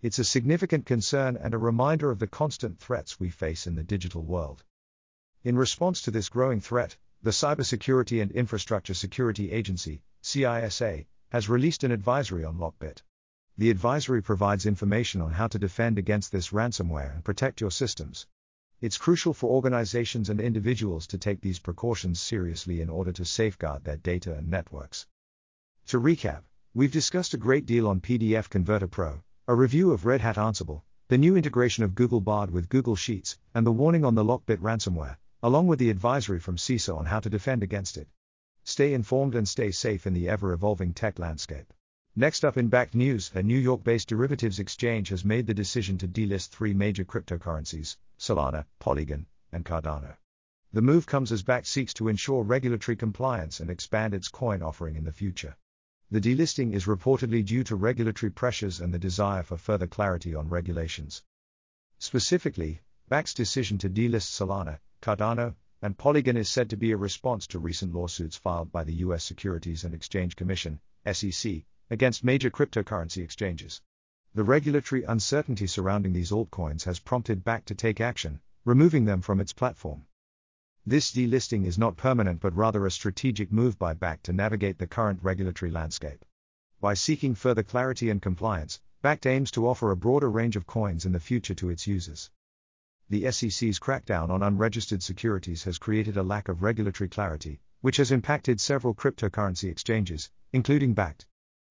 It's 0.00 0.18
a 0.18 0.24
significant 0.24 0.86
concern 0.86 1.36
and 1.36 1.54
a 1.54 1.58
reminder 1.58 2.10
of 2.10 2.18
the 2.18 2.26
constant 2.26 2.80
threats 2.80 3.20
we 3.20 3.30
face 3.30 3.68
in 3.68 3.76
the 3.76 3.84
digital 3.84 4.22
world. 4.22 4.64
In 5.44 5.56
response 5.56 6.02
to 6.02 6.12
this 6.12 6.28
growing 6.28 6.60
threat, 6.60 6.96
the 7.20 7.32
Cybersecurity 7.32 8.22
and 8.22 8.30
Infrastructure 8.30 8.94
Security 8.94 9.50
Agency, 9.50 10.00
CISA, 10.22 11.04
has 11.30 11.48
released 11.48 11.82
an 11.82 11.90
advisory 11.90 12.44
on 12.44 12.58
Lockbit. 12.58 13.02
The 13.58 13.70
advisory 13.70 14.22
provides 14.22 14.66
information 14.66 15.20
on 15.20 15.32
how 15.32 15.48
to 15.48 15.58
defend 15.58 15.98
against 15.98 16.30
this 16.30 16.50
ransomware 16.50 17.12
and 17.12 17.24
protect 17.24 17.60
your 17.60 17.72
systems. 17.72 18.28
It's 18.80 18.98
crucial 18.98 19.34
for 19.34 19.50
organizations 19.50 20.30
and 20.30 20.40
individuals 20.40 21.08
to 21.08 21.18
take 21.18 21.40
these 21.40 21.58
precautions 21.58 22.20
seriously 22.20 22.80
in 22.80 22.88
order 22.88 23.10
to 23.10 23.24
safeguard 23.24 23.82
their 23.82 23.96
data 23.96 24.34
and 24.34 24.48
networks. 24.48 25.08
To 25.86 25.98
recap, 25.98 26.42
we've 26.72 26.92
discussed 26.92 27.34
a 27.34 27.36
great 27.36 27.66
deal 27.66 27.88
on 27.88 28.00
PDF 28.00 28.48
Converter 28.48 28.86
Pro, 28.86 29.24
a 29.48 29.56
review 29.56 29.90
of 29.90 30.06
Red 30.06 30.20
Hat 30.20 30.36
Ansible, 30.36 30.82
the 31.08 31.18
new 31.18 31.34
integration 31.34 31.82
of 31.82 31.96
Google 31.96 32.20
Bard 32.20 32.52
with 32.52 32.68
Google 32.68 32.94
Sheets, 32.94 33.38
and 33.52 33.66
the 33.66 33.72
warning 33.72 34.04
on 34.04 34.14
the 34.14 34.24
Lockbit 34.24 34.58
ransomware, 34.58 35.16
along 35.42 35.66
with 35.66 35.80
the 35.80 35.90
advisory 35.90 36.38
from 36.38 36.56
CISA 36.56 36.96
on 36.96 37.06
how 37.06 37.18
to 37.18 37.28
defend 37.28 37.64
against 37.64 37.96
it. 37.96 38.08
Stay 38.62 38.94
informed 38.94 39.34
and 39.34 39.48
stay 39.48 39.72
safe 39.72 40.06
in 40.06 40.14
the 40.14 40.28
ever 40.28 40.52
evolving 40.52 40.94
tech 40.94 41.18
landscape. 41.18 41.72
Next 42.14 42.44
up 42.44 42.56
in 42.56 42.70
Bakkt 42.70 42.94
news, 42.94 43.32
a 43.34 43.42
New 43.42 43.58
York 43.58 43.82
based 43.82 44.08
derivatives 44.08 44.60
exchange 44.60 45.08
has 45.08 45.24
made 45.24 45.48
the 45.48 45.54
decision 45.54 45.98
to 45.98 46.06
delist 46.06 46.50
three 46.50 46.74
major 46.74 47.04
cryptocurrencies 47.04 47.96
Solana, 48.18 48.66
Polygon, 48.78 49.26
and 49.50 49.64
Cardano. 49.64 50.16
The 50.72 50.80
move 50.80 51.06
comes 51.06 51.32
as 51.32 51.42
Bakkt 51.42 51.66
seeks 51.66 51.92
to 51.94 52.06
ensure 52.06 52.44
regulatory 52.44 52.96
compliance 52.96 53.58
and 53.58 53.68
expand 53.68 54.14
its 54.14 54.28
coin 54.28 54.62
offering 54.62 54.94
in 54.94 55.04
the 55.04 55.10
future. 55.10 55.56
The 56.12 56.20
delisting 56.20 56.72
is 56.72 56.84
reportedly 56.84 57.44
due 57.44 57.64
to 57.64 57.74
regulatory 57.74 58.30
pressures 58.30 58.80
and 58.80 58.94
the 58.94 58.98
desire 58.98 59.42
for 59.42 59.56
further 59.56 59.88
clarity 59.88 60.36
on 60.36 60.48
regulations. 60.48 61.24
Specifically, 61.98 62.80
Bakkt's 63.10 63.34
decision 63.34 63.78
to 63.78 63.90
delist 63.90 64.30
Solana, 64.30 64.78
Cardano, 65.02 65.56
and 65.82 65.98
Polygon 65.98 66.36
is 66.36 66.48
said 66.48 66.70
to 66.70 66.76
be 66.76 66.92
a 66.92 66.96
response 66.96 67.48
to 67.48 67.58
recent 67.58 67.92
lawsuits 67.92 68.36
filed 68.36 68.70
by 68.70 68.84
the 68.84 68.94
U.S. 69.06 69.24
Securities 69.24 69.82
and 69.82 69.92
Exchange 69.92 70.36
Commission, 70.36 70.80
SEC, 71.12 71.64
against 71.90 72.22
major 72.22 72.50
cryptocurrency 72.52 73.20
exchanges. 73.20 73.82
The 74.32 74.44
regulatory 74.44 75.02
uncertainty 75.02 75.66
surrounding 75.66 76.12
these 76.12 76.30
altcoins 76.30 76.84
has 76.84 77.00
prompted 77.00 77.42
Bakkt 77.42 77.64
to 77.64 77.74
take 77.74 78.00
action, 78.00 78.40
removing 78.64 79.04
them 79.04 79.22
from 79.22 79.40
its 79.40 79.52
platform. 79.52 80.06
This 80.86 81.10
delisting 81.10 81.66
is 81.66 81.78
not 81.78 81.96
permanent 81.96 82.40
but 82.40 82.54
rather 82.54 82.86
a 82.86 82.90
strategic 82.92 83.50
move 83.50 83.76
by 83.80 83.94
Bakkt 83.94 84.22
to 84.22 84.32
navigate 84.32 84.78
the 84.78 84.86
current 84.86 85.18
regulatory 85.20 85.72
landscape. 85.72 86.24
By 86.80 86.94
seeking 86.94 87.34
further 87.34 87.64
clarity 87.64 88.08
and 88.08 88.22
compliance, 88.22 88.80
Bakkt 89.02 89.26
aims 89.26 89.50
to 89.50 89.66
offer 89.66 89.90
a 89.90 89.96
broader 89.96 90.30
range 90.30 90.54
of 90.54 90.68
coins 90.68 91.04
in 91.04 91.10
the 91.10 91.18
future 91.18 91.54
to 91.56 91.70
its 91.70 91.88
users. 91.88 92.30
The 93.12 93.30
SEC's 93.30 93.78
crackdown 93.78 94.30
on 94.30 94.42
unregistered 94.42 95.02
securities 95.02 95.64
has 95.64 95.76
created 95.76 96.16
a 96.16 96.22
lack 96.22 96.48
of 96.48 96.62
regulatory 96.62 97.10
clarity, 97.10 97.60
which 97.82 97.98
has 97.98 98.10
impacted 98.10 98.58
several 98.58 98.94
cryptocurrency 98.94 99.68
exchanges, 99.68 100.30
including 100.50 100.94
Bakkt. 100.94 101.26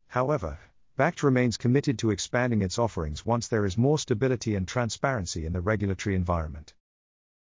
However, 0.06 0.60
Bakkt 1.00 1.24
remains 1.24 1.58
committed 1.58 1.98
to 1.98 2.12
expanding 2.12 2.62
its 2.62 2.78
offerings 2.78 3.26
once 3.26 3.48
there 3.48 3.66
is 3.66 3.76
more 3.76 3.98
stability 3.98 4.54
and 4.54 4.68
transparency 4.68 5.48
in 5.48 5.52
the 5.52 5.62
regulatory 5.62 6.16
environment. 6.16 6.76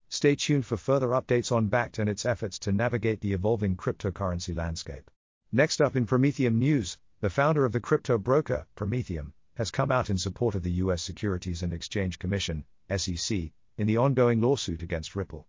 Stay 0.08 0.36
tuned 0.36 0.64
for 0.64 0.76
further 0.76 1.08
updates 1.08 1.50
on 1.50 1.68
Bakkt 1.68 1.98
and 1.98 2.08
its 2.08 2.24
efforts 2.24 2.60
to 2.60 2.70
navigate 2.70 3.20
the 3.20 3.32
evolving 3.32 3.76
cryptocurrency 3.76 4.56
landscape. 4.56 5.10
Next 5.50 5.80
up 5.80 5.96
in 5.96 6.06
Prometheum 6.06 6.56
news, 6.60 6.98
the 7.18 7.30
founder 7.30 7.64
of 7.64 7.72
the 7.72 7.80
crypto 7.80 8.16
broker, 8.16 8.64
Prometheum, 8.76 9.32
has 9.54 9.72
come 9.72 9.90
out 9.90 10.08
in 10.08 10.18
support 10.18 10.54
of 10.54 10.62
the 10.62 10.78
U.S. 10.86 11.02
Securities 11.02 11.64
and 11.64 11.72
Exchange 11.72 12.20
Commission, 12.20 12.64
SEC, 12.96 13.50
in 13.78 13.86
the 13.86 13.96
ongoing 13.96 14.40
lawsuit 14.40 14.82
against 14.82 15.14
Ripple. 15.14 15.46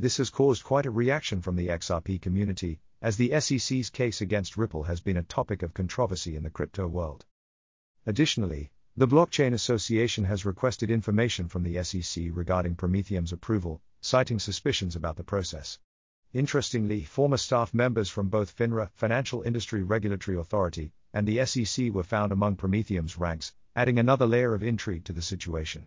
This 0.00 0.16
has 0.16 0.30
caused 0.30 0.64
quite 0.64 0.84
a 0.84 0.90
reaction 0.90 1.40
from 1.40 1.54
the 1.54 1.68
XRP 1.68 2.20
community, 2.20 2.80
as 3.00 3.16
the 3.16 3.40
SEC's 3.40 3.88
case 3.88 4.20
against 4.20 4.56
Ripple 4.56 4.82
has 4.82 5.00
been 5.00 5.16
a 5.16 5.22
topic 5.22 5.62
of 5.62 5.74
controversy 5.74 6.34
in 6.34 6.42
the 6.42 6.50
crypto 6.50 6.88
world. 6.88 7.24
Additionally, 8.04 8.72
the 8.96 9.06
Blockchain 9.06 9.52
Association 9.52 10.24
has 10.24 10.44
requested 10.44 10.90
information 10.90 11.46
from 11.46 11.62
the 11.62 11.80
SEC 11.84 12.24
regarding 12.32 12.74
Prometheum's 12.74 13.32
approval, 13.32 13.80
citing 14.00 14.40
suspicions 14.40 14.96
about 14.96 15.16
the 15.16 15.22
process. 15.22 15.78
Interestingly, 16.32 17.04
former 17.04 17.36
staff 17.36 17.72
members 17.72 18.10
from 18.10 18.28
both 18.28 18.56
FINRA, 18.56 18.90
Financial 18.94 19.42
Industry 19.42 19.84
Regulatory 19.84 20.36
Authority, 20.36 20.92
and 21.14 21.28
the 21.28 21.46
SEC 21.46 21.92
were 21.92 22.02
found 22.02 22.32
among 22.32 22.56
Prometheum's 22.56 23.16
ranks, 23.16 23.54
adding 23.76 24.00
another 24.00 24.26
layer 24.26 24.52
of 24.52 24.64
intrigue 24.64 25.04
to 25.04 25.12
the 25.12 25.22
situation. 25.22 25.86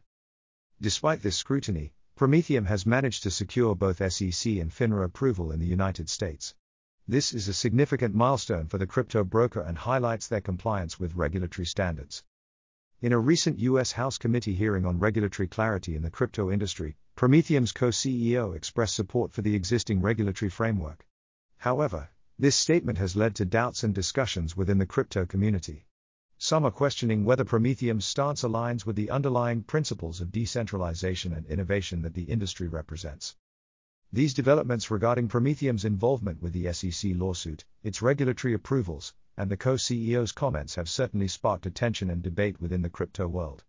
Despite 0.82 1.22
this 1.22 1.38
scrutiny, 1.38 1.94
Prometheum 2.16 2.66
has 2.66 2.88
managed 2.88 3.22
to 3.22 3.30
secure 3.30 3.76
both 3.76 3.98
SEC 3.98 4.54
and 4.54 4.72
FINRA 4.72 5.06
approval 5.06 5.52
in 5.52 5.60
the 5.60 5.68
United 5.68 6.10
States. 6.10 6.56
This 7.08 7.36
is 7.36 7.48
a 7.48 7.54
significant 7.54 8.16
milestone 8.16 8.66
for 8.66 8.80
the 8.80 8.88
crypto 8.88 9.24
broker 9.24 9.62
and 9.62 9.78
highlights 9.78 10.28
their 10.28 10.42
compliance 10.42 11.00
with 11.00 11.14
regulatory 11.14 11.68
standards. 11.68 12.24
In 13.00 13.14
a 13.14 13.20
recent 13.20 13.60
U.S. 13.60 13.92
House 13.92 14.18
committee 14.18 14.56
hearing 14.56 14.88
on 14.88 14.98
regulatory 14.98 15.48
clarity 15.48 15.96
in 15.96 16.02
the 16.02 16.10
crypto 16.10 16.50
industry, 16.50 16.98
Prometheum's 17.16 17.74
co 17.74 17.90
CEO 17.90 18.56
expressed 18.56 18.96
support 18.96 19.32
for 19.32 19.44
the 19.44 19.54
existing 19.54 20.02
regulatory 20.02 20.50
framework. 20.50 21.08
However, 21.58 22.10
this 22.40 22.56
statement 22.56 22.98
has 22.98 23.16
led 23.16 23.36
to 23.36 23.46
doubts 23.46 23.84
and 23.84 23.94
discussions 23.94 24.58
within 24.58 24.80
the 24.80 24.88
crypto 24.88 25.28
community. 25.28 25.86
Some 26.44 26.66
are 26.66 26.72
questioning 26.72 27.24
whether 27.24 27.46
Prometheum's 27.46 28.04
stance 28.04 28.42
aligns 28.42 28.84
with 28.84 28.96
the 28.96 29.12
underlying 29.12 29.62
principles 29.62 30.22
of 30.22 30.32
decentralization 30.32 31.34
and 31.34 31.46
innovation 31.46 32.02
that 32.02 32.16
the 32.16 32.24
industry 32.24 32.68
represents. 32.68 33.36
These 34.12 34.34
developments 34.34 34.90
regarding 34.90 35.28
Prometheum's 35.28 35.86
involvement 35.86 36.42
with 36.42 36.54
the 36.54 36.74
SEC 36.74 37.12
lawsuit, 37.14 37.64
its 37.84 38.02
regulatory 38.02 38.56
approvals, 38.56 39.14
and 39.38 39.52
the 39.52 39.56
co 39.56 39.76
CEO's 39.76 40.32
comments 40.32 40.74
have 40.74 40.90
certainly 40.90 41.28
sparked 41.28 41.68
attention 41.68 42.10
and 42.10 42.24
debate 42.24 42.60
within 42.60 42.82
the 42.82 42.90
crypto 42.90 43.28
world. 43.28 43.64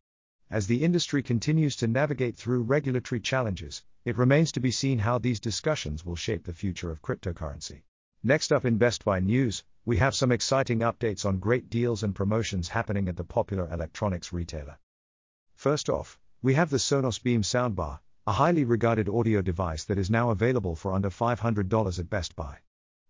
As 0.49 0.66
the 0.66 0.83
industry 0.83 1.23
continues 1.23 1.77
to 1.77 1.87
navigate 1.87 2.39
through 2.39 2.62
regulatory 2.62 3.20
challenges, 3.20 3.83
it 4.07 4.16
remains 4.16 4.51
to 4.53 4.61
be 4.61 4.70
seen 4.70 5.01
how 5.01 5.18
these 5.18 5.41
discussions 5.41 6.07
will 6.07 6.16
shape 6.16 6.45
the 6.45 6.55
future 6.55 6.91
of 6.91 7.03
cryptocurrency. 7.03 7.83
Next 8.23 8.51
up 8.51 8.64
in 8.64 8.79
Best 8.79 9.05
Buy 9.05 9.20
News, 9.20 9.62
we 9.85 9.97
have 9.97 10.14
some 10.14 10.30
exciting 10.30 10.78
updates 10.78 11.26
on 11.26 11.41
great 11.41 11.68
deals 11.68 12.05
and 12.05 12.14
promotions 12.14 12.68
happening 12.68 13.09
at 13.09 13.16
the 13.16 13.24
popular 13.24 13.68
electronics 13.72 14.33
retailer. 14.33 14.78
First 15.57 15.89
off, 15.89 16.20
We 16.41 16.55
have 16.55 16.70
the 16.70 16.78
Sonos 16.78 17.20
Beam 17.20 17.43
soundbar, 17.43 17.99
a 18.26 18.33
highly 18.33 18.64
regarded 18.64 19.09
audio 19.09 19.43
device 19.43 19.85
that 19.85 19.99
is 19.99 20.09
now 20.09 20.30
available 20.30 20.76
for 20.76 20.93
under 20.93 21.11
$500 21.11 21.99
at 21.99 22.11
Best 22.11 22.37
Buy. 22.37 22.59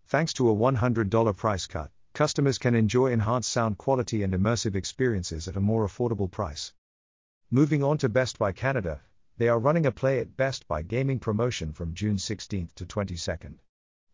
Thanks 0.06 0.32
to 0.34 0.48
a 0.48 0.54
$100 0.54 1.36
price 1.36 1.66
cut, 1.66 1.90
customers 2.14 2.56
can 2.56 2.74
enjoy 2.74 3.12
enhanced 3.12 3.50
sound 3.50 3.76
quality 3.76 4.22
and 4.22 4.32
immersive 4.32 4.74
experiences 4.74 5.48
at 5.48 5.56
a 5.56 5.60
more 5.60 5.86
affordable 5.86 6.30
price. 6.30 6.72
Moving 7.50 7.82
on 7.82 7.98
to 7.98 8.08
Best 8.08 8.38
Buy 8.38 8.52
Canada, 8.52 9.02
they 9.36 9.48
are 9.48 9.58
running 9.58 9.84
a 9.84 9.92
Play 9.92 10.20
at 10.20 10.38
Best 10.38 10.66
Buy 10.68 10.80
gaming 10.80 11.18
promotion 11.18 11.74
from 11.74 11.92
June 11.92 12.16
16th 12.16 12.74
to 12.76 12.86
22nd. 12.86 13.58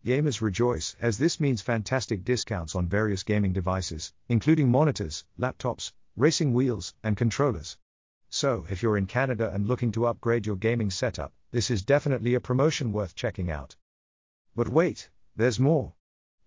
Gamers 0.05 0.41
rejoice, 0.41 0.95
as 1.01 1.19
this 1.19 1.41
means 1.41 1.61
fantastic 1.61 2.25
discounts 2.25 2.77
on 2.77 2.89
various 2.89 3.25
gaming 3.25 3.53
devices, 3.53 4.13
including 4.29 4.71
monitors, 4.71 5.25
laptops, 5.39 5.93
racing 6.17 6.53
wheels, 6.53 6.95
and 7.03 7.17
controllers. 7.17 7.77
So, 8.31 8.65
if 8.71 8.83
you're 8.83 8.97
in 8.97 9.07
Canada 9.07 9.51
and 9.53 9.67
looking 9.67 9.91
to 9.93 10.07
upgrade 10.07 10.47
your 10.47 10.57
gaming 10.57 10.91
setup, 10.91 11.33
this 11.51 11.71
is 11.71 11.83
definitely 11.83 12.35
a 12.35 12.41
promotion 12.41 12.93
worth 12.93 13.15
checking 13.15 13.51
out. 13.51 13.75
But 14.55 14.69
wait, 14.69 15.11
there's 15.35 15.59
more. 15.59 15.95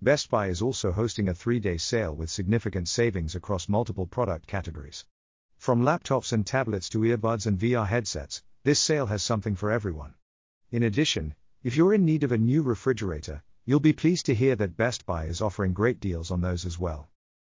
Best 0.02 0.30
Buy 0.30 0.48
is 0.48 0.62
also 0.62 0.92
hosting 0.92 1.28
a 1.28 1.34
three 1.34 1.60
day 1.60 1.78
sale 1.78 2.16
with 2.16 2.30
significant 2.30 2.88
savings 2.88 3.36
across 3.36 3.68
multiple 3.68 4.08
product 4.08 4.48
categories. 4.48 5.06
From 5.58 5.84
laptops 5.84 6.32
and 6.34 6.48
tablets 6.48 6.88
to 6.90 7.00
earbuds 7.00 7.46
and 7.46 7.60
VR 7.60 7.86
headsets, 7.86 8.42
this 8.64 8.80
sale 8.80 9.08
has 9.08 9.22
something 9.22 9.56
for 9.56 9.72
everyone. 9.72 10.14
In 10.72 10.84
addition, 10.84 11.36
if 11.64 11.78
you're 11.78 11.94
in 11.94 12.06
need 12.06 12.24
of 12.24 12.32
a 12.32 12.38
new 12.40 12.64
refrigerator, 12.64 13.44
you'll 13.66 13.80
be 13.80 13.94
pleased 13.94 14.26
to 14.26 14.34
hear 14.34 14.56
that 14.56 14.76
Best 14.76 15.06
Buy 15.06 15.26
is 15.26 15.42
offering 15.42 15.74
great 15.74 16.00
deals 16.00 16.32
on 16.32 16.42
those 16.42 16.66
as 16.66 16.80
well. 16.80 17.08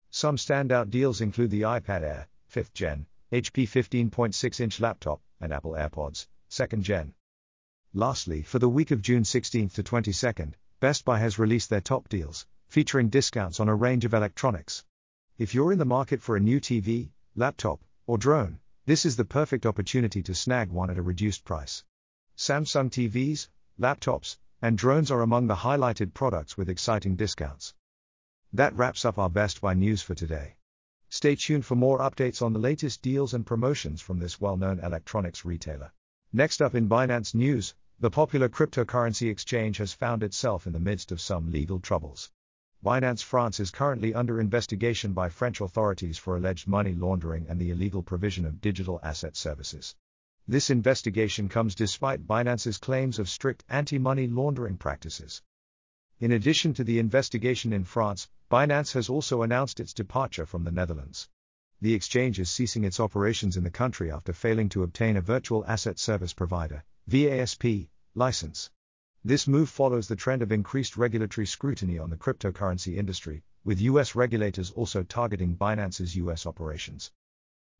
Some 0.09 0.35
standout 0.35 0.89
deals 0.89 1.21
include 1.21 1.51
the 1.51 1.61
iPad 1.61 2.01
Air, 2.01 2.27
5th 2.51 2.73
gen, 2.73 3.05
HP 3.31 3.69
15.6 3.69 4.59
inch 4.59 4.79
laptop, 4.79 5.21
and 5.39 5.53
Apple 5.53 5.73
AirPods, 5.73 6.25
2nd 6.49 6.81
gen. 6.81 7.13
Lastly, 7.93 8.41
for 8.41 8.57
the 8.57 8.67
week 8.67 8.89
of 8.89 9.03
June 9.03 9.21
16th 9.21 9.73
to 9.73 9.83
22nd, 9.83 10.53
Best 10.79 11.05
Buy 11.05 11.19
has 11.19 11.37
released 11.37 11.69
their 11.69 11.79
top 11.79 12.09
deals, 12.09 12.47
featuring 12.67 13.09
discounts 13.09 13.59
on 13.59 13.69
a 13.69 13.75
range 13.75 14.05
of 14.05 14.15
electronics. 14.15 14.83
If 15.37 15.53
you're 15.53 15.71
in 15.71 15.77
the 15.77 15.85
market 15.85 16.19
for 16.19 16.35
a 16.35 16.39
new 16.39 16.59
TV, 16.59 17.11
laptop, 17.35 17.79
or 18.07 18.17
drone, 18.17 18.57
this 18.87 19.05
is 19.05 19.17
the 19.17 19.25
perfect 19.25 19.67
opportunity 19.67 20.23
to 20.23 20.33
snag 20.33 20.71
one 20.71 20.89
at 20.89 20.97
a 20.97 21.03
reduced 21.03 21.45
price. 21.45 21.83
Samsung 22.35 22.89
TVs, 22.89 23.49
laptops, 23.79 24.37
and 24.61 24.77
drones 24.77 25.09
are 25.09 25.21
among 25.21 25.47
the 25.47 25.55
highlighted 25.55 26.13
products 26.13 26.57
with 26.57 26.69
exciting 26.69 27.15
discounts. 27.15 27.73
That 28.51 28.75
wraps 28.75 29.05
up 29.05 29.17
our 29.17 29.29
Best 29.29 29.61
Buy 29.61 29.73
news 29.73 30.01
for 30.01 30.15
today. 30.15 30.57
Stay 31.07 31.35
tuned 31.35 31.65
for 31.65 31.75
more 31.75 31.99
updates 31.99 32.41
on 32.41 32.53
the 32.53 32.59
latest 32.59 33.01
deals 33.01 33.33
and 33.33 33.45
promotions 33.45 34.01
from 34.01 34.19
this 34.19 34.41
well 34.41 34.57
known 34.57 34.79
electronics 34.79 35.45
retailer. 35.45 35.91
Next 36.33 36.61
up 36.61 36.75
in 36.75 36.89
Binance 36.89 37.33
News, 37.33 37.73
the 37.99 38.11
popular 38.11 38.49
cryptocurrency 38.49 39.29
exchange 39.29 39.77
has 39.77 39.93
found 39.93 40.23
itself 40.23 40.67
in 40.67 40.73
the 40.73 40.79
midst 40.79 41.11
of 41.11 41.19
some 41.19 41.49
legal 41.49 41.79
troubles. 41.79 42.31
Binance 42.83 43.23
France 43.23 43.59
is 43.59 43.71
currently 43.71 44.13
under 44.13 44.39
investigation 44.39 45.13
by 45.13 45.29
French 45.29 45.61
authorities 45.61 46.17
for 46.17 46.37
alleged 46.37 46.67
money 46.67 46.95
laundering 46.95 47.45
and 47.49 47.59
the 47.59 47.71
illegal 47.71 48.03
provision 48.03 48.45
of 48.45 48.61
digital 48.61 48.99
asset 49.03 49.35
services. 49.35 49.95
This 50.51 50.71
investigation 50.71 51.47
comes 51.47 51.75
despite 51.75 52.25
Binance's 52.25 52.79
claims 52.79 53.19
of 53.19 53.29
strict 53.29 53.63
anti 53.69 53.99
money 53.99 54.25
laundering 54.25 54.77
practices. 54.77 55.43
In 56.19 56.31
addition 56.31 56.73
to 56.73 56.83
the 56.83 56.97
investigation 56.97 57.71
in 57.71 57.83
France, 57.83 58.27
Binance 58.49 58.93
has 58.93 59.09
also 59.09 59.43
announced 59.43 59.79
its 59.79 59.93
departure 59.93 60.47
from 60.47 60.63
the 60.63 60.71
Netherlands. 60.71 61.29
The 61.81 61.93
exchange 61.93 62.39
is 62.39 62.49
ceasing 62.49 62.83
its 62.83 62.99
operations 62.99 63.57
in 63.57 63.63
the 63.63 63.69
country 63.69 64.11
after 64.11 64.33
failing 64.33 64.69
to 64.69 64.81
obtain 64.81 65.17
a 65.17 65.21
virtual 65.21 65.63
asset 65.67 65.99
service 65.99 66.33
provider 66.33 66.83
VASP 67.07 67.87
license. 68.15 68.71
This 69.23 69.47
move 69.47 69.69
follows 69.69 70.07
the 70.07 70.15
trend 70.15 70.41
of 70.41 70.51
increased 70.51 70.97
regulatory 70.97 71.45
scrutiny 71.45 71.99
on 71.99 72.09
the 72.09 72.17
cryptocurrency 72.17 72.97
industry, 72.97 73.43
with 73.63 73.81
US 73.81 74.15
regulators 74.15 74.71
also 74.71 75.03
targeting 75.03 75.55
Binance's 75.55 76.15
US 76.15 76.47
operations. 76.47 77.11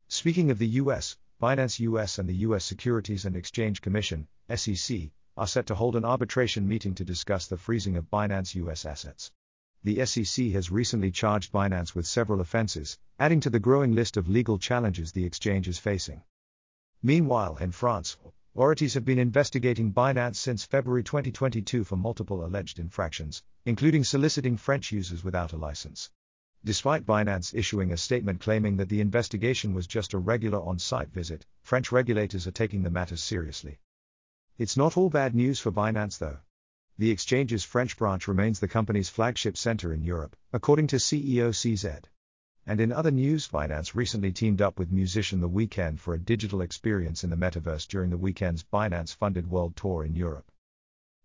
Speaking 0.06 0.52
of 0.52 0.58
the 0.58 0.68
US, 0.68 1.16
Binance 1.40 1.80
US 1.80 2.18
and 2.18 2.28
the 2.28 2.34
US 2.48 2.66
Securities 2.66 3.24
and 3.24 3.34
Exchange 3.34 3.80
Commission, 3.80 4.28
SEC, 4.54 5.08
are 5.38 5.46
set 5.46 5.64
to 5.68 5.74
hold 5.74 5.96
an 5.96 6.04
arbitration 6.04 6.68
meeting 6.68 6.94
to 6.96 7.02
discuss 7.02 7.46
the 7.46 7.56
freezing 7.56 7.96
of 7.96 8.10
Binance 8.10 8.54
US 8.56 8.84
assets. 8.84 9.32
The 9.82 10.04
SEC 10.04 10.48
has 10.48 10.70
recently 10.70 11.10
charged 11.10 11.50
Binance 11.50 11.94
with 11.94 12.06
several 12.06 12.42
offenses, 12.42 12.98
adding 13.18 13.40
to 13.40 13.48
the 13.48 13.58
growing 13.58 13.94
list 13.94 14.18
of 14.18 14.28
legal 14.28 14.58
challenges 14.58 15.12
the 15.12 15.24
exchange 15.24 15.66
is 15.66 15.78
facing. 15.78 16.22
Meanwhile, 17.02 17.56
in 17.56 17.72
France, 17.72 18.18
authorities 18.54 18.92
have 18.92 19.06
been 19.06 19.18
investigating 19.18 19.94
Binance 19.94 20.36
since 20.36 20.66
February 20.66 21.04
2022 21.04 21.84
for 21.84 21.96
multiple 21.96 22.44
alleged 22.44 22.78
infractions, 22.78 23.42
including 23.64 24.04
soliciting 24.04 24.58
French 24.58 24.92
users 24.92 25.24
without 25.24 25.54
a 25.54 25.56
license. 25.56 26.10
Despite 26.62 27.06
Binance 27.06 27.54
issuing 27.54 27.90
a 27.90 27.96
statement 27.96 28.40
claiming 28.40 28.76
that 28.76 28.90
the 28.90 29.00
investigation 29.00 29.72
was 29.72 29.86
just 29.86 30.12
a 30.12 30.18
regular 30.18 30.60
on 30.60 30.78
site 30.78 31.08
visit, 31.08 31.46
French 31.62 31.90
regulators 31.90 32.46
are 32.46 32.50
taking 32.50 32.82
the 32.82 32.90
matter 32.90 33.16
seriously. 33.16 33.78
It's 34.58 34.76
not 34.76 34.98
all 34.98 35.08
bad 35.08 35.34
news 35.34 35.58
for 35.58 35.72
Binance 35.72 36.18
though. 36.18 36.36
The 36.98 37.10
exchange's 37.10 37.64
French 37.64 37.96
branch 37.96 38.28
remains 38.28 38.60
the 38.60 38.68
company's 38.68 39.08
flagship 39.08 39.56
center 39.56 39.94
in 39.94 40.02
Europe, 40.02 40.36
according 40.52 40.88
to 40.88 40.96
CEO 40.96 41.48
CZ. 41.48 42.04
And 42.66 42.78
in 42.78 42.92
other 42.92 43.10
news, 43.10 43.48
Binance 43.48 43.94
recently 43.94 44.30
teamed 44.30 44.60
up 44.60 44.78
with 44.78 44.92
musician 44.92 45.40
The 45.40 45.48
Weeknd 45.48 45.98
for 45.98 46.12
a 46.12 46.18
digital 46.18 46.60
experience 46.60 47.24
in 47.24 47.30
the 47.30 47.36
metaverse 47.36 47.88
during 47.88 48.10
the 48.10 48.18
Weeknd's 48.18 48.64
Binance 48.64 49.16
funded 49.16 49.48
world 49.48 49.76
tour 49.76 50.04
in 50.04 50.14
Europe. 50.14 50.52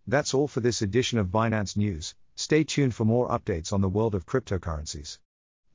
That's 0.08 0.34
all 0.34 0.48
for 0.48 0.62
this 0.62 0.82
edition 0.82 1.20
of 1.20 1.28
Binance 1.28 1.76
News. 1.76 2.16
Stay 2.36 2.64
tuned 2.64 2.96
for 2.96 3.04
more 3.04 3.28
updates 3.28 3.74
on 3.74 3.82
the 3.82 3.90
world 3.90 4.16
of 4.16 4.26
cryptocurrencies. 4.26 5.18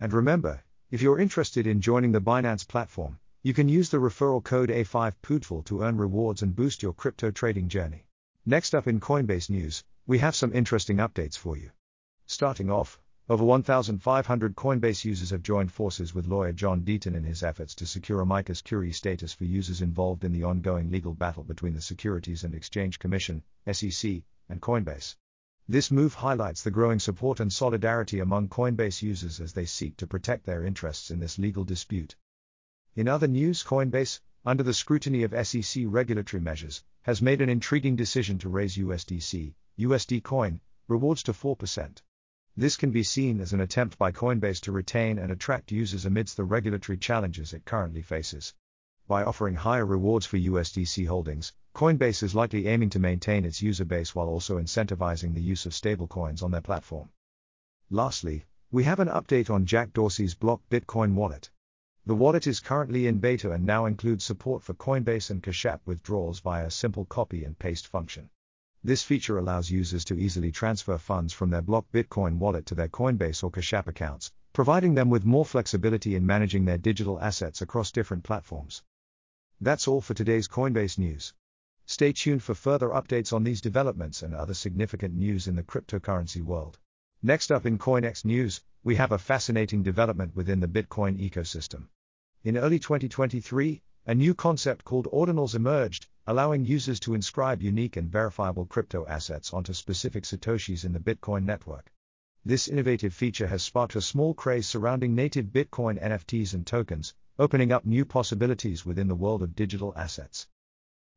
And 0.02 0.14
remember, 0.14 0.62
if 0.90 1.02
you're 1.02 1.18
interested 1.18 1.66
in 1.66 1.82
joining 1.82 2.12
the 2.12 2.22
Binance 2.22 2.66
platform, 2.66 3.18
you 3.42 3.52
can 3.52 3.68
use 3.68 3.90
the 3.90 3.98
referral 3.98 4.42
code 4.42 4.70
A5POODFUL 4.70 5.66
to 5.66 5.82
earn 5.82 5.98
rewards 5.98 6.40
and 6.40 6.56
boost 6.56 6.82
your 6.82 6.94
crypto 6.94 7.30
trading 7.30 7.68
journey. 7.68 8.06
Next 8.46 8.74
up 8.74 8.88
in 8.88 8.98
Coinbase 8.98 9.50
news, 9.50 9.84
we 10.06 10.18
have 10.20 10.34
some 10.34 10.54
interesting 10.54 10.96
updates 10.96 11.36
for 11.36 11.54
you. 11.54 11.70
Starting 12.24 12.70
off, 12.70 12.98
over 13.28 13.44
1,500 13.44 14.56
Coinbase 14.56 15.04
users 15.04 15.28
have 15.28 15.42
joined 15.42 15.70
forces 15.70 16.14
with 16.14 16.26
lawyer 16.26 16.52
John 16.52 16.80
Deaton 16.80 17.14
in 17.14 17.24
his 17.24 17.42
efforts 17.42 17.74
to 17.74 17.86
secure 17.86 18.22
amicus 18.22 18.62
curiae 18.62 18.92
status 18.92 19.34
for 19.34 19.44
users 19.44 19.82
involved 19.82 20.24
in 20.24 20.32
the 20.32 20.44
ongoing 20.44 20.90
legal 20.90 21.12
battle 21.12 21.44
between 21.44 21.74
the 21.74 21.80
Securities 21.82 22.42
and 22.42 22.54
Exchange 22.54 22.98
Commission, 22.98 23.42
SEC, 23.70 24.22
and 24.48 24.62
Coinbase. 24.62 25.16
This 25.70 25.92
move 25.92 26.14
highlights 26.14 26.64
the 26.64 26.72
growing 26.72 26.98
support 26.98 27.38
and 27.38 27.52
solidarity 27.52 28.18
among 28.18 28.48
Coinbase 28.48 29.02
users 29.02 29.40
as 29.40 29.52
they 29.52 29.66
seek 29.66 29.96
to 29.98 30.06
protect 30.08 30.44
their 30.44 30.64
interests 30.64 31.12
in 31.12 31.20
this 31.20 31.38
legal 31.38 31.62
dispute. 31.62 32.16
In 32.96 33.06
other 33.06 33.28
news, 33.28 33.62
Coinbase, 33.62 34.18
under 34.44 34.64
the 34.64 34.74
scrutiny 34.74 35.22
of 35.22 35.46
SEC 35.46 35.84
regulatory 35.86 36.40
measures, 36.40 36.82
has 37.02 37.22
made 37.22 37.40
an 37.40 37.48
intriguing 37.48 37.94
decision 37.94 38.36
to 38.38 38.48
raise 38.48 38.78
USDC, 38.78 39.54
USD 39.78 40.24
coin, 40.24 40.60
rewards 40.88 41.22
to 41.22 41.32
4%. 41.32 42.02
This 42.56 42.76
can 42.76 42.90
be 42.90 43.04
seen 43.04 43.40
as 43.40 43.52
an 43.52 43.60
attempt 43.60 43.96
by 43.96 44.10
Coinbase 44.10 44.60
to 44.62 44.72
retain 44.72 45.20
and 45.20 45.30
attract 45.30 45.70
users 45.70 46.04
amidst 46.04 46.36
the 46.36 46.42
regulatory 46.42 46.98
challenges 46.98 47.52
it 47.52 47.64
currently 47.64 48.02
faces. 48.02 48.54
By 49.10 49.24
offering 49.24 49.56
higher 49.56 49.84
rewards 49.84 50.24
for 50.24 50.38
USDC 50.38 51.08
holdings, 51.08 51.52
Coinbase 51.74 52.22
is 52.22 52.36
likely 52.36 52.68
aiming 52.68 52.90
to 52.90 53.00
maintain 53.00 53.44
its 53.44 53.60
user 53.60 53.84
base 53.84 54.14
while 54.14 54.28
also 54.28 54.56
incentivizing 54.56 55.34
the 55.34 55.42
use 55.42 55.66
of 55.66 55.72
stablecoins 55.72 56.44
on 56.44 56.52
their 56.52 56.60
platform. 56.60 57.08
Lastly, 57.90 58.44
we 58.70 58.84
have 58.84 59.00
an 59.00 59.08
update 59.08 59.50
on 59.50 59.66
Jack 59.66 59.92
Dorsey's 59.92 60.36
Block 60.36 60.60
Bitcoin 60.70 61.14
wallet. 61.14 61.50
The 62.06 62.14
wallet 62.14 62.46
is 62.46 62.60
currently 62.60 63.08
in 63.08 63.18
beta 63.18 63.50
and 63.50 63.66
now 63.66 63.84
includes 63.84 64.22
support 64.22 64.62
for 64.62 64.74
Coinbase 64.74 65.28
and 65.28 65.42
Cash 65.42 65.66
App 65.66 65.80
withdrawals 65.86 66.38
via 66.38 66.66
a 66.66 66.70
simple 66.70 67.04
copy 67.04 67.42
and 67.42 67.58
paste 67.58 67.88
function. 67.88 68.30
This 68.84 69.02
feature 69.02 69.38
allows 69.38 69.72
users 69.72 70.04
to 70.04 70.20
easily 70.20 70.52
transfer 70.52 70.98
funds 70.98 71.32
from 71.32 71.50
their 71.50 71.62
Block 71.62 71.86
Bitcoin 71.92 72.38
wallet 72.38 72.64
to 72.66 72.76
their 72.76 72.86
Coinbase 72.86 73.42
or 73.42 73.50
Cash 73.50 73.72
App 73.72 73.88
accounts, 73.88 74.30
providing 74.52 74.94
them 74.94 75.10
with 75.10 75.24
more 75.24 75.44
flexibility 75.44 76.14
in 76.14 76.24
managing 76.24 76.64
their 76.64 76.78
digital 76.78 77.18
assets 77.18 77.60
across 77.60 77.90
different 77.90 78.22
platforms. 78.22 78.84
That's 79.62 79.86
all 79.86 80.00
for 80.00 80.14
today's 80.14 80.48
Coinbase 80.48 80.96
news. 80.96 81.34
Stay 81.84 82.14
tuned 82.14 82.42
for 82.42 82.54
further 82.54 82.88
updates 82.88 83.30
on 83.30 83.44
these 83.44 83.60
developments 83.60 84.22
and 84.22 84.34
other 84.34 84.54
significant 84.54 85.14
news 85.14 85.48
in 85.48 85.54
the 85.54 85.62
cryptocurrency 85.62 86.40
world. 86.40 86.78
Next 87.22 87.52
up 87.52 87.66
in 87.66 87.76
CoinEx 87.76 88.24
news, 88.24 88.62
we 88.82 88.96
have 88.96 89.12
a 89.12 89.18
fascinating 89.18 89.82
development 89.82 90.34
within 90.34 90.60
the 90.60 90.66
Bitcoin 90.66 91.20
ecosystem. 91.20 91.88
In 92.42 92.56
early 92.56 92.78
2023, 92.78 93.82
a 94.06 94.14
new 94.14 94.34
concept 94.34 94.82
called 94.82 95.06
ordinals 95.12 95.54
emerged, 95.54 96.06
allowing 96.26 96.64
users 96.64 96.98
to 97.00 97.12
inscribe 97.12 97.60
unique 97.60 97.98
and 97.98 98.10
verifiable 98.10 98.64
crypto 98.64 99.04
assets 99.06 99.52
onto 99.52 99.74
specific 99.74 100.24
satoshis 100.24 100.86
in 100.86 100.94
the 100.94 101.00
Bitcoin 101.00 101.44
network. 101.44 101.92
This 102.46 102.66
innovative 102.66 103.12
feature 103.12 103.48
has 103.48 103.62
sparked 103.62 103.94
a 103.94 104.00
small 104.00 104.32
craze 104.32 104.66
surrounding 104.66 105.14
native 105.14 105.48
Bitcoin 105.48 106.02
NFTs 106.02 106.54
and 106.54 106.66
tokens, 106.66 107.12
opening 107.40 107.72
up 107.72 107.86
new 107.86 108.04
possibilities 108.04 108.84
within 108.84 109.08
the 109.08 109.14
world 109.14 109.42
of 109.42 109.56
digital 109.56 109.94
assets. 109.96 110.46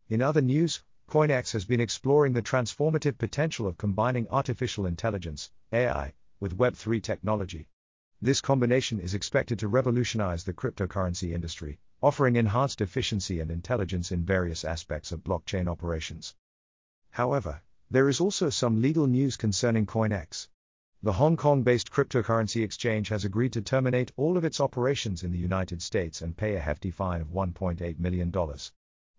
In 0.08 0.22
other 0.22 0.42
news, 0.42 0.82
CoinEx 1.10 1.52
has 1.52 1.66
been 1.66 1.82
exploring 1.82 2.32
the 2.32 2.42
transformative 2.42 3.18
potential 3.18 3.68
of 3.68 3.78
combining 3.78 4.26
artificial 4.30 4.86
intelligence, 4.86 5.52
AI, 5.74 6.14
with 6.40 6.58
Web3 6.58 7.04
technology. 7.04 7.68
This 8.22 8.40
combination 8.40 9.02
is 9.02 9.14
expected 9.14 9.60
to 9.60 9.68
revolutionize 9.68 10.46
the 10.46 10.54
cryptocurrency 10.54 11.34
industry, 11.34 11.78
offering 12.02 12.38
enhanced 12.38 12.80
efficiency 12.80 13.42
and 13.42 13.52
intelligence 13.52 14.14
in 14.14 14.24
various 14.24 14.64
aspects 14.64 15.12
of 15.12 15.26
blockchain 15.26 15.68
operations. 15.68 16.36
However, 17.10 17.62
there 17.92 18.08
is 18.08 18.22
also 18.22 18.50
some 18.50 18.82
legal 18.82 19.08
news 19.08 19.36
concerning 19.36 19.86
CoinEx. 19.86 20.48
The 21.06 21.12
Hong 21.12 21.36
Kong 21.36 21.64
based 21.64 21.92
cryptocurrency 21.92 22.64
exchange 22.64 23.10
has 23.10 23.26
agreed 23.26 23.52
to 23.52 23.62
terminate 23.62 24.14
all 24.16 24.38
of 24.38 24.46
its 24.46 24.62
operations 24.62 25.22
in 25.22 25.34
the 25.34 25.38
United 25.38 25.82
States 25.82 26.22
and 26.22 26.38
pay 26.38 26.56
a 26.56 26.62
hefty 26.62 26.92
fine 26.92 27.20
of 27.20 27.28
$1.8 27.28 28.00
million. 28.00 28.34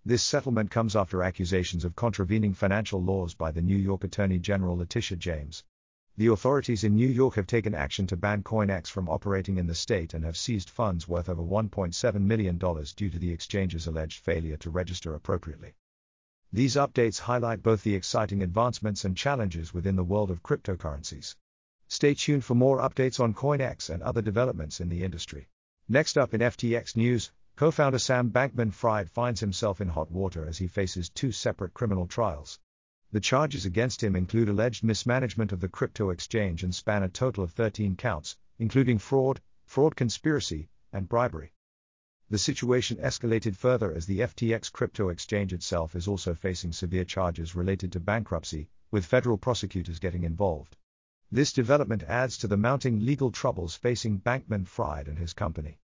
This 0.02 0.22
settlement 0.22 0.70
comes 0.70 0.96
after 0.96 1.22
accusations 1.22 1.84
of 1.84 1.94
contravening 1.94 2.54
financial 2.54 3.02
laws 3.02 3.34
by 3.34 3.50
the 3.50 3.60
New 3.60 3.76
York 3.76 4.02
Attorney 4.02 4.38
General 4.38 4.78
Letitia 4.78 5.18
James. 5.18 5.62
The 6.16 6.28
authorities 6.28 6.84
in 6.84 6.94
New 6.94 7.06
York 7.06 7.34
have 7.34 7.46
taken 7.46 7.74
action 7.74 8.06
to 8.06 8.16
ban 8.16 8.42
CoinEx 8.42 8.86
from 8.86 9.10
operating 9.10 9.58
in 9.58 9.66
the 9.66 9.74
state 9.74 10.14
and 10.14 10.24
have 10.24 10.38
seized 10.38 10.70
funds 10.70 11.06
worth 11.06 11.28
over 11.28 11.42
$1.7 11.42 12.14
million 12.22 12.56
due 12.56 13.10
to 13.10 13.18
the 13.18 13.30
exchange's 13.30 13.86
alleged 13.86 14.24
failure 14.24 14.56
to 14.56 14.70
register 14.70 15.14
appropriately. 15.14 15.74
These 16.50 16.76
updates 16.76 17.18
highlight 17.18 17.62
both 17.62 17.82
the 17.82 17.94
exciting 17.94 18.42
advancements 18.42 19.04
and 19.04 19.14
challenges 19.14 19.74
within 19.74 19.96
the 19.96 20.02
world 20.02 20.30
of 20.30 20.42
cryptocurrencies. 20.42 21.34
Stay 21.88 22.14
tuned 22.14 22.44
for 22.44 22.54
more 22.54 22.78
updates 22.78 23.20
on 23.20 23.34
CoinEx 23.34 23.90
and 23.90 24.02
other 24.02 24.22
developments 24.22 24.80
in 24.80 24.88
the 24.88 25.02
industry. 25.02 25.48
Next 25.88 26.16
up 26.16 26.32
in 26.32 26.40
FTX 26.40 26.96
news, 26.96 27.30
co 27.56 27.70
founder 27.70 27.98
Sam 27.98 28.30
Bankman 28.30 28.72
Fried 28.72 29.10
finds 29.10 29.40
himself 29.40 29.80
in 29.80 29.88
hot 29.88 30.10
water 30.10 30.46
as 30.46 30.58
he 30.58 30.66
faces 30.66 31.10
two 31.10 31.30
separate 31.30 31.74
criminal 31.74 32.06
trials. 32.06 32.58
The 33.12 33.20
charges 33.20 33.64
against 33.64 34.02
him 34.02 34.16
include 34.16 34.48
alleged 34.48 34.82
mismanagement 34.82 35.52
of 35.52 35.60
the 35.60 35.68
crypto 35.68 36.10
exchange 36.10 36.64
and 36.64 36.74
span 36.74 37.02
a 37.02 37.08
total 37.08 37.44
of 37.44 37.52
13 37.52 37.96
counts, 37.96 38.36
including 38.58 38.98
fraud, 38.98 39.40
fraud 39.66 39.94
conspiracy, 39.94 40.68
and 40.92 41.08
bribery. 41.08 41.52
The 42.30 42.38
situation 42.38 42.96
escalated 42.96 43.54
further 43.54 43.92
as 43.92 44.06
the 44.06 44.20
FTX 44.20 44.72
crypto 44.72 45.10
exchange 45.10 45.52
itself 45.52 45.94
is 45.94 46.08
also 46.08 46.34
facing 46.34 46.72
severe 46.72 47.04
charges 47.04 47.54
related 47.54 47.92
to 47.92 48.00
bankruptcy, 48.00 48.68
with 48.90 49.04
federal 49.04 49.36
prosecutors 49.36 49.98
getting 49.98 50.24
involved. 50.24 50.76
This 51.34 51.52
development 51.52 52.04
adds 52.04 52.38
to 52.38 52.46
the 52.46 52.56
mounting 52.56 53.04
legal 53.04 53.32
troubles 53.32 53.74
facing 53.74 54.20
Bankman 54.20 54.68
Fried 54.68 55.08
and 55.08 55.18
his 55.18 55.32
company. 55.32 55.80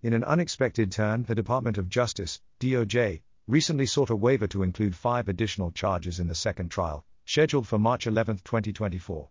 In 0.00 0.14
an 0.14 0.24
unexpected 0.24 0.90
turn, 0.90 1.24
the 1.24 1.34
Department 1.34 1.76
of 1.76 1.90
Justice, 1.90 2.40
DOJ, 2.60 3.20
recently 3.46 3.84
sought 3.84 4.08
a 4.08 4.16
waiver 4.16 4.46
to 4.46 4.62
include 4.62 4.96
five 4.96 5.28
additional 5.28 5.70
charges 5.70 6.18
in 6.18 6.28
the 6.28 6.34
second 6.34 6.70
trial, 6.70 7.04
scheduled 7.26 7.68
for 7.68 7.78
March 7.78 8.06
11, 8.06 8.36
2024. 8.36 9.28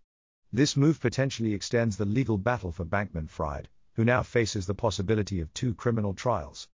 This 0.54 0.78
move 0.78 1.00
potentially 1.00 1.56
extends 1.56 1.98
the 1.98 2.06
legal 2.06 2.38
battle 2.38 2.72
for 2.72 2.86
Bankman 2.86 3.28
Fried, 3.28 3.70
who 3.94 4.06
now 4.06 4.22
faces 4.22 4.68
the 4.68 4.76
possibility 4.76 5.40
of 5.40 5.52
two 5.56 5.74
criminal 5.74 6.14
trials. 6.14 6.68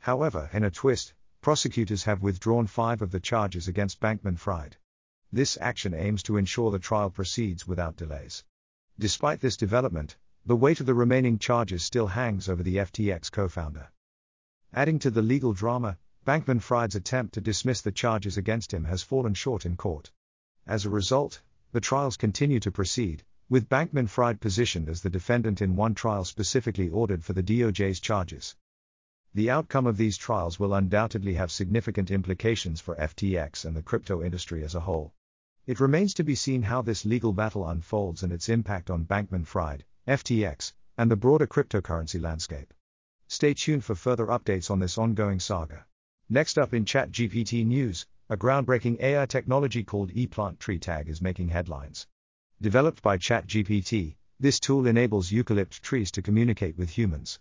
However, 0.00 0.50
in 0.52 0.62
a 0.62 0.70
twist, 0.70 1.14
prosecutors 1.40 2.04
have 2.04 2.20
withdrawn 2.20 2.66
five 2.66 3.00
of 3.00 3.12
the 3.12 3.20
charges 3.20 3.66
against 3.66 3.98
Bankman 3.98 4.36
Fried. 4.36 4.76
This 5.32 5.58
action 5.60 5.94
aims 5.94 6.22
to 6.24 6.36
ensure 6.36 6.70
the 6.70 6.78
trial 6.78 7.10
proceeds 7.10 7.66
without 7.66 7.96
delays. 7.96 8.44
Despite 8.98 9.40
this 9.40 9.56
development, 9.56 10.16
the 10.46 10.54
weight 10.54 10.78
of 10.80 10.86
the 10.86 10.94
remaining 10.94 11.38
charges 11.38 11.82
still 11.84 12.06
hangs 12.06 12.48
over 12.48 12.62
the 12.62 12.76
FTX 12.76 13.32
co 13.32 13.48
founder. 13.48 13.90
Adding 14.72 14.98
to 15.00 15.10
the 15.10 15.22
legal 15.22 15.52
drama, 15.52 15.98
Bankman 16.24 16.60
Fried's 16.60 16.94
attempt 16.94 17.34
to 17.34 17.40
dismiss 17.40 17.80
the 17.80 17.90
charges 17.90 18.36
against 18.36 18.72
him 18.72 18.84
has 18.84 19.02
fallen 19.02 19.34
short 19.34 19.66
in 19.66 19.76
court. 19.76 20.12
As 20.66 20.84
a 20.84 20.90
result, 20.90 21.42
the 21.72 21.80
trials 21.80 22.16
continue 22.16 22.60
to 22.60 22.70
proceed, 22.70 23.24
with 23.48 23.68
Bankman 23.68 24.08
Fried 24.08 24.40
positioned 24.40 24.88
as 24.88 25.02
the 25.02 25.10
defendant 25.10 25.60
in 25.60 25.76
one 25.76 25.94
trial 25.94 26.24
specifically 26.24 26.88
ordered 26.88 27.24
for 27.24 27.32
the 27.32 27.42
DOJ's 27.42 28.00
charges. 28.00 28.54
The 29.36 29.50
outcome 29.50 29.88
of 29.88 29.96
these 29.96 30.16
trials 30.16 30.60
will 30.60 30.74
undoubtedly 30.74 31.34
have 31.34 31.50
significant 31.50 32.12
implications 32.12 32.80
for 32.80 32.94
FTX 32.94 33.64
and 33.64 33.76
the 33.76 33.82
crypto 33.82 34.22
industry 34.22 34.62
as 34.62 34.76
a 34.76 34.80
whole. 34.80 35.12
It 35.66 35.80
remains 35.80 36.14
to 36.14 36.22
be 36.22 36.36
seen 36.36 36.62
how 36.62 36.82
this 36.82 37.04
legal 37.04 37.32
battle 37.32 37.68
unfolds 37.68 38.22
and 38.22 38.32
its 38.32 38.48
impact 38.48 38.90
on 38.90 39.06
Bankman 39.06 39.44
Fried, 39.44 39.84
FTX, 40.06 40.72
and 40.96 41.10
the 41.10 41.16
broader 41.16 41.48
cryptocurrency 41.48 42.22
landscape. 42.22 42.72
Stay 43.26 43.54
tuned 43.54 43.84
for 43.84 43.96
further 43.96 44.26
updates 44.26 44.70
on 44.70 44.78
this 44.78 44.98
ongoing 44.98 45.40
saga. 45.40 45.84
Next 46.28 46.56
up 46.56 46.72
in 46.72 46.84
ChatGPT 46.84 47.66
news, 47.66 48.06
a 48.28 48.36
groundbreaking 48.36 49.00
AI 49.00 49.26
technology 49.26 49.82
called 49.82 50.12
ePlant 50.12 50.60
Tree 50.60 50.78
Tag 50.78 51.08
is 51.08 51.20
making 51.20 51.48
headlines. 51.48 52.06
Developed 52.60 53.02
by 53.02 53.18
ChatGPT, 53.18 54.14
this 54.38 54.60
tool 54.60 54.86
enables 54.86 55.30
eucalypt 55.32 55.80
trees 55.80 56.12
to 56.12 56.22
communicate 56.22 56.78
with 56.78 56.90
humans. 56.90 57.40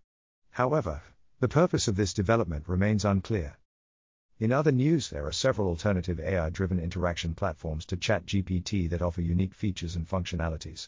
However, 0.50 1.04
the 1.44 1.50
purpose 1.50 1.89
of 1.89 1.98
this 1.98 2.14
development 2.14 2.70
remains 2.70 3.04
unclear. 3.04 3.58
In 4.39 4.54
other 4.54 4.72
news, 4.72 5.10
there 5.10 5.28
are 5.28 5.34
several 5.34 5.68
alternative 5.68 6.18
AI 6.18 6.50
driven 6.50 6.80
interaction 6.80 7.36
platforms 7.36 7.86
to 7.88 7.98
ChatGPT 7.98 8.89
that 8.89 9.02
offer 9.02 9.22
unique 9.22 9.54
features 9.54 9.98
and 9.98 10.08
functionalities. 10.08 10.88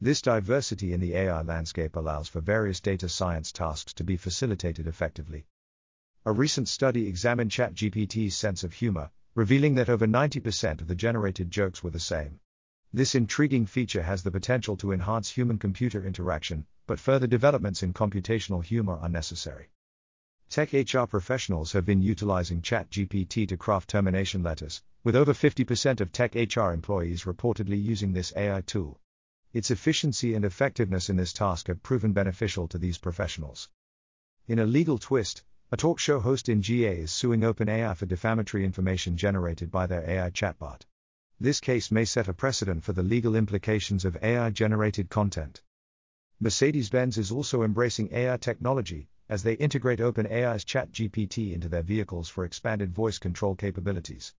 This 0.00 0.20
diversity 0.20 0.92
in 0.92 0.98
the 0.98 1.14
AI 1.14 1.42
landscape 1.42 1.94
allows 1.94 2.26
for 2.26 2.40
various 2.40 2.80
data 2.80 3.08
science 3.08 3.52
tasks 3.52 3.94
to 3.94 4.02
be 4.02 4.16
facilitated 4.16 4.88
effectively. 4.88 5.46
A 6.26 6.32
recent 6.32 6.66
study 6.66 7.06
examined 7.06 7.52
ChatGPT's 7.52 8.34
sense 8.34 8.64
of 8.64 8.72
humor, 8.72 9.12
revealing 9.36 9.76
that 9.76 9.88
over 9.88 10.08
90% 10.08 10.80
of 10.80 10.88
the 10.88 10.96
generated 10.96 11.48
jokes 11.48 11.84
were 11.84 11.90
the 11.90 12.00
same. 12.00 12.40
This 12.92 13.14
intriguing 13.14 13.66
feature 13.66 14.02
has 14.02 14.24
the 14.24 14.32
potential 14.32 14.76
to 14.78 14.90
enhance 14.90 15.30
human 15.30 15.58
computer 15.58 16.04
interaction, 16.04 16.66
but 16.88 16.98
further 16.98 17.28
developments 17.28 17.84
in 17.84 17.94
computational 17.94 18.64
humor 18.64 18.96
are 18.96 19.08
necessary. 19.08 19.68
Tech 20.52 20.74
HR 20.74 21.04
professionals 21.04 21.72
have 21.72 21.86
been 21.86 22.02
utilizing 22.02 22.60
ChatGPT 22.60 23.48
to 23.48 23.56
craft 23.56 23.88
termination 23.88 24.42
letters, 24.42 24.82
with 25.02 25.16
over 25.16 25.32
50% 25.32 26.02
of 26.02 26.12
tech 26.12 26.34
HR 26.34 26.72
employees 26.72 27.24
reportedly 27.24 27.82
using 27.82 28.12
this 28.12 28.34
AI 28.36 28.60
tool. 28.60 29.00
Its 29.54 29.70
efficiency 29.70 30.34
and 30.34 30.44
effectiveness 30.44 31.08
in 31.08 31.16
this 31.16 31.32
task 31.32 31.68
have 31.68 31.82
proven 31.82 32.12
beneficial 32.12 32.68
to 32.68 32.76
these 32.76 32.98
professionals. 32.98 33.70
In 34.46 34.58
a 34.58 34.66
legal 34.66 34.98
twist, 34.98 35.42
a 35.70 35.78
talk 35.78 35.98
show 35.98 36.20
host 36.20 36.50
in 36.50 36.60
GA 36.60 36.98
is 36.98 37.10
suing 37.10 37.40
OpenAI 37.40 37.96
for 37.96 38.04
defamatory 38.04 38.66
information 38.66 39.16
generated 39.16 39.70
by 39.70 39.86
their 39.86 40.06
AI 40.06 40.28
chatbot. 40.28 40.82
This 41.40 41.60
case 41.60 41.90
may 41.90 42.04
set 42.04 42.28
a 42.28 42.34
precedent 42.34 42.84
for 42.84 42.92
the 42.92 43.02
legal 43.02 43.36
implications 43.36 44.04
of 44.04 44.22
AI 44.22 44.50
generated 44.50 45.08
content. 45.08 45.62
Mercedes 46.38 46.90
Benz 46.90 47.16
is 47.16 47.32
also 47.32 47.62
embracing 47.62 48.12
AI 48.12 48.36
technology, 48.36 49.08
as 49.32 49.42
they 49.42 49.54
integrate 49.54 49.98
OpenAI's 49.98 50.62
ChatGPT 50.62 51.54
into 51.54 51.66
their 51.66 51.80
vehicles 51.80 52.28
for 52.28 52.44
expanded 52.44 52.92
voice 52.92 53.18
control 53.18 53.54
capabilities. 53.54 54.34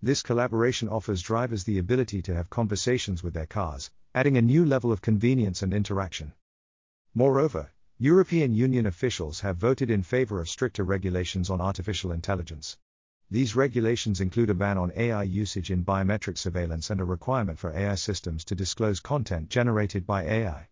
This 0.00 0.22
collaboration 0.22 0.88
offers 0.88 1.20
drivers 1.20 1.64
the 1.64 1.76
ability 1.76 2.22
to 2.22 2.34
have 2.34 2.48
conversations 2.48 3.22
with 3.22 3.34
their 3.34 3.44
cars, 3.44 3.90
adding 4.14 4.38
a 4.38 4.40
new 4.40 4.64
level 4.64 4.90
of 4.90 5.02
convenience 5.02 5.62
and 5.62 5.74
interaction. 5.74 6.32
Moreover, 7.14 7.70
European 7.98 8.54
Union 8.54 8.86
officials 8.86 9.40
have 9.40 9.58
voted 9.58 9.90
in 9.90 10.02
favor 10.02 10.40
of 10.40 10.48
stricter 10.48 10.82
regulations 10.82 11.50
on 11.50 11.60
artificial 11.60 12.10
intelligence. 12.10 12.78
These 13.30 13.54
regulations 13.54 14.18
include 14.22 14.48
a 14.48 14.54
ban 14.54 14.78
on 14.78 14.92
AI 14.96 15.24
usage 15.24 15.70
in 15.70 15.84
biometric 15.84 16.38
surveillance 16.38 16.88
and 16.88 17.02
a 17.02 17.04
requirement 17.04 17.58
for 17.58 17.76
AI 17.76 17.96
systems 17.96 18.46
to 18.46 18.54
disclose 18.54 19.00
content 19.00 19.50
generated 19.50 20.06
by 20.06 20.22
AI. 20.24 20.68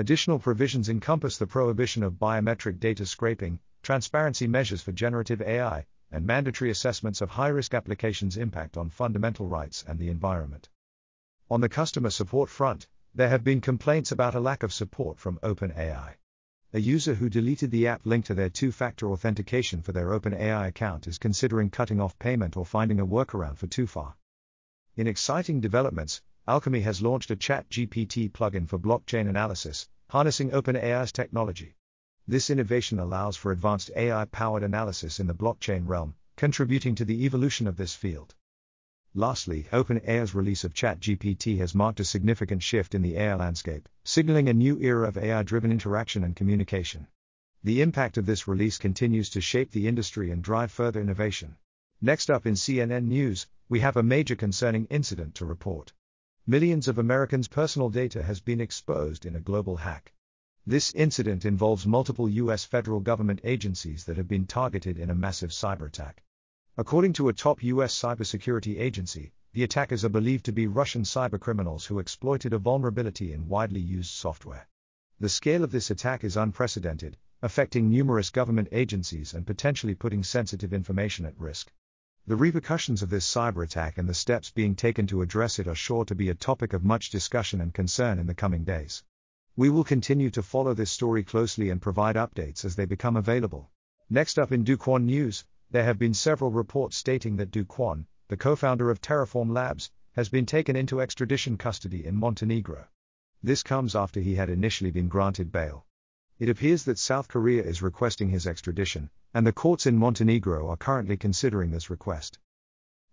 Additional 0.00 0.38
provisions 0.38 0.88
encompass 0.88 1.36
the 1.36 1.46
prohibition 1.46 2.02
of 2.02 2.14
biometric 2.14 2.80
data 2.80 3.04
scraping, 3.04 3.60
transparency 3.82 4.46
measures 4.46 4.80
for 4.80 4.92
generative 4.92 5.42
AI, 5.42 5.84
and 6.10 6.26
mandatory 6.26 6.70
assessments 6.70 7.20
of 7.20 7.28
high 7.28 7.48
risk 7.48 7.74
applications' 7.74 8.38
impact 8.38 8.78
on 8.78 8.88
fundamental 8.88 9.46
rights 9.46 9.84
and 9.86 9.98
the 9.98 10.08
environment. 10.08 10.70
On 11.50 11.60
the 11.60 11.68
customer 11.68 12.08
support 12.08 12.48
front, 12.48 12.88
there 13.14 13.28
have 13.28 13.44
been 13.44 13.60
complaints 13.60 14.10
about 14.10 14.34
a 14.34 14.40
lack 14.40 14.62
of 14.62 14.72
support 14.72 15.18
from 15.18 15.38
OpenAI. 15.42 16.14
A 16.72 16.80
user 16.80 17.12
who 17.12 17.28
deleted 17.28 17.70
the 17.70 17.86
app 17.86 18.06
linked 18.06 18.28
to 18.28 18.34
their 18.34 18.48
two 18.48 18.72
factor 18.72 19.10
authentication 19.10 19.82
for 19.82 19.92
their 19.92 20.18
OpenAI 20.18 20.68
account 20.68 21.08
is 21.08 21.18
considering 21.18 21.68
cutting 21.68 22.00
off 22.00 22.18
payment 22.18 22.56
or 22.56 22.64
finding 22.64 23.00
a 23.00 23.06
workaround 23.06 23.58
for 23.58 23.66
TwoFA. 23.66 24.14
In 24.96 25.06
exciting 25.06 25.60
developments, 25.60 26.22
Alchemy 26.50 26.80
has 26.80 27.00
launched 27.00 27.30
a 27.30 27.36
ChatGPT 27.36 28.28
plugin 28.32 28.66
for 28.66 28.76
blockchain 28.76 29.28
analysis, 29.28 29.88
harnessing 30.08 30.50
OpenAI's 30.50 31.12
technology. 31.12 31.76
This 32.26 32.50
innovation 32.50 32.98
allows 32.98 33.36
for 33.36 33.52
advanced 33.52 33.92
AI 33.94 34.24
powered 34.24 34.64
analysis 34.64 35.20
in 35.20 35.28
the 35.28 35.32
blockchain 35.32 35.86
realm, 35.86 36.16
contributing 36.36 36.96
to 36.96 37.04
the 37.04 37.24
evolution 37.24 37.68
of 37.68 37.76
this 37.76 37.94
field. 37.94 38.34
Lastly, 39.14 39.68
OpenAI's 39.70 40.34
release 40.34 40.64
of 40.64 40.74
ChatGPT 40.74 41.58
has 41.58 41.72
marked 41.72 42.00
a 42.00 42.04
significant 42.04 42.64
shift 42.64 42.96
in 42.96 43.02
the 43.02 43.16
AI 43.16 43.36
landscape, 43.36 43.88
signaling 44.02 44.48
a 44.48 44.52
new 44.52 44.76
era 44.80 45.06
of 45.06 45.18
AI 45.18 45.44
driven 45.44 45.70
interaction 45.70 46.24
and 46.24 46.34
communication. 46.34 47.06
The 47.62 47.80
impact 47.80 48.18
of 48.18 48.26
this 48.26 48.48
release 48.48 48.76
continues 48.76 49.30
to 49.30 49.40
shape 49.40 49.70
the 49.70 49.86
industry 49.86 50.32
and 50.32 50.42
drive 50.42 50.72
further 50.72 51.00
innovation. 51.00 51.58
Next 52.00 52.28
up 52.28 52.44
in 52.44 52.54
CNN 52.54 53.04
News, 53.04 53.46
we 53.68 53.78
have 53.78 53.96
a 53.96 54.02
major 54.02 54.34
concerning 54.34 54.86
incident 54.86 55.36
to 55.36 55.44
report. 55.44 55.92
Millions 56.46 56.88
of 56.88 56.98
Americans' 56.98 57.46
personal 57.46 57.90
data 57.90 58.22
has 58.24 58.40
been 58.40 58.60
exposed 58.60 59.24
in 59.24 59.36
a 59.36 59.40
global 59.40 59.76
hack. 59.76 60.12
This 60.66 60.92
incident 60.94 61.44
involves 61.44 61.86
multiple 61.86 62.28
US 62.28 62.64
federal 62.64 62.98
government 62.98 63.40
agencies 63.44 64.04
that 64.06 64.16
have 64.16 64.26
been 64.26 64.46
targeted 64.46 64.98
in 64.98 65.10
a 65.10 65.14
massive 65.14 65.50
cyber 65.50 65.86
attack. 65.86 66.24
According 66.76 67.12
to 67.12 67.28
a 67.28 67.32
top 67.32 67.62
US 67.62 67.94
cybersecurity 67.94 68.80
agency, 68.80 69.32
the 69.52 69.62
attackers 69.62 70.04
are 70.04 70.08
believed 70.08 70.44
to 70.46 70.52
be 70.52 70.66
Russian 70.66 71.02
cybercriminals 71.02 71.86
who 71.86 71.98
exploited 72.00 72.52
a 72.52 72.58
vulnerability 72.58 73.32
in 73.32 73.46
widely 73.46 73.80
used 73.80 74.10
software. 74.10 74.66
The 75.20 75.28
scale 75.28 75.62
of 75.62 75.70
this 75.70 75.90
attack 75.90 76.24
is 76.24 76.36
unprecedented, 76.36 77.16
affecting 77.42 77.88
numerous 77.88 78.30
government 78.30 78.68
agencies 78.72 79.34
and 79.34 79.46
potentially 79.46 79.94
putting 79.94 80.24
sensitive 80.24 80.72
information 80.72 81.26
at 81.26 81.38
risk. 81.38 81.70
The 82.26 82.36
repercussions 82.36 83.02
of 83.02 83.10
this 83.10 83.26
cyber 83.26 83.64
attack 83.64 83.98
and 83.98 84.08
the 84.08 84.14
steps 84.14 84.50
being 84.50 84.76
taken 84.76 85.06
to 85.08 85.20
address 85.20 85.58
it 85.58 85.66
are 85.66 85.74
sure 85.74 86.04
to 86.04 86.14
be 86.14 86.28
a 86.28 86.34
topic 86.34 86.72
of 86.72 86.84
much 86.84 87.10
discussion 87.10 87.60
and 87.60 87.74
concern 87.74 88.20
in 88.20 88.26
the 88.28 88.34
coming 88.34 88.62
days. 88.62 89.02
We 89.56 89.68
will 89.68 89.82
continue 89.82 90.30
to 90.30 90.42
follow 90.42 90.72
this 90.72 90.92
story 90.92 91.24
closely 91.24 91.70
and 91.70 91.82
provide 91.82 92.14
updates 92.16 92.64
as 92.64 92.76
they 92.76 92.84
become 92.84 93.16
available. 93.16 93.70
Next 94.08 94.38
up 94.38 94.52
in 94.52 94.64
Kwon 94.64 95.06
News, 95.06 95.44
there 95.70 95.82
have 95.82 95.98
been 95.98 96.14
several 96.14 96.52
reports 96.52 96.96
stating 96.96 97.36
that 97.36 97.50
Kwon, 97.50 98.06
the 98.28 98.36
co 98.36 98.54
founder 98.54 98.90
of 98.90 99.00
Terraform 99.00 99.50
Labs, 99.50 99.90
has 100.12 100.28
been 100.28 100.46
taken 100.46 100.76
into 100.76 101.00
extradition 101.00 101.56
custody 101.56 102.06
in 102.06 102.16
Montenegro. 102.16 102.86
This 103.42 103.64
comes 103.64 103.96
after 103.96 104.20
he 104.20 104.36
had 104.36 104.50
initially 104.50 104.90
been 104.90 105.08
granted 105.08 105.50
bail. 105.50 105.84
It 106.38 106.48
appears 106.48 106.84
that 106.84 106.98
South 106.98 107.28
Korea 107.28 107.64
is 107.64 107.82
requesting 107.82 108.28
his 108.28 108.46
extradition, 108.46 109.10
and 109.32 109.46
the 109.46 109.52
courts 109.52 109.86
in 109.86 109.96
Montenegro 109.96 110.68
are 110.68 110.76
currently 110.76 111.16
considering 111.16 111.70
this 111.70 111.90
request. 111.90 112.38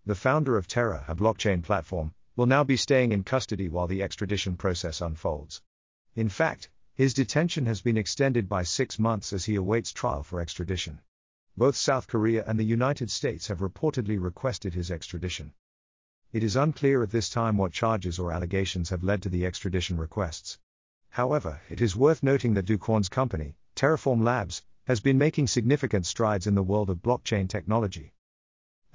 The 0.04 0.14
founder 0.14 0.56
of 0.56 0.66
Terra, 0.66 1.04
a 1.06 1.14
blockchain 1.14 1.62
platform, 1.62 2.12
will 2.34 2.46
now 2.46 2.64
be 2.64 2.76
staying 2.76 3.12
in 3.12 3.24
custody 3.24 3.68
while 3.68 3.86
the 3.86 4.02
extradition 4.02 4.56
process 4.56 5.00
unfolds. 5.00 5.62
In 6.14 6.28
fact, 6.28 6.70
his 6.94 7.14
detention 7.14 7.66
has 7.66 7.80
been 7.80 7.96
extended 7.96 8.48
by 8.48 8.64
six 8.64 8.98
months 8.98 9.32
as 9.32 9.44
he 9.44 9.54
awaits 9.54 9.92
trial 9.92 10.22
for 10.22 10.40
extradition. 10.40 11.00
Both 11.56 11.76
South 11.76 12.08
Korea 12.08 12.44
and 12.46 12.58
the 12.58 12.64
United 12.64 13.10
States 13.10 13.48
have 13.48 13.58
reportedly 13.58 14.20
requested 14.20 14.74
his 14.74 14.90
extradition. 14.90 15.52
It 16.32 16.42
is 16.42 16.56
unclear 16.56 17.02
at 17.02 17.10
this 17.10 17.30
time 17.30 17.56
what 17.56 17.72
charges 17.72 18.18
or 18.18 18.32
allegations 18.32 18.90
have 18.90 19.04
led 19.04 19.22
to 19.22 19.28
the 19.28 19.46
extradition 19.46 19.96
requests. 19.96 20.58
However, 21.08 21.60
it 21.70 21.80
is 21.80 21.96
worth 21.96 22.22
noting 22.22 22.54
that 22.54 22.80
Kwon's 22.80 23.08
company, 23.08 23.56
Terraform 23.74 24.22
Labs, 24.22 24.62
has 24.88 25.00
been 25.00 25.18
making 25.18 25.46
significant 25.46 26.06
strides 26.06 26.46
in 26.46 26.54
the 26.54 26.62
world 26.62 26.88
of 26.88 27.02
blockchain 27.02 27.46
technology. 27.46 28.14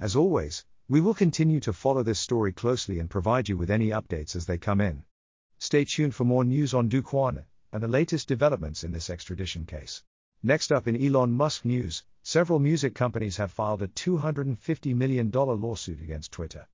As 0.00 0.16
always, 0.16 0.64
we 0.88 1.00
will 1.00 1.14
continue 1.14 1.60
to 1.60 1.72
follow 1.72 2.02
this 2.02 2.18
story 2.18 2.52
closely 2.52 2.98
and 2.98 3.08
provide 3.08 3.48
you 3.48 3.56
with 3.56 3.70
any 3.70 3.90
updates 3.90 4.34
as 4.34 4.44
they 4.44 4.58
come 4.58 4.80
in. 4.80 5.04
Stay 5.60 5.84
tuned 5.84 6.12
for 6.12 6.24
more 6.24 6.42
news 6.42 6.74
on 6.74 6.90
Kwon 6.90 7.44
and 7.72 7.80
the 7.80 7.86
latest 7.86 8.26
developments 8.26 8.82
in 8.82 8.90
this 8.90 9.08
extradition 9.08 9.66
case. 9.66 10.02
Next 10.42 10.72
up 10.72 10.88
in 10.88 11.00
Elon 11.00 11.30
Musk 11.30 11.64
news, 11.64 12.02
several 12.24 12.58
music 12.58 12.96
companies 12.96 13.36
have 13.36 13.52
filed 13.52 13.80
a 13.80 13.86
$250 13.86 14.96
million 14.96 15.30
lawsuit 15.30 16.00
against 16.00 16.32
Twitter. 16.32 16.66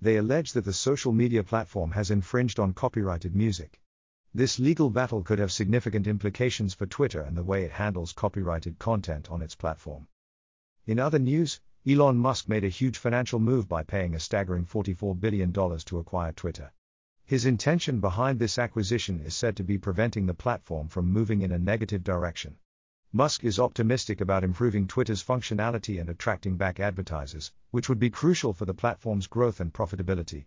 They 0.00 0.16
allege 0.16 0.52
that 0.54 0.64
the 0.64 0.72
social 0.72 1.12
media 1.12 1.44
platform 1.44 1.92
has 1.92 2.10
infringed 2.10 2.58
on 2.58 2.72
copyrighted 2.72 3.36
music. 3.36 3.80
This 4.36 4.58
legal 4.58 4.90
battle 4.90 5.22
could 5.22 5.38
have 5.38 5.52
significant 5.52 6.08
implications 6.08 6.74
for 6.74 6.86
Twitter 6.86 7.20
and 7.20 7.36
the 7.36 7.44
way 7.44 7.62
it 7.62 7.70
handles 7.70 8.12
copyrighted 8.12 8.80
content 8.80 9.30
on 9.30 9.40
its 9.40 9.54
platform. 9.54 10.08
In 10.86 10.98
other 10.98 11.20
news, 11.20 11.60
Elon 11.86 12.16
Musk 12.16 12.48
made 12.48 12.64
a 12.64 12.68
huge 12.68 12.98
financial 12.98 13.38
move 13.38 13.68
by 13.68 13.84
paying 13.84 14.12
a 14.12 14.18
staggering 14.18 14.66
$44 14.66 15.20
billion 15.20 15.52
to 15.52 15.98
acquire 16.00 16.32
Twitter. 16.32 16.72
His 17.24 17.46
intention 17.46 18.00
behind 18.00 18.40
this 18.40 18.58
acquisition 18.58 19.20
is 19.20 19.36
said 19.36 19.56
to 19.56 19.62
be 19.62 19.78
preventing 19.78 20.26
the 20.26 20.34
platform 20.34 20.88
from 20.88 21.12
moving 21.12 21.42
in 21.42 21.52
a 21.52 21.58
negative 21.60 22.02
direction. 22.02 22.58
Musk 23.12 23.44
is 23.44 23.60
optimistic 23.60 24.20
about 24.20 24.42
improving 24.42 24.88
Twitter's 24.88 25.22
functionality 25.22 26.00
and 26.00 26.10
attracting 26.10 26.56
back 26.56 26.80
advertisers, 26.80 27.52
which 27.70 27.88
would 27.88 28.00
be 28.00 28.10
crucial 28.10 28.52
for 28.52 28.64
the 28.64 28.74
platform's 28.74 29.28
growth 29.28 29.60
and 29.60 29.72
profitability. 29.72 30.46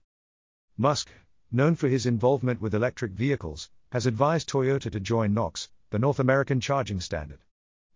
Musk, 0.75 1.09
known 1.49 1.73
for 1.73 1.87
his 1.87 2.05
involvement 2.05 2.59
with 2.59 2.75
electric 2.75 3.13
vehicles, 3.13 3.69
has 3.91 4.05
advised 4.05 4.49
Toyota 4.49 4.91
to 4.91 4.99
join 4.99 5.33
NACS, 5.33 5.69
the 5.91 5.99
North 5.99 6.19
American 6.19 6.59
charging 6.59 6.99
standard. 6.99 7.39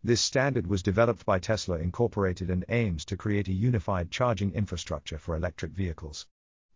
This 0.03 0.21
standard 0.21 0.65
was 0.65 0.81
developed 0.81 1.25
by 1.25 1.39
Tesla 1.39 1.77
Incorporated 1.77 2.49
and 2.49 2.63
aims 2.69 3.03
to 3.05 3.17
create 3.17 3.49
a 3.49 3.53
unified 3.53 4.09
charging 4.09 4.53
infrastructure 4.53 5.17
for 5.17 5.35
electric 5.35 5.73
vehicles. 5.73 6.25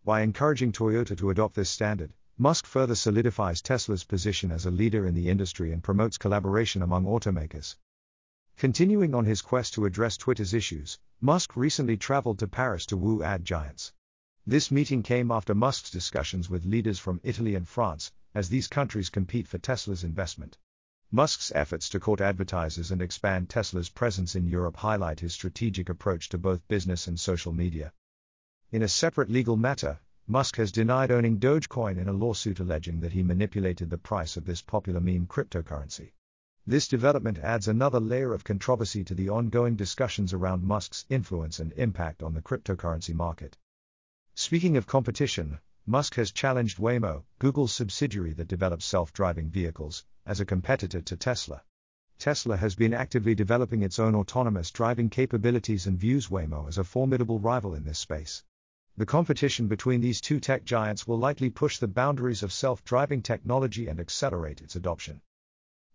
By 0.04 0.20
encouraging 0.20 0.72
Toyota 0.72 1.16
to 1.16 1.30
adopt 1.30 1.54
this 1.54 1.70
standard, 1.70 2.12
Musk 2.36 2.66
further 2.66 2.94
solidifies 2.94 3.62
Tesla's 3.62 4.04
position 4.04 4.52
as 4.52 4.66
a 4.66 4.70
leader 4.70 5.06
in 5.06 5.14
the 5.14 5.30
industry 5.30 5.72
and 5.72 5.82
promotes 5.82 6.18
collaboration 6.18 6.82
among 6.82 7.06
automakers. 7.06 7.76
Continuing 8.58 9.14
on 9.14 9.24
his 9.24 9.40
quest 9.40 9.72
to 9.74 9.86
address 9.86 10.18
Twitter's 10.18 10.52
issues, 10.52 10.98
Musk 11.22 11.56
recently 11.56 11.96
traveled 11.96 12.38
to 12.40 12.46
Paris 12.46 12.84
to 12.86 12.96
woo 12.98 13.22
ad 13.22 13.46
giants. 13.46 13.94
This 14.46 14.70
meeting 14.70 15.02
came 15.02 15.30
after 15.30 15.54
Musk's 15.54 15.90
discussions 15.90 16.50
with 16.50 16.66
leaders 16.66 16.98
from 16.98 17.20
Italy 17.24 17.54
and 17.54 17.66
France, 17.66 18.12
as 18.36 18.50
these 18.50 18.68
countries 18.68 19.08
compete 19.08 19.48
for 19.48 19.56
Tesla's 19.56 20.04
investment. 20.04 20.58
Musk's 21.10 21.50
efforts 21.54 21.88
to 21.88 21.98
court 21.98 22.20
advertisers 22.20 22.90
and 22.90 23.00
expand 23.00 23.48
Tesla's 23.48 23.88
presence 23.88 24.36
in 24.36 24.46
Europe 24.46 24.76
highlight 24.76 25.20
his 25.20 25.32
strategic 25.32 25.88
approach 25.88 26.28
to 26.28 26.36
both 26.36 26.68
business 26.68 27.06
and 27.06 27.18
social 27.18 27.54
media. 27.54 27.94
In 28.70 28.82
a 28.82 28.88
separate 28.88 29.30
legal 29.30 29.56
matter, 29.56 30.00
Musk 30.26 30.56
has 30.56 30.70
denied 30.70 31.10
owning 31.10 31.38
Dogecoin 31.38 31.96
in 31.96 32.10
a 32.10 32.12
lawsuit 32.12 32.60
alleging 32.60 33.00
that 33.00 33.12
he 33.12 33.22
manipulated 33.22 33.88
the 33.88 33.96
price 33.96 34.36
of 34.36 34.44
this 34.44 34.60
popular 34.60 35.00
meme 35.00 35.26
cryptocurrency. 35.26 36.12
This 36.66 36.88
development 36.88 37.38
adds 37.38 37.68
another 37.68 38.00
layer 38.00 38.34
of 38.34 38.44
controversy 38.44 39.02
to 39.04 39.14
the 39.14 39.30
ongoing 39.30 39.76
discussions 39.76 40.34
around 40.34 40.62
Musk's 40.62 41.06
influence 41.08 41.58
and 41.58 41.72
impact 41.72 42.22
on 42.22 42.34
the 42.34 42.42
cryptocurrency 42.42 43.14
market. 43.14 43.56
Speaking 44.34 44.76
of 44.76 44.86
competition, 44.86 45.58
Musk 45.88 46.16
has 46.16 46.32
challenged 46.32 46.78
Waymo, 46.78 47.22
Google's 47.38 47.72
subsidiary 47.72 48.32
that 48.32 48.48
develops 48.48 48.84
self 48.84 49.12
driving 49.12 49.48
vehicles, 49.48 50.04
as 50.26 50.40
a 50.40 50.44
competitor 50.44 51.00
to 51.00 51.16
Tesla. 51.16 51.62
Tesla 52.18 52.56
has 52.56 52.74
been 52.74 52.92
actively 52.92 53.36
developing 53.36 53.82
its 53.82 54.00
own 54.00 54.16
autonomous 54.16 54.72
driving 54.72 55.08
capabilities 55.08 55.86
and 55.86 55.96
views 55.96 56.26
Waymo 56.26 56.66
as 56.66 56.76
a 56.76 56.82
formidable 56.82 57.38
rival 57.38 57.72
in 57.72 57.84
this 57.84 58.00
space. 58.00 58.42
The 58.96 59.06
competition 59.06 59.68
between 59.68 60.00
these 60.00 60.20
two 60.20 60.40
tech 60.40 60.64
giants 60.64 61.06
will 61.06 61.18
likely 61.18 61.50
push 61.50 61.78
the 61.78 61.86
boundaries 61.86 62.42
of 62.42 62.52
self 62.52 62.82
driving 62.82 63.22
technology 63.22 63.86
and 63.86 64.00
accelerate 64.00 64.62
its 64.62 64.74
adoption. 64.74 65.20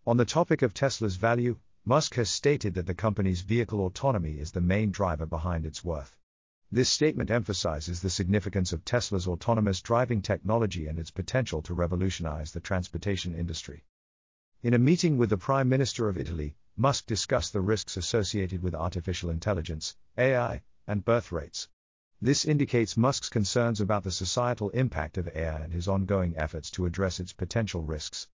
On 0.07 0.15
the 0.15 0.23
topic 0.23 0.61
of 0.61 0.73
Tesla's 0.73 1.17
value, 1.17 1.59
Musk 1.83 2.15
has 2.15 2.29
stated 2.29 2.75
that 2.75 2.85
the 2.85 2.95
company's 2.95 3.41
vehicle 3.41 3.85
autonomy 3.85 4.39
is 4.39 4.53
the 4.53 4.61
main 4.61 4.91
driver 4.91 5.25
behind 5.25 5.65
its 5.65 5.83
worth. 5.83 6.15
This 6.73 6.89
statement 6.89 7.29
emphasizes 7.29 8.01
the 8.01 8.09
significance 8.09 8.71
of 8.71 8.85
Tesla's 8.85 9.27
autonomous 9.27 9.81
driving 9.81 10.21
technology 10.21 10.87
and 10.87 10.97
its 10.97 11.11
potential 11.11 11.61
to 11.63 11.73
revolutionize 11.73 12.53
the 12.53 12.61
transportation 12.61 13.35
industry. 13.35 13.83
In 14.63 14.73
a 14.73 14.79
meeting 14.79 15.17
with 15.17 15.29
the 15.29 15.37
Prime 15.37 15.67
Minister 15.67 16.07
of 16.07 16.17
Italy, 16.17 16.55
Musk 16.77 17.07
discussed 17.07 17.51
the 17.51 17.59
risks 17.59 17.97
associated 17.97 18.63
with 18.63 18.73
artificial 18.73 19.29
intelligence, 19.29 19.97
AI, 20.17 20.63
and 20.87 21.03
birth 21.03 21.33
rates. 21.33 21.67
This 22.21 22.45
indicates 22.45 22.95
Musk's 22.95 23.27
concerns 23.27 23.81
about 23.81 24.05
the 24.05 24.11
societal 24.11 24.69
impact 24.69 25.17
of 25.17 25.27
AI 25.35 25.59
and 25.59 25.73
his 25.73 25.89
ongoing 25.89 26.37
efforts 26.37 26.71
to 26.71 26.85
address 26.85 27.19
its 27.19 27.33
potential 27.33 27.83
risks. 27.83 28.29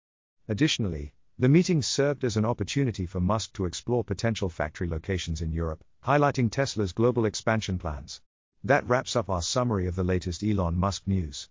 Additionally, 0.47 1.11
the 1.39 1.49
meeting 1.49 1.81
served 1.81 2.23
as 2.23 2.37
an 2.37 2.45
opportunity 2.45 3.07
for 3.07 3.19
Musk 3.19 3.53
to 3.53 3.65
explore 3.65 4.03
potential 4.03 4.47
factory 4.47 4.87
locations 4.87 5.41
in 5.41 5.51
Europe, 5.51 5.83
highlighting 6.05 6.51
Tesla's 6.51 6.93
global 6.93 7.25
expansion 7.25 7.79
plans. 7.79 8.21
That 8.67 8.89
wraps 8.89 9.15
up 9.15 9.29
our 9.29 9.41
summary 9.41 9.87
of 9.87 9.95
the 9.95 10.03
latest 10.03 10.43
Elon 10.43 10.77
Musk 10.77 11.07
news. 11.07 11.47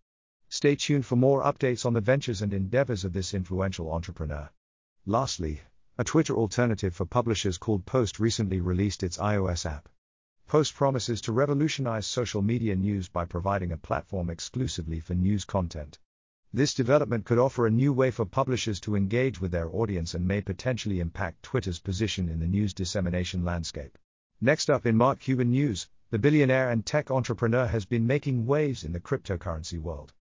Stay 0.50 0.76
tuned 0.76 1.06
for 1.06 1.16
more 1.16 1.42
updates 1.42 1.86
on 1.86 1.94
the 1.94 2.02
ventures 2.02 2.42
and 2.42 2.52
endeavors 2.52 3.06
of 3.06 3.14
this 3.14 3.32
influential 3.32 3.90
entrepreneur. 3.90 4.50
Lastly, 5.06 5.62
a 5.96 6.04
Twitter 6.04 6.36
alternative 6.36 6.94
for 6.94 7.06
publishers 7.06 7.56
called 7.56 7.86
Post 7.86 8.20
recently 8.20 8.60
released 8.60 9.02
its 9.02 9.16
iOS 9.16 9.64
app. 9.64 9.88
Post 10.46 10.74
promises 10.74 11.22
to 11.22 11.32
revolutionize 11.32 12.06
social 12.06 12.42
media 12.42 12.76
news 12.76 13.08
by 13.08 13.24
providing 13.24 13.72
a 13.72 13.78
platform 13.78 14.28
exclusively 14.28 15.00
for 15.00 15.14
news 15.14 15.46
content. 15.46 15.98
This 16.52 16.74
development 16.74 17.24
could 17.24 17.38
offer 17.38 17.66
a 17.66 17.70
new 17.70 17.94
way 17.94 18.10
for 18.10 18.26
publishers 18.26 18.78
to 18.80 18.94
engage 18.94 19.40
with 19.40 19.52
their 19.52 19.74
audience 19.74 20.12
and 20.12 20.28
may 20.28 20.42
potentially 20.42 21.00
impact 21.00 21.42
Twitter's 21.42 21.78
position 21.78 22.28
in 22.28 22.40
the 22.40 22.46
news 22.46 22.74
dissemination 22.74 23.42
landscape. 23.42 23.96
Next 24.38 24.68
up 24.68 24.84
in 24.84 24.98
Mark 24.98 25.20
Cuban 25.20 25.50
news, 25.50 25.88
the 26.10 26.18
billionaire 26.20 26.70
and 26.70 26.86
tech 26.86 27.10
entrepreneur 27.10 27.66
has 27.66 27.84
been 27.84 28.06
making 28.06 28.46
waves 28.46 28.84
in 28.84 28.92
the 28.92 29.00
cryptocurrency 29.00 29.78
world. 29.78 30.12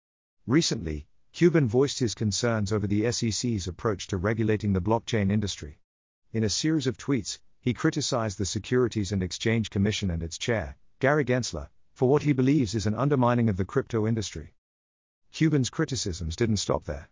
Recently, 0.48 1.06
Cuban 1.32 1.68
voiced 1.68 2.00
his 2.00 2.16
concerns 2.16 2.74
over 2.74 2.88
the 2.88 3.12
SEC's 3.12 3.68
approach 3.68 4.08
to 4.08 4.18
regulating 4.18 4.74
the 4.74 4.82
blockchain 4.82 5.32
industry. 5.32 5.80
In 6.34 6.44
a 6.44 6.50
series 6.50 6.88
of 6.88 6.98
tweets, 6.98 7.38
he 7.62 7.74
criticized 7.74 8.38
the 8.40 8.46
Securities 8.46 9.12
and 9.12 9.22
Exchange 9.22 9.70
Commission 9.70 10.10
and 10.10 10.24
its 10.24 10.40
chair, 10.40 10.76
Gary 11.00 11.24
Gensler, 11.24 11.70
for 11.94 12.10
what 12.10 12.24
he 12.24 12.34
believes 12.34 12.74
is 12.74 12.88
an 12.88 12.96
undermining 12.96 13.48
of 13.48 13.58
the 13.58 13.66
crypto 13.66 14.08
industry. 14.08 14.56
Cuban's 15.32 15.70
criticisms 15.70 16.36
didn't 16.36 16.58
stop 16.58 16.86
there. 16.86 17.10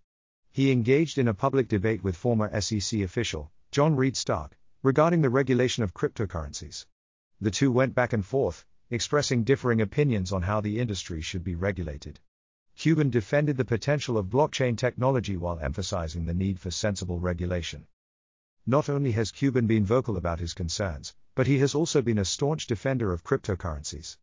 He 0.52 0.72
engaged 0.72 1.18
in 1.20 1.28
a 1.28 1.34
public 1.34 1.68
debate 1.68 2.04
with 2.04 2.16
former 2.16 2.60
SEC 2.60 3.02
official, 3.02 3.52
John 3.72 3.96
Reed 3.96 4.18
Stark, 4.18 4.58
regarding 4.82 5.22
the 5.22 5.30
regulation 5.30 5.84
of 5.84 5.94
cryptocurrencies. 5.94 6.86
The 7.44 7.52
two 7.52 7.74
went 7.74 7.94
back 7.94 8.14
and 8.14 8.26
forth, 8.26 8.64
expressing 8.90 9.44
differing 9.44 9.82
opinions 9.82 10.32
on 10.32 10.44
how 10.44 10.62
the 10.62 10.80
industry 10.80 11.20
should 11.20 11.44
be 11.44 11.56
regulated. 11.56 12.22
Cuban 12.78 13.10
defended 13.10 13.58
the 13.58 13.66
potential 13.66 14.18
of 14.18 14.30
blockchain 14.30 14.78
technology 14.78 15.36
while 15.36 15.60
emphasizing 15.60 16.26
the 16.26 16.34
need 16.34 16.58
for 16.58 16.72
sensible 16.72 17.20
regulation. 17.20 17.86
Not 18.66 18.88
only 18.88 19.12
has 19.12 19.34
Cuban 19.34 19.68
been 19.68 19.86
vocal 19.86 20.16
about 20.16 20.40
his 20.40 20.54
concerns, 20.54 21.16
but 21.36 21.46
he 21.46 21.60
has 21.60 21.76
also 21.76 22.02
been 22.02 22.18
a 22.18 22.24
staunch 22.24 22.66
defender 22.66 23.12
of 23.12 23.26
cryptocurrencies. 23.26 24.16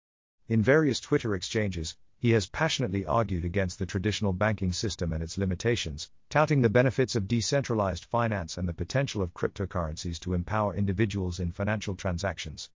In 0.49 0.63
various 0.63 0.99
Twitter 0.99 1.35
exchanges, 1.35 1.99
he 2.19 2.31
has 2.31 2.47
passionately 2.47 3.05
argued 3.05 3.45
against 3.45 3.79
the 3.79 3.85
traditional 3.85 4.33
banking 4.33 4.73
system 4.73 5.13
and 5.13 5.23
its 5.23 5.37
limitations, 5.37 6.11
touting 6.31 6.63
the 6.63 6.71
benefits 6.71 7.15
of 7.15 7.29
decentralized 7.29 8.07
finance 8.07 8.57
and 8.57 8.67
the 8.67 8.73
potential 8.73 9.21
of 9.21 9.35
cryptocurrencies 9.35 10.19
to 10.21 10.33
empower 10.33 10.75
individuals 10.75 11.39
in 11.39 11.53
financial 11.53 11.95
transactions. 11.95 12.71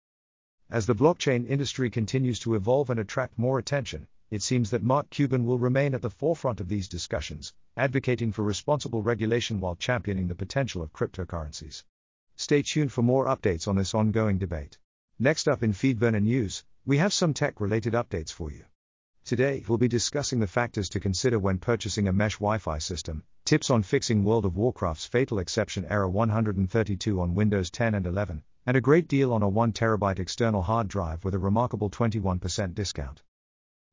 As 0.72 0.86
the 0.86 0.96
blockchain 0.96 1.46
industry 1.50 1.90
continues 1.90 2.40
to 2.40 2.56
evolve 2.56 2.90
and 2.90 2.98
attract 2.98 3.38
more 3.38 3.60
attention, 3.60 4.08
it 4.30 4.42
seems 4.42 4.70
that 4.70 4.82
Mark 4.82 5.10
Cuban 5.10 5.46
will 5.46 5.60
remain 5.60 5.94
at 5.94 6.02
the 6.02 6.10
forefront 6.10 6.62
of 6.62 6.70
these 6.70 6.88
discussions, 6.88 7.54
advocating 7.76 8.32
for 8.32 8.44
responsible 8.44 9.04
regulation 9.04 9.60
while 9.60 9.76
championing 9.76 10.30
the 10.30 10.34
potential 10.34 10.82
of 10.82 10.94
cryptocurrencies. 10.94 11.84
Stay 12.38 12.62
tuned 12.62 12.94
for 12.94 13.02
more 13.02 13.26
updates 13.26 13.68
on 13.68 13.76
this 13.76 13.94
ongoing 13.94 14.38
debate. 14.38 14.78
Next 15.20 15.50
up 15.50 15.62
in 15.62 15.74
Feedburner 15.74 16.24
News, 16.24 16.64
we 16.86 17.00
have 17.00 17.12
some 17.12 17.34
tech 17.34 17.60
related 17.60 17.92
updates 17.92 18.32
for 18.32 18.50
you. 18.50 18.64
Today, 19.26 19.66
we'll 19.68 19.78
be 19.78 19.90
discussing 19.90 20.40
the 20.40 20.48
factors 20.48 20.88
to 20.92 21.02
consider 21.02 21.38
when 21.38 21.58
purchasing 21.58 22.08
a 22.08 22.14
mesh 22.14 22.36
Wi 22.36 22.60
Fi 22.60 22.78
system, 22.78 23.26
tips 23.44 23.70
on 23.70 23.84
fixing 23.84 24.24
World 24.24 24.46
of 24.46 24.56
Warcraft's 24.56 25.06
fatal 25.06 25.40
exception 25.40 25.84
error 25.90 26.08
132 26.08 27.20
on 27.20 27.36
Windows 27.36 27.70
10 27.72 27.94
and 27.94 28.08
11, 28.08 28.42
and 28.64 28.78
a 28.78 28.82
great 28.82 29.08
deal 29.08 29.34
on 29.34 29.42
a 29.42 29.50
1TB 29.50 30.20
external 30.20 30.62
hard 30.62 30.88
drive 30.88 31.24
with 31.24 31.34
a 31.34 31.40
remarkable 31.40 31.90
21% 31.90 32.76
discount. 32.76 33.24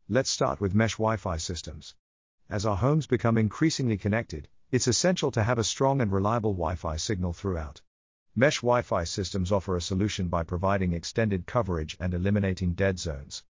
Let's 0.08 0.28
start 0.28 0.60
with 0.60 0.74
mesh 0.74 0.96
Wi 0.96 1.16
Fi 1.16 1.38
systems. 1.38 1.94
As 2.50 2.66
our 2.66 2.76
homes 2.76 3.06
become 3.06 3.38
increasingly 3.38 3.96
connected, 3.96 4.46
it's 4.70 4.86
essential 4.86 5.30
to 5.30 5.42
have 5.42 5.58
a 5.58 5.64
strong 5.64 6.02
and 6.02 6.12
reliable 6.12 6.52
Wi 6.52 6.74
Fi 6.74 6.96
signal 6.96 7.32
throughout. 7.32 7.80
Mesh 8.36 8.58
Wi 8.58 8.82
Fi 8.82 9.04
systems 9.04 9.50
offer 9.50 9.74
a 9.74 9.80
solution 9.80 10.28
by 10.28 10.42
providing 10.42 10.92
extended 10.92 11.46
coverage 11.46 11.96
and 11.98 12.12
eliminating 12.12 12.74
dead 12.74 12.98
zones. 12.98 13.42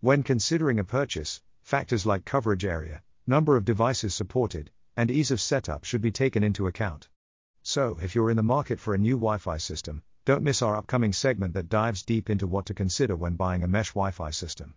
When 0.00 0.24
considering 0.24 0.80
a 0.80 0.84
purchase, 0.84 1.40
factors 1.62 2.04
like 2.04 2.24
coverage 2.24 2.64
area, 2.64 3.02
number 3.28 3.56
of 3.56 3.64
devices 3.64 4.12
supported, 4.12 4.72
and 4.96 5.08
ease 5.10 5.30
of 5.30 5.40
setup 5.40 5.84
should 5.84 6.02
be 6.02 6.10
taken 6.10 6.42
into 6.42 6.66
account. 6.66 7.08
So, 7.62 7.96
if 8.02 8.16
you're 8.16 8.30
in 8.30 8.36
the 8.36 8.42
market 8.42 8.80
for 8.80 8.92
a 8.92 8.98
new 8.98 9.14
Wi 9.14 9.38
Fi 9.38 9.56
system, 9.56 10.02
don't 10.26 10.42
miss 10.42 10.62
our 10.62 10.74
upcoming 10.74 11.12
segment 11.12 11.52
that 11.52 11.68
dives 11.68 12.02
deep 12.02 12.30
into 12.30 12.46
what 12.46 12.64
to 12.64 12.72
consider 12.72 13.14
when 13.14 13.36
buying 13.36 13.62
a 13.62 13.68
mesh 13.68 13.90
Wi 13.90 14.10
Fi 14.10 14.30
system. 14.30 14.74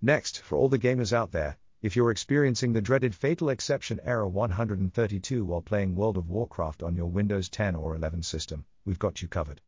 Next, 0.00 0.40
for 0.42 0.56
all 0.56 0.68
the 0.68 0.78
gamers 0.78 1.12
out 1.12 1.32
there, 1.32 1.58
if 1.82 1.96
you're 1.96 2.12
experiencing 2.12 2.72
the 2.72 2.80
dreaded 2.80 3.14
fatal 3.14 3.48
exception 3.48 3.98
error 4.04 4.28
132 4.28 5.44
while 5.44 5.60
playing 5.60 5.96
World 5.96 6.16
of 6.16 6.28
Warcraft 6.28 6.84
on 6.84 6.94
your 6.94 7.06
Windows 7.06 7.48
10 7.48 7.74
or 7.74 7.96
11 7.96 8.22
system, 8.22 8.64
we've 8.84 8.98
got 8.98 9.20
you 9.20 9.26
covered. 9.26 9.60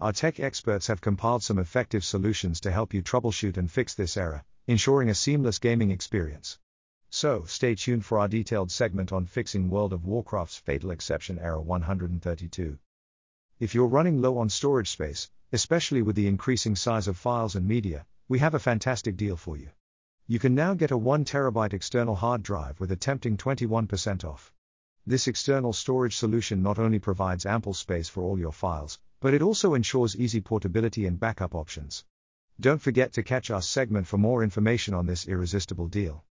Our 0.00 0.12
tech 0.12 0.38
experts 0.38 0.88
have 0.88 1.00
compiled 1.00 1.42
some 1.42 1.58
effective 1.58 2.04
solutions 2.04 2.60
to 2.60 2.72
help 2.72 2.92
you 2.92 3.02
troubleshoot 3.02 3.56
and 3.56 3.70
fix 3.70 3.94
this 3.94 4.16
error, 4.18 4.44
ensuring 4.66 5.08
a 5.08 5.14
seamless 5.14 5.60
gaming 5.60 5.90
experience. 5.90 6.58
So, 7.08 7.44
stay 7.44 7.74
tuned 7.74 8.04
for 8.04 8.18
our 8.18 8.28
detailed 8.28 8.70
segment 8.70 9.12
on 9.12 9.24
fixing 9.24 9.70
World 9.70 9.94
of 9.94 10.04
Warcraft's 10.04 10.58
fatal 10.58 10.90
exception 10.90 11.38
error 11.38 11.60
132. 11.60 12.78
If 13.62 13.76
you're 13.76 13.86
running 13.86 14.20
low 14.20 14.38
on 14.38 14.48
storage 14.48 14.90
space, 14.90 15.30
especially 15.52 16.02
with 16.02 16.16
the 16.16 16.26
increasing 16.26 16.74
size 16.74 17.06
of 17.06 17.16
files 17.16 17.54
and 17.54 17.64
media, 17.64 18.04
we 18.28 18.40
have 18.40 18.54
a 18.54 18.58
fantastic 18.58 19.16
deal 19.16 19.36
for 19.36 19.56
you. 19.56 19.68
You 20.26 20.40
can 20.40 20.56
now 20.56 20.74
get 20.74 20.90
a 20.90 20.98
1TB 20.98 21.72
external 21.72 22.16
hard 22.16 22.42
drive 22.42 22.80
with 22.80 22.90
a 22.90 22.96
tempting 22.96 23.36
21% 23.36 24.24
off. 24.24 24.52
This 25.06 25.28
external 25.28 25.72
storage 25.72 26.16
solution 26.16 26.60
not 26.60 26.80
only 26.80 26.98
provides 26.98 27.46
ample 27.46 27.72
space 27.72 28.08
for 28.08 28.24
all 28.24 28.36
your 28.36 28.50
files, 28.50 28.98
but 29.20 29.32
it 29.32 29.42
also 29.42 29.74
ensures 29.74 30.16
easy 30.16 30.40
portability 30.40 31.06
and 31.06 31.20
backup 31.20 31.54
options. 31.54 32.04
Don't 32.58 32.82
forget 32.82 33.12
to 33.12 33.22
catch 33.22 33.48
our 33.48 33.62
segment 33.62 34.08
for 34.08 34.18
more 34.18 34.42
information 34.42 34.92
on 34.92 35.06
this 35.06 35.28
irresistible 35.28 35.86
deal. 35.86 36.24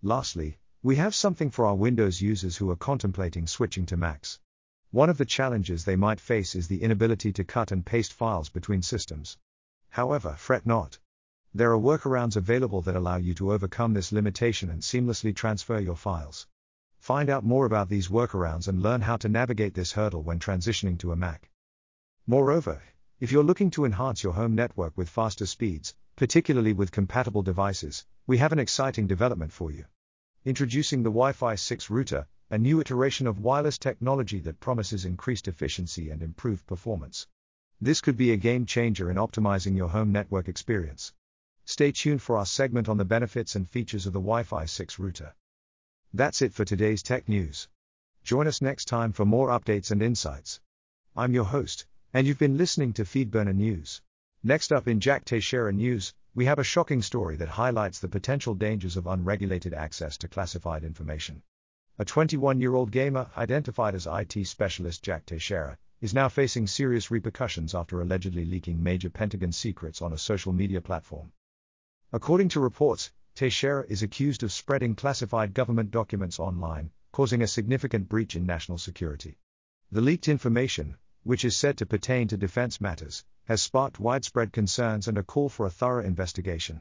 Lastly, 0.00 0.58
we 0.80 0.94
have 0.94 1.12
something 1.12 1.50
for 1.50 1.66
our 1.66 1.74
Windows 1.74 2.22
users 2.22 2.56
who 2.56 2.70
are 2.70 2.76
contemplating 2.76 3.48
switching 3.48 3.84
to 3.86 3.96
Macs. 3.96 4.38
One 4.92 5.08
of 5.08 5.16
the 5.16 5.24
challenges 5.24 5.86
they 5.86 5.96
might 5.96 6.20
face 6.20 6.54
is 6.54 6.68
the 6.68 6.82
inability 6.82 7.32
to 7.32 7.44
cut 7.44 7.72
and 7.72 7.82
paste 7.84 8.12
files 8.12 8.50
between 8.50 8.82
systems. 8.82 9.38
However, 9.88 10.34
fret 10.36 10.66
not. 10.66 10.98
There 11.54 11.72
are 11.72 11.78
workarounds 11.78 12.36
available 12.36 12.82
that 12.82 12.94
allow 12.94 13.16
you 13.16 13.32
to 13.36 13.54
overcome 13.54 13.94
this 13.94 14.12
limitation 14.12 14.68
and 14.68 14.82
seamlessly 14.82 15.34
transfer 15.34 15.78
your 15.80 15.96
files. 15.96 16.46
Find 16.98 17.30
out 17.30 17.42
more 17.42 17.64
about 17.64 17.88
these 17.88 18.08
workarounds 18.08 18.68
and 18.68 18.82
learn 18.82 19.00
how 19.00 19.16
to 19.16 19.30
navigate 19.30 19.72
this 19.72 19.92
hurdle 19.92 20.22
when 20.22 20.38
transitioning 20.38 20.98
to 20.98 21.12
a 21.12 21.16
Mac. 21.16 21.48
Moreover, 22.26 22.82
if 23.18 23.32
you're 23.32 23.42
looking 23.42 23.70
to 23.70 23.86
enhance 23.86 24.22
your 24.22 24.34
home 24.34 24.54
network 24.54 24.92
with 24.98 25.08
faster 25.08 25.46
speeds, 25.46 25.94
particularly 26.16 26.74
with 26.74 26.92
compatible 26.92 27.40
devices, 27.40 28.04
we 28.26 28.36
have 28.36 28.52
an 28.52 28.58
exciting 28.58 29.06
development 29.06 29.52
for 29.52 29.70
you. 29.70 29.86
Introducing 30.44 31.02
the 31.02 31.08
Wi 31.08 31.32
Fi 31.32 31.54
6 31.54 31.88
router, 31.88 32.26
a 32.52 32.58
new 32.58 32.80
iteration 32.80 33.26
of 33.26 33.40
wireless 33.40 33.78
technology 33.78 34.38
that 34.38 34.60
promises 34.60 35.06
increased 35.06 35.48
efficiency 35.48 36.10
and 36.10 36.22
improved 36.22 36.66
performance. 36.66 37.26
This 37.80 38.02
could 38.02 38.18
be 38.18 38.30
a 38.30 38.36
game 38.36 38.66
changer 38.66 39.10
in 39.10 39.16
optimizing 39.16 39.74
your 39.74 39.88
home 39.88 40.12
network 40.12 40.48
experience. 40.48 41.14
Stay 41.64 41.92
tuned 41.92 42.20
for 42.20 42.36
our 42.36 42.44
segment 42.44 42.90
on 42.90 42.98
the 42.98 43.06
benefits 43.06 43.56
and 43.56 43.66
features 43.66 44.04
of 44.04 44.12
the 44.12 44.18
Wi 44.18 44.42
Fi 44.42 44.66
6 44.66 44.98
router. 44.98 45.34
That's 46.12 46.42
it 46.42 46.52
for 46.52 46.66
today's 46.66 47.02
tech 47.02 47.26
news. 47.26 47.68
Join 48.22 48.46
us 48.46 48.60
next 48.60 48.84
time 48.84 49.14
for 49.14 49.24
more 49.24 49.48
updates 49.48 49.90
and 49.90 50.02
insights. 50.02 50.60
I'm 51.16 51.32
your 51.32 51.44
host, 51.44 51.86
and 52.12 52.26
you've 52.26 52.38
been 52.38 52.58
listening 52.58 52.92
to 52.92 53.04
Feedburner 53.04 53.56
News. 53.56 54.02
Next 54.42 54.72
up 54.72 54.86
in 54.86 55.00
Jack 55.00 55.24
Teixeira 55.24 55.72
News, 55.72 56.12
we 56.34 56.44
have 56.44 56.58
a 56.58 56.64
shocking 56.64 57.00
story 57.00 57.36
that 57.36 57.48
highlights 57.48 57.98
the 57.98 58.08
potential 58.08 58.54
dangers 58.54 58.98
of 58.98 59.06
unregulated 59.06 59.72
access 59.72 60.18
to 60.18 60.28
classified 60.28 60.84
information. 60.84 61.42
A 61.98 62.06
21 62.06 62.58
year 62.58 62.74
old 62.74 62.90
gamer, 62.90 63.30
identified 63.36 63.94
as 63.94 64.08
IT 64.10 64.46
specialist 64.46 65.02
Jack 65.02 65.26
Teixeira, 65.26 65.76
is 66.00 66.14
now 66.14 66.30
facing 66.30 66.66
serious 66.66 67.10
repercussions 67.10 67.74
after 67.74 68.00
allegedly 68.00 68.46
leaking 68.46 68.82
major 68.82 69.10
Pentagon 69.10 69.52
secrets 69.52 70.00
on 70.00 70.10
a 70.10 70.16
social 70.18 70.54
media 70.54 70.80
platform. 70.80 71.32
According 72.10 72.48
to 72.48 72.60
reports, 72.60 73.12
Teixeira 73.34 73.84
is 73.90 74.02
accused 74.02 74.42
of 74.42 74.52
spreading 74.52 74.94
classified 74.94 75.52
government 75.52 75.90
documents 75.90 76.40
online, 76.40 76.90
causing 77.12 77.42
a 77.42 77.46
significant 77.46 78.08
breach 78.08 78.36
in 78.36 78.46
national 78.46 78.78
security. 78.78 79.36
The 79.90 80.00
leaked 80.00 80.28
information, 80.28 80.96
which 81.24 81.44
is 81.44 81.58
said 81.58 81.76
to 81.76 81.86
pertain 81.86 82.26
to 82.28 82.38
defense 82.38 82.80
matters, 82.80 83.22
has 83.44 83.60
sparked 83.60 84.00
widespread 84.00 84.50
concerns 84.50 85.08
and 85.08 85.18
a 85.18 85.22
call 85.22 85.50
for 85.50 85.66
a 85.66 85.70
thorough 85.70 86.02
investigation. 86.02 86.80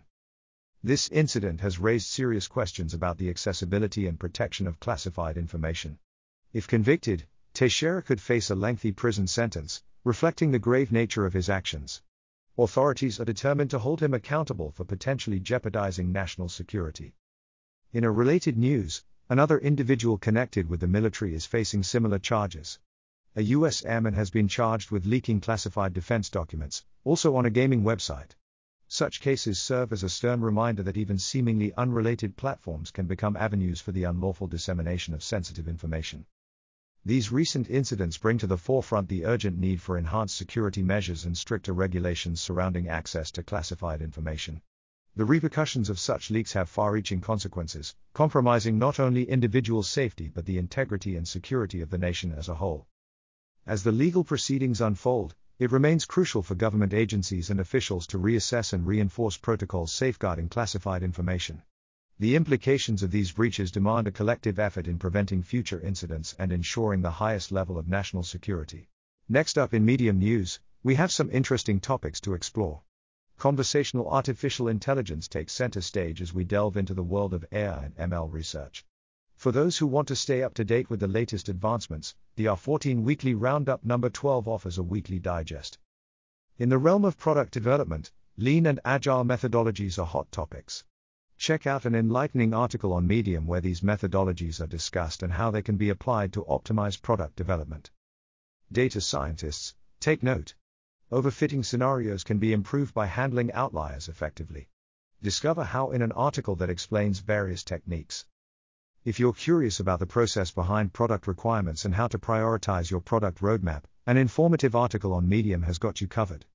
This 0.83 1.09
incident 1.09 1.61
has 1.61 1.77
raised 1.77 2.07
serious 2.07 2.47
questions 2.47 2.95
about 2.95 3.19
the 3.19 3.29
accessibility 3.29 4.07
and 4.07 4.19
protection 4.19 4.65
of 4.65 4.79
classified 4.79 5.37
information. 5.37 5.99
If 6.53 6.67
convicted, 6.67 7.27
Teixeira 7.53 8.01
could 8.01 8.19
face 8.19 8.49
a 8.49 8.55
lengthy 8.55 8.91
prison 8.91 9.27
sentence, 9.27 9.83
reflecting 10.03 10.49
the 10.49 10.57
grave 10.57 10.91
nature 10.91 11.27
of 11.27 11.33
his 11.33 11.49
actions. 11.49 12.01
Authorities 12.57 13.19
are 13.19 13.25
determined 13.25 13.69
to 13.69 13.77
hold 13.77 14.01
him 14.01 14.15
accountable 14.15 14.71
for 14.71 14.83
potentially 14.83 15.39
jeopardizing 15.39 16.11
national 16.11 16.49
security. 16.49 17.13
In 17.93 18.03
a 18.03 18.11
related 18.11 18.57
news, 18.57 19.03
another 19.29 19.59
individual 19.59 20.17
connected 20.17 20.67
with 20.67 20.79
the 20.79 20.87
military 20.87 21.35
is 21.35 21.45
facing 21.45 21.83
similar 21.83 22.17
charges. 22.17 22.79
A 23.35 23.43
U.S. 23.43 23.85
airman 23.85 24.15
has 24.15 24.31
been 24.31 24.47
charged 24.47 24.89
with 24.89 25.05
leaking 25.05 25.41
classified 25.41 25.93
defense 25.93 26.31
documents, 26.31 26.83
also 27.03 27.35
on 27.35 27.45
a 27.45 27.51
gaming 27.51 27.83
website. 27.83 28.31
Such 28.93 29.21
cases 29.21 29.57
serve 29.57 29.93
as 29.93 30.03
a 30.03 30.09
stern 30.09 30.41
reminder 30.41 30.83
that 30.83 30.97
even 30.97 31.17
seemingly 31.17 31.73
unrelated 31.75 32.35
platforms 32.35 32.91
can 32.91 33.05
become 33.05 33.37
avenues 33.37 33.79
for 33.79 33.93
the 33.93 34.03
unlawful 34.03 34.47
dissemination 34.47 35.13
of 35.13 35.23
sensitive 35.23 35.65
information. 35.65 36.25
These 37.05 37.31
recent 37.31 37.69
incidents 37.69 38.17
bring 38.17 38.37
to 38.39 38.47
the 38.47 38.57
forefront 38.57 39.07
the 39.07 39.23
urgent 39.23 39.57
need 39.57 39.81
for 39.81 39.97
enhanced 39.97 40.35
security 40.35 40.83
measures 40.83 41.23
and 41.23 41.37
stricter 41.37 41.71
regulations 41.71 42.41
surrounding 42.41 42.89
access 42.89 43.31
to 43.31 43.43
classified 43.43 44.01
information. 44.01 44.61
The 45.15 45.23
repercussions 45.23 45.89
of 45.89 45.97
such 45.97 46.29
leaks 46.29 46.51
have 46.51 46.67
far 46.67 46.91
reaching 46.91 47.21
consequences, 47.21 47.95
compromising 48.11 48.77
not 48.77 48.99
only 48.99 49.23
individual 49.23 49.83
safety 49.83 50.27
but 50.27 50.45
the 50.45 50.57
integrity 50.57 51.15
and 51.15 51.25
security 51.25 51.79
of 51.79 51.91
the 51.91 51.97
nation 51.97 52.33
as 52.33 52.49
a 52.49 52.55
whole. 52.55 52.89
As 53.65 53.83
the 53.83 53.93
legal 53.93 54.25
proceedings 54.25 54.81
unfold, 54.81 55.33
it 55.61 55.71
remains 55.71 56.05
crucial 56.05 56.41
for 56.41 56.55
government 56.55 56.91
agencies 56.91 57.51
and 57.51 57.59
officials 57.59 58.07
to 58.07 58.17
reassess 58.17 58.73
and 58.73 58.87
reinforce 58.87 59.37
protocols 59.37 59.93
safeguarding 59.93 60.49
classified 60.49 61.03
information. 61.03 61.61
The 62.17 62.35
implications 62.35 63.03
of 63.03 63.11
these 63.11 63.31
breaches 63.31 63.69
demand 63.69 64.07
a 64.07 64.11
collective 64.11 64.57
effort 64.57 64.87
in 64.87 64.97
preventing 64.97 65.43
future 65.43 65.79
incidents 65.79 66.35
and 66.39 66.51
ensuring 66.51 67.03
the 67.03 67.11
highest 67.11 67.51
level 67.51 67.77
of 67.77 67.87
national 67.87 68.23
security. 68.23 68.89
Next 69.29 69.55
up 69.55 69.71
in 69.71 69.85
Medium 69.85 70.17
News, 70.17 70.59
we 70.81 70.95
have 70.95 71.11
some 71.11 71.29
interesting 71.29 71.79
topics 71.79 72.19
to 72.21 72.33
explore. 72.33 72.81
Conversational 73.37 74.09
artificial 74.09 74.67
intelligence 74.67 75.27
takes 75.27 75.53
center 75.53 75.81
stage 75.81 76.23
as 76.23 76.33
we 76.33 76.43
delve 76.43 76.75
into 76.75 76.95
the 76.95 77.03
world 77.03 77.35
of 77.35 77.45
AI 77.51 77.85
and 77.85 78.11
ML 78.11 78.33
research. 78.33 78.83
For 79.35 79.51
those 79.51 79.77
who 79.77 79.85
want 79.85 80.07
to 80.07 80.15
stay 80.15 80.41
up 80.41 80.55
to 80.55 80.65
date 80.65 80.89
with 80.89 81.01
the 81.01 81.07
latest 81.07 81.49
advancements, 81.49 82.15
the 82.35 82.45
R14 82.45 83.03
Weekly 83.03 83.33
Roundup 83.33 83.83
number 83.83 84.09
12 84.09 84.47
offers 84.47 84.77
a 84.77 84.83
weekly 84.83 85.19
digest. 85.19 85.77
In 86.57 86.69
the 86.69 86.77
realm 86.77 87.03
of 87.03 87.17
product 87.17 87.51
development, 87.51 88.11
lean 88.37 88.65
and 88.65 88.79
agile 88.85 89.23
methodologies 89.23 89.99
are 89.99 90.05
hot 90.05 90.31
topics. 90.31 90.83
Check 91.37 91.65
out 91.65 91.85
an 91.85 91.95
enlightening 91.95 92.53
article 92.53 92.93
on 92.93 93.07
Medium 93.07 93.47
where 93.47 93.61
these 93.61 93.81
methodologies 93.81 94.61
are 94.61 94.67
discussed 94.67 95.23
and 95.23 95.33
how 95.33 95.51
they 95.51 95.61
can 95.61 95.75
be 95.75 95.89
applied 95.89 96.31
to 96.33 96.43
optimize 96.45 97.01
product 97.01 97.35
development. 97.35 97.91
Data 98.71 99.01
scientists, 99.01 99.75
take 99.99 100.23
note. 100.23 100.53
Overfitting 101.11 101.65
scenarios 101.65 102.23
can 102.23 102.37
be 102.37 102.53
improved 102.53 102.93
by 102.93 103.07
handling 103.07 103.51
outliers 103.51 104.07
effectively. 104.07 104.69
Discover 105.21 105.65
how 105.65 105.91
in 105.91 106.01
an 106.01 106.13
article 106.13 106.55
that 106.55 106.69
explains 106.69 107.19
various 107.19 107.63
techniques. 107.63 108.25
If 109.03 109.19
you're 109.19 109.33
curious 109.33 109.79
about 109.79 109.97
the 109.97 110.05
process 110.05 110.51
behind 110.51 110.93
product 110.93 111.25
requirements 111.25 111.85
and 111.85 111.95
how 111.95 112.07
to 112.09 112.19
prioritize 112.19 112.91
your 112.91 113.01
product 113.01 113.39
roadmap, 113.39 113.85
an 114.05 114.15
informative 114.15 114.75
article 114.75 115.13
on 115.13 115.27
Medium 115.27 115.63
has 115.63 115.79
got 115.79 116.01
you 116.01 116.07
covered. 116.07 116.45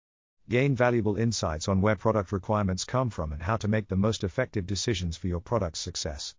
Gain 0.49 0.77
valuable 0.77 1.17
insights 1.17 1.67
on 1.67 1.81
where 1.81 1.97
product 1.97 2.31
requirements 2.31 2.85
come 2.85 3.11
from 3.11 3.33
and 3.33 3.43
how 3.43 3.57
to 3.57 3.67
make 3.67 3.89
the 3.89 3.97
most 3.97 4.23
effective 4.23 4.65
decisions 4.65 5.17
for 5.17 5.27
your 5.27 5.41
product's 5.41 5.81
success. 5.81 6.37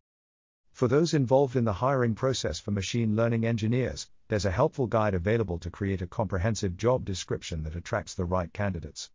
For 0.71 0.87
those 0.87 1.13
involved 1.13 1.57
in 1.57 1.65
the 1.65 1.73
hiring 1.73 2.15
process 2.15 2.57
for 2.57 2.71
machine 2.71 3.17
learning 3.17 3.45
engineers, 3.45 4.09
there's 4.29 4.45
a 4.45 4.51
helpful 4.51 4.87
guide 4.87 5.13
available 5.13 5.59
to 5.59 5.69
create 5.69 6.01
a 6.01 6.07
comprehensive 6.07 6.77
job 6.77 7.03
description 7.03 7.63
that 7.63 7.75
attracts 7.75 8.15
the 8.15 8.23
right 8.23 8.53
candidates. 8.53 9.09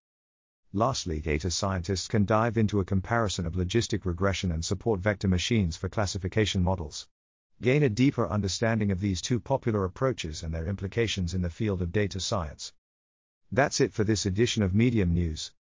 Lastly, 0.74 1.20
data 1.20 1.50
scientists 1.50 2.08
can 2.08 2.24
dive 2.24 2.56
into 2.56 2.80
a 2.80 2.84
comparison 2.84 3.44
of 3.44 3.52
logistic 3.52 4.06
regression 4.06 4.50
and 4.50 4.64
support 4.64 5.00
vector 5.00 5.28
machines 5.28 5.76
for 5.76 5.90
classification 5.90 6.62
models. 6.62 7.06
Gain 7.60 7.82
a 7.82 7.90
deeper 7.90 8.26
understanding 8.26 8.90
of 8.90 8.98
these 8.98 9.20
two 9.20 9.38
popular 9.38 9.84
approaches 9.84 10.42
and 10.42 10.54
their 10.54 10.66
implications 10.66 11.34
in 11.34 11.42
the 11.42 11.50
field 11.50 11.82
of 11.82 11.92
data 11.92 12.20
science. 12.20 12.72
That's 13.50 13.82
it 13.82 13.92
for 13.92 14.02
this 14.02 14.24
edition 14.24 14.62
of 14.62 14.74
Medium 14.74 15.12
News. 15.12 15.52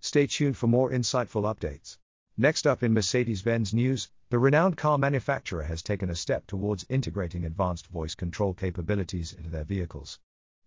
Stay 0.00 0.26
tuned 0.26 0.58
for 0.58 0.66
more 0.66 0.90
insightful 0.90 1.44
updates. 1.44 1.96
Next 2.36 2.66
up 2.66 2.82
in 2.82 2.92
Mercedes 2.92 3.40
Benz 3.40 3.72
news, 3.72 4.10
the 4.28 4.38
renowned 4.38 4.76
car 4.76 4.98
manufacturer 4.98 5.62
has 5.62 5.82
taken 5.82 6.10
a 6.10 6.14
step 6.14 6.46
towards 6.46 6.84
integrating 6.90 7.46
advanced 7.46 7.86
voice 7.86 8.14
control 8.14 8.52
capabilities 8.52 9.32
into 9.32 9.48
their 9.48 9.64
vehicles. 9.64 10.20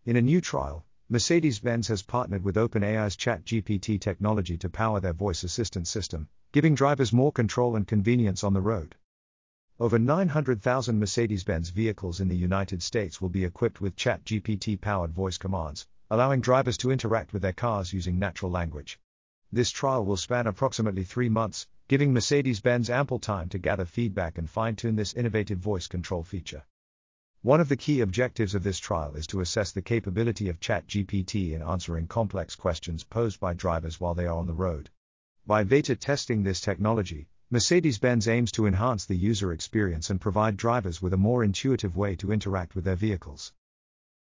In 0.06 0.16
a 0.16 0.22
new 0.24 0.42
trial, 0.42 0.84
Mercedes 1.14 1.60
Benz 1.60 1.90
has 1.90 2.04
partnered 2.04 2.42
with 2.42 2.56
OpenAI's 2.56 3.18
ChatGPT 3.18 4.00
technology 4.00 4.58
to 4.58 4.70
power 4.70 5.02
their 5.02 5.12
voice 5.12 5.44
assistant 5.44 5.86
system, 5.90 6.30
giving 6.54 6.74
drivers 6.74 7.12
more 7.12 7.34
control 7.34 7.76
and 7.76 7.86
convenience 7.86 8.46
on 8.46 8.54
the 8.54 8.62
road. 8.62 8.96
Over 9.78 10.00
900,000 10.00 10.98
Mercedes 10.98 11.44
Benz 11.44 11.70
vehicles 11.70 12.22
in 12.22 12.30
the 12.30 12.38
United 12.38 12.82
States 12.82 13.20
will 13.20 13.28
be 13.28 13.44
equipped 13.44 13.82
with 13.82 13.98
ChatGPT 13.98 14.80
powered 14.80 15.12
voice 15.12 15.38
commands, 15.38 15.86
allowing 16.10 16.40
drivers 16.40 16.78
to 16.78 16.92
interact 16.92 17.34
with 17.34 17.42
their 17.42 17.52
cars 17.52 17.92
using 17.92 18.18
natural 18.18 18.50
language. 18.50 18.98
This 19.52 19.70
trial 19.70 20.06
will 20.06 20.16
span 20.16 20.48
approximately 20.48 21.04
three 21.04 21.28
months, 21.28 21.68
giving 21.90 22.14
Mercedes 22.14 22.62
Benz 22.62 22.90
ample 22.90 23.20
time 23.20 23.50
to 23.50 23.60
gather 23.60 23.84
feedback 23.84 24.38
and 24.38 24.50
fine 24.50 24.78
tune 24.78 24.96
this 24.96 25.14
innovative 25.14 25.60
voice 25.60 25.88
control 25.88 26.24
feature. 26.24 26.64
One 27.44 27.60
of 27.60 27.70
the 27.70 27.76
key 27.76 28.02
objectives 28.02 28.54
of 28.54 28.62
this 28.62 28.78
trial 28.78 29.16
is 29.16 29.26
to 29.28 29.40
assess 29.40 29.72
the 29.72 29.82
capability 29.82 30.48
of 30.48 30.60
ChatGPT 30.60 31.54
in 31.54 31.64
answering 31.64 32.06
complex 32.06 32.56
questions 32.56 33.04
posed 33.04 33.40
by 33.40 33.56
drivers 33.56 34.00
while 34.00 34.14
they 34.14 34.28
are 34.28 34.38
on 34.38 34.46
the 34.46 34.54
road. 34.54 34.92
By 35.48 35.64
beta 35.64 35.96
testing 35.96 36.44
this 36.44 36.62
technology, 36.62 37.30
Mercedes 37.50 37.98
Benz 37.98 38.28
aims 38.28 38.52
to 38.52 38.68
enhance 38.68 39.06
the 39.06 39.18
user 39.18 39.52
experience 39.52 40.12
and 40.12 40.22
provide 40.22 40.56
drivers 40.56 41.02
with 41.02 41.14
a 41.14 41.18
more 41.18 41.44
intuitive 41.44 41.98
way 41.98 42.16
to 42.18 42.32
interact 42.32 42.76
with 42.76 42.84
their 42.84 42.96
vehicles. 42.96 43.54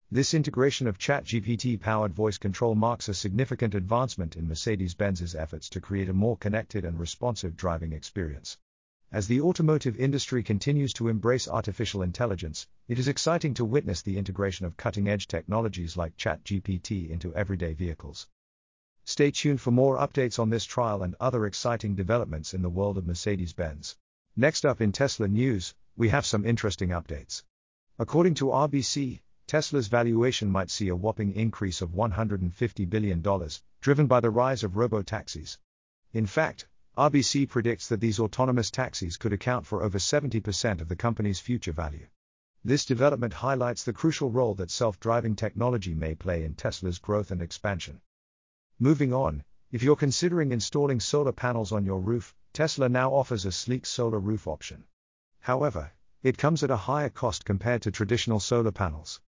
This 0.09 0.33
integration 0.33 0.87
of 0.87 0.97
ChatGPT 0.97 1.79
powered 1.79 2.15
voice 2.15 2.39
control 2.39 2.73
marks 2.73 3.07
a 3.07 3.13
significant 3.13 3.75
advancement 3.75 4.35
in 4.35 4.47
Mercedes 4.47 4.95
Benz's 4.95 5.35
efforts 5.35 5.69
to 5.69 5.79
create 5.79 6.09
a 6.09 6.13
more 6.13 6.37
connected 6.37 6.85
and 6.85 6.99
responsive 6.99 7.55
driving 7.55 7.93
experience. 7.93 8.57
As 9.13 9.27
the 9.27 9.41
automotive 9.41 9.97
industry 9.97 10.41
continues 10.41 10.93
to 10.93 11.09
embrace 11.09 11.45
artificial 11.45 12.01
intelligence, 12.01 12.65
it 12.87 12.97
is 12.97 13.09
exciting 13.09 13.53
to 13.55 13.65
witness 13.65 14.01
the 14.01 14.17
integration 14.17 14.65
of 14.65 14.77
cutting 14.77 15.09
edge 15.09 15.27
technologies 15.27 15.97
like 15.97 16.15
ChatGPT 16.15 17.09
into 17.09 17.35
everyday 17.35 17.73
vehicles. 17.73 18.29
Stay 19.03 19.29
tuned 19.31 19.59
for 19.59 19.71
more 19.71 19.97
updates 19.97 20.39
on 20.39 20.49
this 20.49 20.63
trial 20.63 21.03
and 21.03 21.13
other 21.19 21.45
exciting 21.45 21.93
developments 21.93 22.53
in 22.53 22.61
the 22.61 22.69
world 22.69 22.97
of 22.97 23.05
Mercedes 23.05 23.51
Benz. 23.51 23.97
Next 24.37 24.65
up 24.65 24.79
in 24.79 24.93
Tesla 24.93 25.27
news, 25.27 25.75
we 25.97 26.07
have 26.07 26.25
some 26.25 26.45
interesting 26.45 26.89
updates. 26.91 27.43
According 27.99 28.35
to 28.35 28.45
RBC, 28.45 29.19
Tesla's 29.45 29.89
valuation 29.89 30.49
might 30.49 30.71
see 30.71 30.87
a 30.87 30.95
whopping 30.95 31.33
increase 31.35 31.81
of 31.81 31.89
$150 31.89 32.89
billion, 32.89 33.21
driven 33.81 34.07
by 34.07 34.21
the 34.21 34.29
rise 34.29 34.63
of 34.63 34.77
robo 34.77 35.01
taxis. 35.01 35.57
In 36.13 36.25
fact, 36.25 36.65
RBC 36.97 37.47
predicts 37.47 37.87
that 37.87 38.01
these 38.01 38.19
autonomous 38.19 38.69
taxis 38.69 39.15
could 39.15 39.31
account 39.31 39.65
for 39.65 39.81
over 39.81 39.97
70% 39.97 40.81
of 40.81 40.89
the 40.89 40.95
company's 40.97 41.39
future 41.39 41.71
value. 41.71 42.07
This 42.65 42.83
development 42.83 43.33
highlights 43.33 43.85
the 43.85 43.93
crucial 43.93 44.29
role 44.29 44.55
that 44.55 44.69
self 44.69 44.99
driving 44.99 45.37
technology 45.37 45.93
may 45.93 46.15
play 46.15 46.43
in 46.43 46.53
Tesla's 46.53 46.99
growth 46.99 47.31
and 47.31 47.41
expansion. 47.41 48.01
Moving 48.77 49.13
on, 49.13 49.45
if 49.71 49.81
you're 49.81 49.95
considering 49.95 50.51
installing 50.51 50.99
solar 50.99 51.31
panels 51.31 51.71
on 51.71 51.85
your 51.85 52.01
roof, 52.01 52.35
Tesla 52.51 52.89
now 52.89 53.13
offers 53.13 53.45
a 53.45 53.53
sleek 53.53 53.85
solar 53.85 54.19
roof 54.19 54.45
option. 54.45 54.83
However, 55.39 55.93
it 56.23 56.37
comes 56.37 56.61
at 56.61 56.71
a 56.71 56.75
higher 56.75 57.09
cost 57.09 57.45
compared 57.45 57.83
to 57.83 57.91
traditional 57.91 58.41
solar 58.41 58.73
panels. 58.73 59.21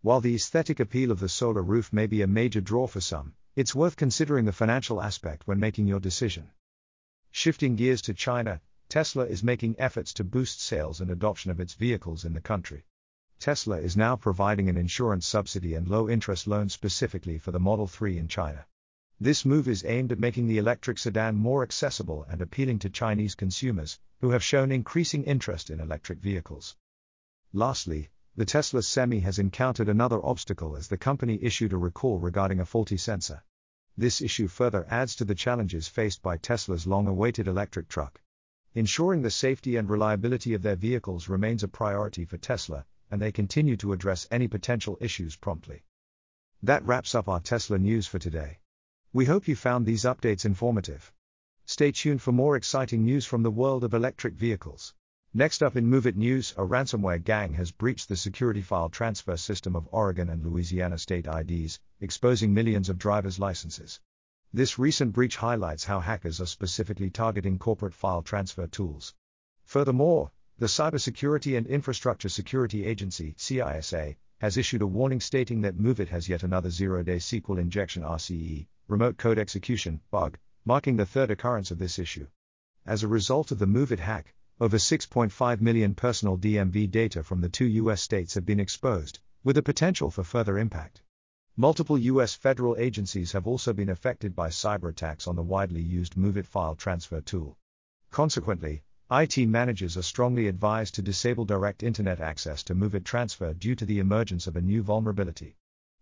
While 0.00 0.22
the 0.22 0.34
aesthetic 0.34 0.80
appeal 0.80 1.10
of 1.10 1.20
the 1.20 1.28
solar 1.28 1.62
roof 1.62 1.92
may 1.92 2.06
be 2.06 2.22
a 2.22 2.26
major 2.26 2.62
draw 2.62 2.86
for 2.86 3.02
some, 3.02 3.34
it's 3.54 3.74
worth 3.74 3.96
considering 3.96 4.46
the 4.46 4.52
financial 4.52 5.02
aspect 5.02 5.46
when 5.46 5.60
making 5.60 5.86
your 5.86 6.00
decision. 6.00 6.50
Shifting 7.32 7.76
gears 7.76 8.02
to 8.02 8.14
China, 8.14 8.60
Tesla 8.88 9.24
is 9.24 9.44
making 9.44 9.76
efforts 9.78 10.12
to 10.14 10.24
boost 10.24 10.60
sales 10.60 11.00
and 11.00 11.10
adoption 11.10 11.50
of 11.50 11.60
its 11.60 11.74
vehicles 11.74 12.24
in 12.24 12.32
the 12.32 12.40
country. 12.40 12.84
Tesla 13.38 13.78
is 13.78 13.96
now 13.96 14.16
providing 14.16 14.68
an 14.68 14.76
insurance 14.76 15.26
subsidy 15.26 15.74
and 15.74 15.86
low 15.86 16.08
interest 16.08 16.46
loan 16.46 16.68
specifically 16.68 17.38
for 17.38 17.52
the 17.52 17.60
Model 17.60 17.86
3 17.86 18.18
in 18.18 18.28
China. 18.28 18.66
This 19.20 19.44
move 19.44 19.68
is 19.68 19.84
aimed 19.84 20.10
at 20.12 20.18
making 20.18 20.48
the 20.48 20.58
electric 20.58 20.98
sedan 20.98 21.36
more 21.36 21.62
accessible 21.62 22.24
and 22.28 22.42
appealing 22.42 22.80
to 22.80 22.90
Chinese 22.90 23.34
consumers, 23.34 24.00
who 24.20 24.30
have 24.30 24.42
shown 24.42 24.72
increasing 24.72 25.24
interest 25.24 25.70
in 25.70 25.78
electric 25.78 26.18
vehicles. 26.18 26.76
Lastly, 27.52 28.10
the 28.36 28.44
Tesla 28.44 28.82
Semi 28.82 29.20
has 29.20 29.38
encountered 29.38 29.88
another 29.88 30.24
obstacle 30.24 30.76
as 30.76 30.88
the 30.88 30.98
company 30.98 31.38
issued 31.42 31.72
a 31.72 31.76
recall 31.76 32.18
regarding 32.18 32.60
a 32.60 32.66
faulty 32.66 32.96
sensor. 32.96 33.42
This 33.96 34.20
issue 34.20 34.48
further 34.48 34.86
adds 34.88 35.16
to 35.16 35.24
the 35.24 35.34
challenges 35.34 35.88
faced 35.88 36.22
by 36.22 36.36
Tesla's 36.36 36.86
long 36.86 37.06
awaited 37.06 37.48
electric 37.48 37.88
truck. 37.88 38.20
Ensuring 38.74 39.22
the 39.22 39.30
safety 39.30 39.76
and 39.76 39.90
reliability 39.90 40.54
of 40.54 40.62
their 40.62 40.76
vehicles 40.76 41.28
remains 41.28 41.62
a 41.62 41.68
priority 41.68 42.24
for 42.24 42.38
Tesla, 42.38 42.86
and 43.10 43.20
they 43.20 43.32
continue 43.32 43.76
to 43.76 43.92
address 43.92 44.28
any 44.30 44.46
potential 44.46 44.96
issues 45.00 45.34
promptly. 45.36 45.82
That 46.62 46.86
wraps 46.86 47.14
up 47.14 47.28
our 47.28 47.40
Tesla 47.40 47.78
news 47.78 48.06
for 48.06 48.18
today. 48.18 48.60
We 49.12 49.24
hope 49.24 49.48
you 49.48 49.56
found 49.56 49.86
these 49.86 50.04
updates 50.04 50.44
informative. 50.44 51.12
Stay 51.64 51.90
tuned 51.90 52.22
for 52.22 52.32
more 52.32 52.54
exciting 52.54 53.04
news 53.04 53.26
from 53.26 53.42
the 53.42 53.50
world 53.50 53.82
of 53.82 53.92
electric 53.92 54.34
vehicles. 54.34 54.94
Next 55.34 55.62
up 55.62 55.76
in 55.76 55.90
MOVEit 55.90 56.16
News, 56.16 56.54
a 56.56 56.66
ransomware 56.66 57.22
gang 57.22 57.54
has 57.54 57.72
breached 57.72 58.08
the 58.08 58.16
security 58.16 58.62
file 58.62 58.88
transfer 58.88 59.36
system 59.36 59.74
of 59.74 59.88
Oregon 59.90 60.28
and 60.28 60.44
Louisiana 60.44 60.98
state 60.98 61.26
IDs, 61.26 61.80
exposing 62.00 62.54
millions 62.54 62.88
of 62.88 62.98
drivers' 62.98 63.38
licenses. 63.38 64.00
This 64.52 64.78
recent 64.78 65.12
breach 65.12 65.36
highlights 65.36 65.84
how 65.84 66.00
hackers 66.00 66.40
are 66.40 66.46
specifically 66.46 67.10
targeting 67.10 67.58
corporate 67.58 67.94
file 67.94 68.22
transfer 68.22 68.66
tools. 68.66 69.14
Furthermore, 69.64 70.32
the 70.58 70.66
Cybersecurity 70.66 71.56
and 71.56 71.66
Infrastructure 71.66 72.28
Security 72.28 72.84
Agency, 72.84 73.34
CISA, 73.38 74.16
has 74.38 74.56
issued 74.56 74.82
a 74.82 74.86
warning 74.86 75.20
stating 75.20 75.60
that 75.60 75.78
MOVEit 75.78 76.08
has 76.08 76.28
yet 76.28 76.42
another 76.42 76.70
zero-day 76.70 77.18
SQL 77.18 77.58
injection 77.58 78.02
RCE, 78.02 78.66
remote 78.88 79.16
code 79.16 79.38
execution, 79.38 80.00
bug, 80.10 80.38
marking 80.64 80.96
the 80.96 81.06
third 81.06 81.30
occurrence 81.30 81.70
of 81.70 81.78
this 81.78 81.98
issue. 81.98 82.26
As 82.84 83.02
a 83.02 83.08
result 83.08 83.52
of 83.52 83.58
the 83.58 83.66
MOVEit 83.66 84.00
hack, 84.00 84.34
over 84.60 84.78
6.5 84.78 85.60
million 85.60 85.94
personal 85.94 86.36
DMV 86.36 86.90
data 86.90 87.22
from 87.22 87.40
the 87.40 87.48
two 87.48 87.66
US 87.66 88.02
states 88.02 88.34
have 88.34 88.44
been 88.44 88.60
exposed, 88.60 89.20
with 89.44 89.56
the 89.56 89.62
potential 89.62 90.10
for 90.10 90.24
further 90.24 90.58
impact. 90.58 91.02
Multiple 91.56 91.98
U.S. 91.98 92.34
federal 92.34 92.74
agencies 92.78 93.32
have 93.32 93.46
also 93.46 93.74
been 93.74 93.90
affected 93.90 94.34
by 94.34 94.48
cyber 94.48 94.88
attacks 94.88 95.26
on 95.28 95.36
the 95.36 95.42
widely 95.42 95.82
used 95.82 96.16
MOVEit 96.16 96.46
file 96.46 96.74
transfer 96.74 97.20
tool. 97.20 97.58
Consequently, 98.10 98.82
IT 99.10 99.36
managers 99.46 99.94
are 99.98 100.02
strongly 100.02 100.46
advised 100.46 100.94
to 100.94 101.02
disable 101.02 101.44
direct 101.44 101.82
internet 101.82 102.18
access 102.18 102.62
to 102.62 102.74
MOVEit 102.74 103.04
transfer 103.04 103.52
due 103.52 103.74
to 103.74 103.84
the 103.84 103.98
emergence 103.98 104.46
of 104.46 104.56
a 104.56 104.62
new 104.62 104.82
vulnerability. 104.82 105.58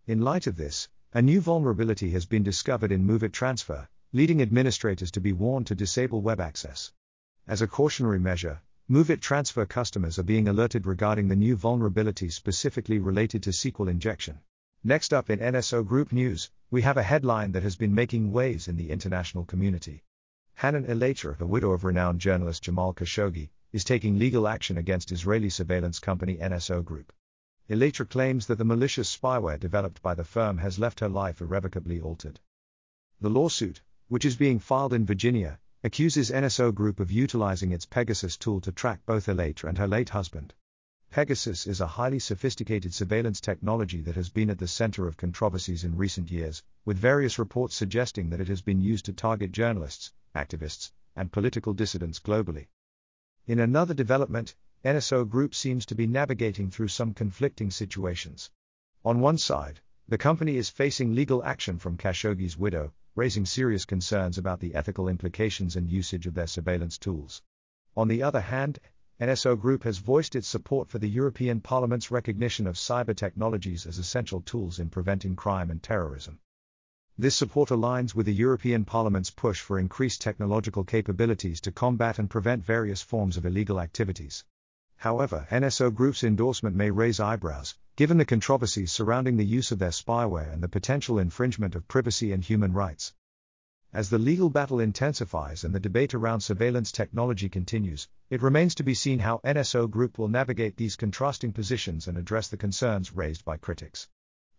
In 0.06 0.20
light 0.20 0.46
of 0.46 0.54
this, 0.54 0.88
a 1.12 1.20
new 1.20 1.40
vulnerability 1.40 2.10
has 2.10 2.24
been 2.24 2.44
discovered 2.44 2.92
in 2.92 3.04
MOVEit 3.04 3.32
transfer, 3.32 3.88
leading 4.12 4.40
administrators 4.40 5.10
to 5.10 5.20
be 5.20 5.32
warned 5.32 5.66
to 5.66 5.74
disable 5.74 6.22
web 6.22 6.38
access. 6.38 6.92
As 7.48 7.62
a 7.62 7.66
cautionary 7.66 8.20
measure, 8.20 8.60
MOVEit 8.88 9.20
transfer 9.20 9.66
customers 9.66 10.20
are 10.20 10.22
being 10.22 10.46
alerted 10.46 10.86
regarding 10.86 11.26
the 11.26 11.34
new 11.34 11.56
vulnerability 11.56 12.28
specifically 12.28 13.00
related 13.00 13.42
to 13.42 13.50
SQL 13.50 13.90
injection. 13.90 14.38
Next 14.84 15.12
up 15.12 15.28
in 15.28 15.40
NSO 15.40 15.84
Group 15.84 16.12
news, 16.12 16.50
we 16.70 16.82
have 16.82 16.96
a 16.96 17.02
headline 17.02 17.50
that 17.50 17.64
has 17.64 17.74
been 17.74 17.96
making 17.96 18.30
waves 18.30 18.68
in 18.68 18.76
the 18.76 18.90
international 18.90 19.44
community. 19.44 20.04
Hanan 20.54 20.86
Elater, 20.86 21.36
the 21.36 21.48
widow 21.48 21.72
of 21.72 21.82
renowned 21.82 22.20
journalist 22.20 22.62
Jamal 22.62 22.94
Khashoggi, 22.94 23.50
is 23.72 23.82
taking 23.82 24.20
legal 24.20 24.46
action 24.46 24.78
against 24.78 25.10
Israeli 25.10 25.50
surveillance 25.50 25.98
company 25.98 26.36
NSO 26.36 26.84
Group. 26.84 27.12
Elater 27.68 28.08
claims 28.08 28.46
that 28.46 28.54
the 28.58 28.64
malicious 28.64 29.14
spyware 29.14 29.58
developed 29.58 30.00
by 30.00 30.14
the 30.14 30.22
firm 30.22 30.58
has 30.58 30.78
left 30.78 31.00
her 31.00 31.08
life 31.08 31.40
irrevocably 31.40 32.00
altered. 32.00 32.38
The 33.20 33.30
lawsuit, 33.30 33.82
which 34.06 34.24
is 34.24 34.36
being 34.36 34.60
filed 34.60 34.92
in 34.92 35.04
Virginia, 35.04 35.58
accuses 35.82 36.30
NSO 36.30 36.72
Group 36.72 37.00
of 37.00 37.10
utilizing 37.10 37.72
its 37.72 37.84
Pegasus 37.84 38.36
tool 38.36 38.60
to 38.60 38.70
track 38.70 39.00
both 39.06 39.26
Elater 39.26 39.68
and 39.68 39.76
her 39.76 39.88
late 39.88 40.10
husband. 40.10 40.54
Pegasus 41.10 41.66
is 41.66 41.80
a 41.80 41.86
highly 41.88 42.20
sophisticated 42.20 42.94
surveillance 42.94 43.40
technology 43.40 44.00
that 44.02 44.14
has 44.14 44.28
been 44.28 44.50
at 44.50 44.58
the 44.58 44.68
center 44.68 45.08
of 45.08 45.16
controversies 45.16 45.82
in 45.82 45.96
recent 45.96 46.30
years, 46.30 46.62
with 46.84 46.96
various 46.96 47.40
reports 47.40 47.74
suggesting 47.74 48.30
that 48.30 48.40
it 48.40 48.46
has 48.46 48.62
been 48.62 48.80
used 48.80 49.06
to 49.06 49.12
target 49.12 49.50
journalists, 49.50 50.12
activists, 50.36 50.92
and 51.16 51.32
political 51.32 51.74
dissidents 51.74 52.20
globally. 52.20 52.68
In 53.48 53.58
another 53.58 53.94
development, 53.94 54.54
NSO 54.84 55.28
Group 55.28 55.56
seems 55.56 55.84
to 55.86 55.96
be 55.96 56.06
navigating 56.06 56.70
through 56.70 56.86
some 56.86 57.14
conflicting 57.14 57.72
situations. 57.72 58.50
On 59.04 59.18
one 59.18 59.38
side, 59.38 59.80
the 60.06 60.18
company 60.18 60.56
is 60.56 60.70
facing 60.70 61.16
legal 61.16 61.42
action 61.42 61.80
from 61.80 61.96
Khashoggi's 61.96 62.56
widow, 62.56 62.92
raising 63.16 63.44
serious 63.44 63.84
concerns 63.84 64.38
about 64.38 64.60
the 64.60 64.72
ethical 64.76 65.08
implications 65.08 65.74
and 65.74 65.90
usage 65.90 66.28
of 66.28 66.34
their 66.34 66.46
surveillance 66.46 66.96
tools. 66.96 67.42
On 67.96 68.06
the 68.06 68.22
other 68.22 68.40
hand, 68.40 68.78
NSO 69.20 69.60
Group 69.60 69.82
has 69.82 69.98
voiced 69.98 70.36
its 70.36 70.46
support 70.46 70.88
for 70.88 71.00
the 71.00 71.08
European 71.08 71.60
Parliament's 71.60 72.12
recognition 72.12 72.68
of 72.68 72.76
cyber 72.76 73.16
technologies 73.16 73.84
as 73.84 73.98
essential 73.98 74.40
tools 74.40 74.78
in 74.78 74.90
preventing 74.90 75.34
crime 75.34 75.72
and 75.72 75.82
terrorism. 75.82 76.38
This 77.18 77.34
support 77.34 77.70
aligns 77.70 78.14
with 78.14 78.26
the 78.26 78.32
European 78.32 78.84
Parliament's 78.84 79.30
push 79.30 79.60
for 79.60 79.76
increased 79.76 80.20
technological 80.20 80.84
capabilities 80.84 81.60
to 81.62 81.72
combat 81.72 82.20
and 82.20 82.30
prevent 82.30 82.64
various 82.64 83.02
forms 83.02 83.36
of 83.36 83.44
illegal 83.44 83.80
activities. 83.80 84.44
However, 84.94 85.48
NSO 85.50 85.92
Group's 85.92 86.22
endorsement 86.22 86.76
may 86.76 86.92
raise 86.92 87.18
eyebrows, 87.18 87.74
given 87.96 88.18
the 88.18 88.24
controversies 88.24 88.92
surrounding 88.92 89.36
the 89.36 89.44
use 89.44 89.72
of 89.72 89.80
their 89.80 89.90
spyware 89.90 90.52
and 90.52 90.62
the 90.62 90.68
potential 90.68 91.18
infringement 91.18 91.74
of 91.74 91.88
privacy 91.88 92.30
and 92.30 92.44
human 92.44 92.72
rights. 92.72 93.12
As 93.90 94.10
the 94.10 94.18
legal 94.18 94.50
battle 94.50 94.80
intensifies 94.80 95.64
and 95.64 95.74
the 95.74 95.80
debate 95.80 96.12
around 96.12 96.42
surveillance 96.42 96.92
technology 96.92 97.48
continues, 97.48 98.06
it 98.28 98.42
remains 98.42 98.74
to 98.74 98.82
be 98.82 98.92
seen 98.92 99.18
how 99.20 99.40
NSO 99.42 99.90
Group 99.90 100.18
will 100.18 100.28
navigate 100.28 100.76
these 100.76 100.94
contrasting 100.94 101.54
positions 101.54 102.06
and 102.06 102.18
address 102.18 102.48
the 102.48 102.58
concerns 102.58 103.14
raised 103.14 103.46
by 103.46 103.56
critics. 103.56 104.06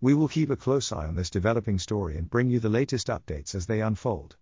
We 0.02 0.16
will 0.16 0.28
keep 0.28 0.50
a 0.50 0.56
close 0.56 0.92
eye 0.92 1.06
on 1.06 1.14
this 1.14 1.30
developing 1.30 1.78
story 1.78 2.18
and 2.18 2.28
bring 2.28 2.50
you 2.50 2.60
the 2.60 2.70
latest 2.70 3.06
updates 3.06 3.54
as 3.54 3.68
they 3.68 3.82
unfold. 3.82 4.36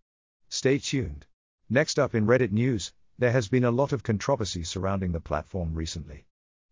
Stay 0.47 0.79
tuned. 0.79 1.25
Next 1.69 1.99
up 1.99 2.15
in 2.15 2.25
Reddit 2.25 2.53
news, 2.53 2.93
there 3.17 3.33
has 3.33 3.49
been 3.49 3.65
a 3.65 3.71
lot 3.71 3.91
of 3.91 4.03
controversy 4.03 4.63
surrounding 4.63 5.11
the 5.11 5.19
platform 5.19 5.73
recently. 5.73 6.25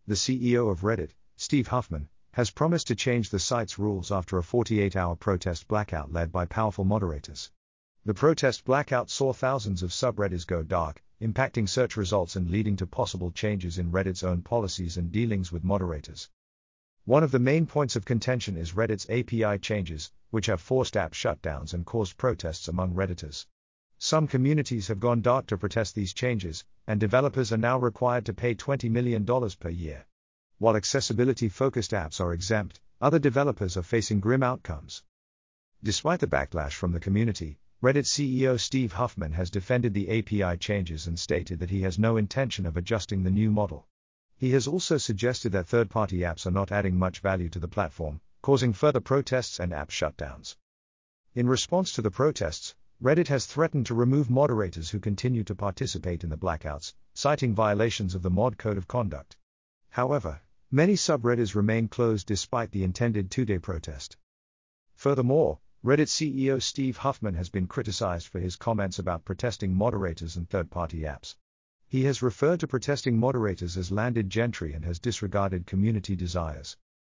The 0.07 0.15
CEO 0.15 0.71
of 0.71 0.83
Reddit, 0.83 1.11
Steve 1.35 1.67
Huffman, 1.67 2.07
has 2.31 2.49
promised 2.49 2.87
to 2.87 2.95
change 2.95 3.29
the 3.29 3.39
site's 3.39 3.77
rules 3.77 4.09
after 4.09 4.37
a 4.37 4.43
48 4.43 4.95
hour 4.95 5.17
protest 5.17 5.67
blackout 5.67 6.13
led 6.13 6.31
by 6.31 6.45
powerful 6.45 6.85
moderators. 6.85 7.51
The 8.07 8.13
protest 8.13 8.65
blackout 8.65 9.09
saw 9.09 9.33
thousands 9.33 9.81
of 9.81 9.89
subreddits 9.89 10.45
go 10.45 10.61
dark, 10.61 11.03
impacting 11.19 11.67
search 11.67 11.97
results 11.97 12.35
and 12.35 12.51
leading 12.51 12.75
to 12.75 12.85
possible 12.85 13.31
changes 13.31 13.79
in 13.79 13.91
Reddit's 13.91 14.23
own 14.23 14.43
policies 14.43 14.95
and 14.95 15.11
dealings 15.11 15.51
with 15.51 15.63
moderators. 15.63 16.29
One 17.05 17.23
of 17.23 17.31
the 17.31 17.39
main 17.39 17.65
points 17.65 17.95
of 17.95 18.05
contention 18.05 18.57
is 18.57 18.75
Reddit's 18.75 19.09
API 19.09 19.57
changes, 19.57 20.11
which 20.29 20.45
have 20.45 20.61
forced 20.61 20.95
app 20.95 21.13
shutdowns 21.13 21.73
and 21.73 21.83
caused 21.83 22.15
protests 22.15 22.67
among 22.67 22.93
Redditors. 22.93 23.47
Some 23.97 24.27
communities 24.27 24.87
have 24.89 24.99
gone 24.99 25.23
dark 25.23 25.47
to 25.47 25.57
protest 25.57 25.95
these 25.95 26.13
changes, 26.13 26.63
and 26.85 26.99
developers 26.99 27.51
are 27.51 27.57
now 27.57 27.79
required 27.79 28.27
to 28.27 28.35
pay 28.35 28.53
$20 28.53 28.87
million 28.91 29.25
per 29.25 29.69
year. 29.69 30.05
While 30.59 30.75
accessibility 30.75 31.49
focused 31.49 31.89
apps 31.89 32.21
are 32.21 32.33
exempt, 32.33 32.79
other 33.01 33.17
developers 33.17 33.75
are 33.77 33.81
facing 33.81 34.19
grim 34.19 34.43
outcomes. 34.43 35.01
Despite 35.81 36.19
the 36.19 36.27
backlash 36.27 36.73
from 36.73 36.91
the 36.91 36.99
community, 36.99 37.57
Reddit 37.83 38.05
CEO 38.05 38.59
Steve 38.59 38.93
Huffman 38.93 39.33
has 39.33 39.49
defended 39.49 39.93
the 39.93 40.19
API 40.19 40.57
changes 40.57 41.07
and 41.07 41.19
stated 41.19 41.59
that 41.59 41.69
he 41.69 41.81
has 41.81 41.99
no 41.99 42.15
intention 42.15 42.65
of 42.65 42.77
adjusting 42.77 43.23
the 43.23 43.29
new 43.29 43.51
model. 43.51 43.87
He 44.37 44.51
has 44.51 44.65
also 44.65 44.97
suggested 44.97 45.51
that 45.51 45.67
third 45.67 45.89
party 45.89 46.19
apps 46.19 46.45
are 46.45 46.51
not 46.51 46.71
adding 46.71 46.97
much 46.97 47.19
value 47.19 47.49
to 47.49 47.59
the 47.59 47.67
platform, 47.67 48.21
causing 48.41 48.73
further 48.73 49.01
protests 49.01 49.59
and 49.59 49.73
app 49.73 49.89
shutdowns. 49.89 50.55
In 51.33 51.47
response 51.47 51.91
to 51.93 52.01
the 52.01 52.09
protests, 52.09 52.75
Reddit 53.03 53.27
has 53.27 53.45
threatened 53.45 53.85
to 53.87 53.93
remove 53.93 54.29
moderators 54.29 54.89
who 54.89 54.99
continue 54.99 55.43
to 55.43 55.53
participate 55.53 56.23
in 56.23 56.29
the 56.29 56.37
blackouts, 56.37 56.93
citing 57.13 57.53
violations 57.53 58.15
of 58.15 58.21
the 58.21 58.29
mod 58.29 58.57
code 58.57 58.77
of 58.77 58.87
conduct. 58.87 59.35
However, 59.89 60.39
many 60.71 60.93
subreddits 60.93 61.55
remain 61.55 61.89
closed 61.89 62.25
despite 62.25 62.71
the 62.71 62.85
intended 62.85 63.29
two 63.29 63.43
day 63.43 63.59
protest. 63.59 64.15
Furthermore, 64.93 65.59
Reddit 65.85 66.07
CEO 66.07 66.59
Steve 66.59 66.97
Huffman 66.97 67.35
has 67.35 67.51
been 67.51 67.67
criticized 67.67 68.27
for 68.27 68.39
his 68.39 68.55
comments 68.55 68.97
about 68.97 69.23
protesting 69.23 69.71
moderators 69.71 70.35
and 70.35 70.49
third 70.49 70.71
party 70.71 71.01
apps. 71.01 71.35
He 71.87 72.05
has 72.05 72.23
referred 72.23 72.61
to 72.61 72.67
protesting 72.67 73.19
moderators 73.19 73.77
as 73.77 73.91
landed 73.91 74.31
gentry 74.31 74.73
and 74.73 74.83
has 74.83 74.97
disregarded 74.97 75.67
community 75.67 76.15
desires. 76.15 76.75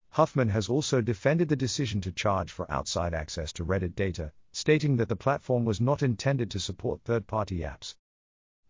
Huffman 0.08 0.48
has 0.48 0.68
also 0.68 1.00
defended 1.00 1.48
the 1.48 1.54
decision 1.54 2.00
to 2.00 2.10
charge 2.10 2.50
for 2.50 2.68
outside 2.68 3.14
access 3.14 3.52
to 3.52 3.64
Reddit 3.64 3.94
data, 3.94 4.32
stating 4.50 4.96
that 4.96 5.08
the 5.08 5.14
platform 5.14 5.64
was 5.64 5.80
not 5.80 6.02
intended 6.02 6.50
to 6.50 6.58
support 6.58 7.04
third 7.04 7.28
party 7.28 7.60
apps. 7.60 7.94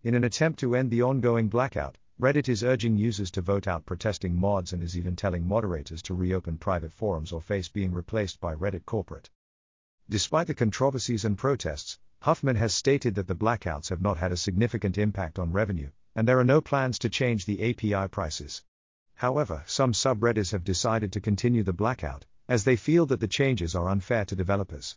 In 0.03 0.15
an 0.15 0.25
attempt 0.25 0.59
to 0.59 0.77
end 0.77 0.91
the 0.91 1.03
ongoing 1.03 1.49
blackout, 1.49 1.97
Reddit 2.21 2.51
is 2.51 2.63
urging 2.63 2.99
users 2.99 3.31
to 3.31 3.41
vote 3.41 3.67
out 3.67 3.87
protesting 3.87 4.39
mods 4.39 4.75
and 4.75 4.83
is 4.83 4.99
even 4.99 5.17
telling 5.17 5.49
moderators 5.49 6.03
to 6.03 6.13
reopen 6.13 6.59
private 6.59 6.93
forums 6.93 7.33
or 7.33 7.41
face 7.41 7.71
being 7.71 7.93
replaced 7.93 8.41
by 8.41 8.55
Reddit 8.55 8.85
corporate. 8.85 9.31
Despite 10.09 10.47
the 10.47 10.55
controversies 10.55 11.25
and 11.25 11.37
protests, 11.37 11.99
Huffman 12.21 12.55
has 12.55 12.73
stated 12.73 13.17
that 13.17 13.27
the 13.27 13.35
blackouts 13.35 13.89
have 13.89 14.01
not 14.01 14.19
had 14.19 14.31
a 14.31 14.37
significant 14.37 14.99
impact 14.99 15.37
on 15.37 15.51
revenue, 15.51 15.91
and 16.15 16.29
there 16.29 16.39
are 16.39 16.45
no 16.45 16.61
plans 16.61 16.97
to 17.01 17.09
change 17.09 17.45
the 17.45 17.71
API 17.71 18.07
prices. 18.09 18.63
However, 19.15 19.65
some 19.67 19.93
subreddits 19.93 20.53
have 20.53 20.63
decided 20.63 21.13
to 21.13 21.21
continue 21.21 21.65
the 21.65 21.73
blackout, 21.73 22.25
as 22.49 22.63
they 22.63 22.77
feel 22.77 23.05
that 23.07 23.19
the 23.19 23.27
changes 23.27 23.75
are 23.75 23.89
unfair 23.89 24.25
to 24.27 24.37
developers. 24.37 24.97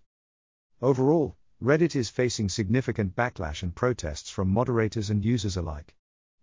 Overall, 0.80 1.36
Reddit 1.60 1.96
is 1.96 2.12
facing 2.12 2.48
significant 2.48 3.16
backlash 3.16 3.64
and 3.64 3.76
protests 3.76 4.30
from 4.30 4.50
moderators 4.50 5.10
and 5.10 5.26
users 5.26 5.58
alike. 5.58 5.96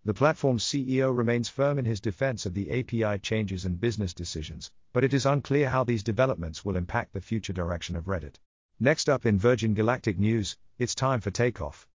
The 0.05 0.13
platform's 0.13 0.65
CEO 0.65 1.17
remains 1.17 1.49
firm 1.49 1.79
in 1.79 1.85
his 1.85 2.01
defense 2.01 2.47
of 2.47 2.55
the 2.55 2.71
API 2.81 3.21
changes 3.21 3.65
and 3.65 3.81
business 3.81 4.13
decisions, 4.13 4.73
but 4.93 5.05
it 5.05 5.15
is 5.15 5.25
unclear 5.25 5.71
how 5.71 5.85
these 5.85 6.03
developments 6.03 6.65
will 6.65 6.77
impact 6.77 7.13
the 7.13 7.21
future 7.21 7.53
direction 7.53 7.95
of 7.95 8.07
Reddit. 8.07 8.41
Next 8.79 9.09
up 9.09 9.25
in 9.25 9.39
Virgin 9.39 9.73
Galactic 9.73 10.19
news, 10.19 10.59
it's 10.79 10.95
time 10.95 11.23
for 11.23 11.31
takeoff. 11.31 11.89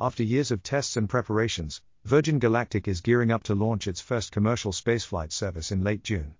After 0.00 0.22
years 0.22 0.50
of 0.50 0.62
tests 0.62 0.96
and 0.96 1.06
preparations, 1.06 1.82
Virgin 2.04 2.38
Galactic 2.38 2.88
is 2.88 3.02
gearing 3.02 3.30
up 3.30 3.42
to 3.42 3.54
launch 3.54 3.86
its 3.86 4.00
first 4.00 4.32
commercial 4.32 4.72
spaceflight 4.72 5.30
service 5.30 5.70
in 5.70 5.84
late 5.84 6.02
June. 6.02 6.36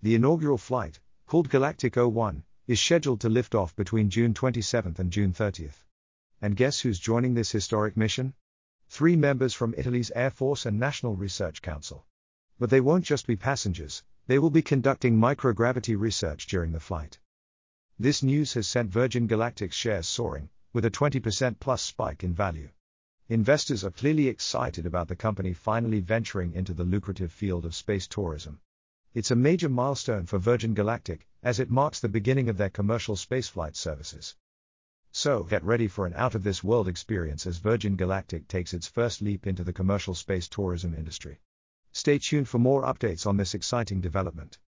The 0.00 0.14
inaugural 0.14 0.58
flight, 0.58 1.00
called 1.26 1.48
Galactic 1.48 1.96
01, 1.96 2.44
is 2.68 2.80
scheduled 2.80 3.20
to 3.22 3.28
lift 3.28 3.56
off 3.56 3.74
between 3.74 4.10
June 4.10 4.32
27 4.32 4.94
and 4.98 5.10
June 5.10 5.32
30. 5.32 5.70
And 6.40 6.56
guess 6.56 6.78
who's 6.78 7.00
joining 7.00 7.34
this 7.34 7.50
historic 7.50 7.96
mission? 7.96 8.34
Three 8.90 9.16
members 9.16 9.54
from 9.54 9.74
Italy's 9.76 10.12
Air 10.14 10.30
Force 10.30 10.66
and 10.66 10.78
National 10.78 11.16
Research 11.16 11.62
Council. 11.62 12.06
But 12.60 12.70
they 12.70 12.80
won't 12.80 13.04
just 13.04 13.26
be 13.26 13.34
passengers, 13.34 14.04
they 14.28 14.38
will 14.38 14.50
be 14.50 14.62
conducting 14.62 15.18
microgravity 15.18 15.98
research 15.98 16.46
during 16.46 16.70
the 16.70 16.78
flight. 16.78 17.18
This 18.02 18.20
news 18.20 18.54
has 18.54 18.66
sent 18.66 18.90
Virgin 18.90 19.28
Galactic's 19.28 19.76
shares 19.76 20.08
soaring, 20.08 20.50
with 20.72 20.84
a 20.84 20.90
20% 20.90 21.60
plus 21.60 21.82
spike 21.82 22.24
in 22.24 22.34
value. 22.34 22.68
Investors 23.28 23.84
are 23.84 23.92
clearly 23.92 24.26
excited 24.26 24.86
about 24.86 25.06
the 25.06 25.14
company 25.14 25.52
finally 25.52 26.00
venturing 26.00 26.52
into 26.52 26.74
the 26.74 26.82
lucrative 26.82 27.30
field 27.30 27.64
of 27.64 27.76
space 27.76 28.08
tourism. 28.08 28.60
It's 29.14 29.30
a 29.30 29.36
major 29.36 29.68
milestone 29.68 30.26
for 30.26 30.40
Virgin 30.40 30.74
Galactic, 30.74 31.28
as 31.44 31.60
it 31.60 31.70
marks 31.70 32.00
the 32.00 32.08
beginning 32.08 32.48
of 32.48 32.56
their 32.56 32.70
commercial 32.70 33.14
spaceflight 33.14 33.76
services. 33.76 34.34
So, 35.12 35.44
get 35.44 35.62
ready 35.62 35.86
for 35.86 36.04
an 36.04 36.14
out 36.14 36.34
of 36.34 36.42
this 36.42 36.64
world 36.64 36.88
experience 36.88 37.46
as 37.46 37.58
Virgin 37.58 37.94
Galactic 37.94 38.48
takes 38.48 38.74
its 38.74 38.88
first 38.88 39.22
leap 39.22 39.46
into 39.46 39.62
the 39.62 39.72
commercial 39.72 40.16
space 40.16 40.48
tourism 40.48 40.92
industry. 40.92 41.40
Stay 41.92 42.18
tuned 42.18 42.48
for 42.48 42.58
more 42.58 42.82
updates 42.82 43.28
on 43.28 43.36
this 43.36 43.54
exciting 43.54 44.00
development. 44.00 44.58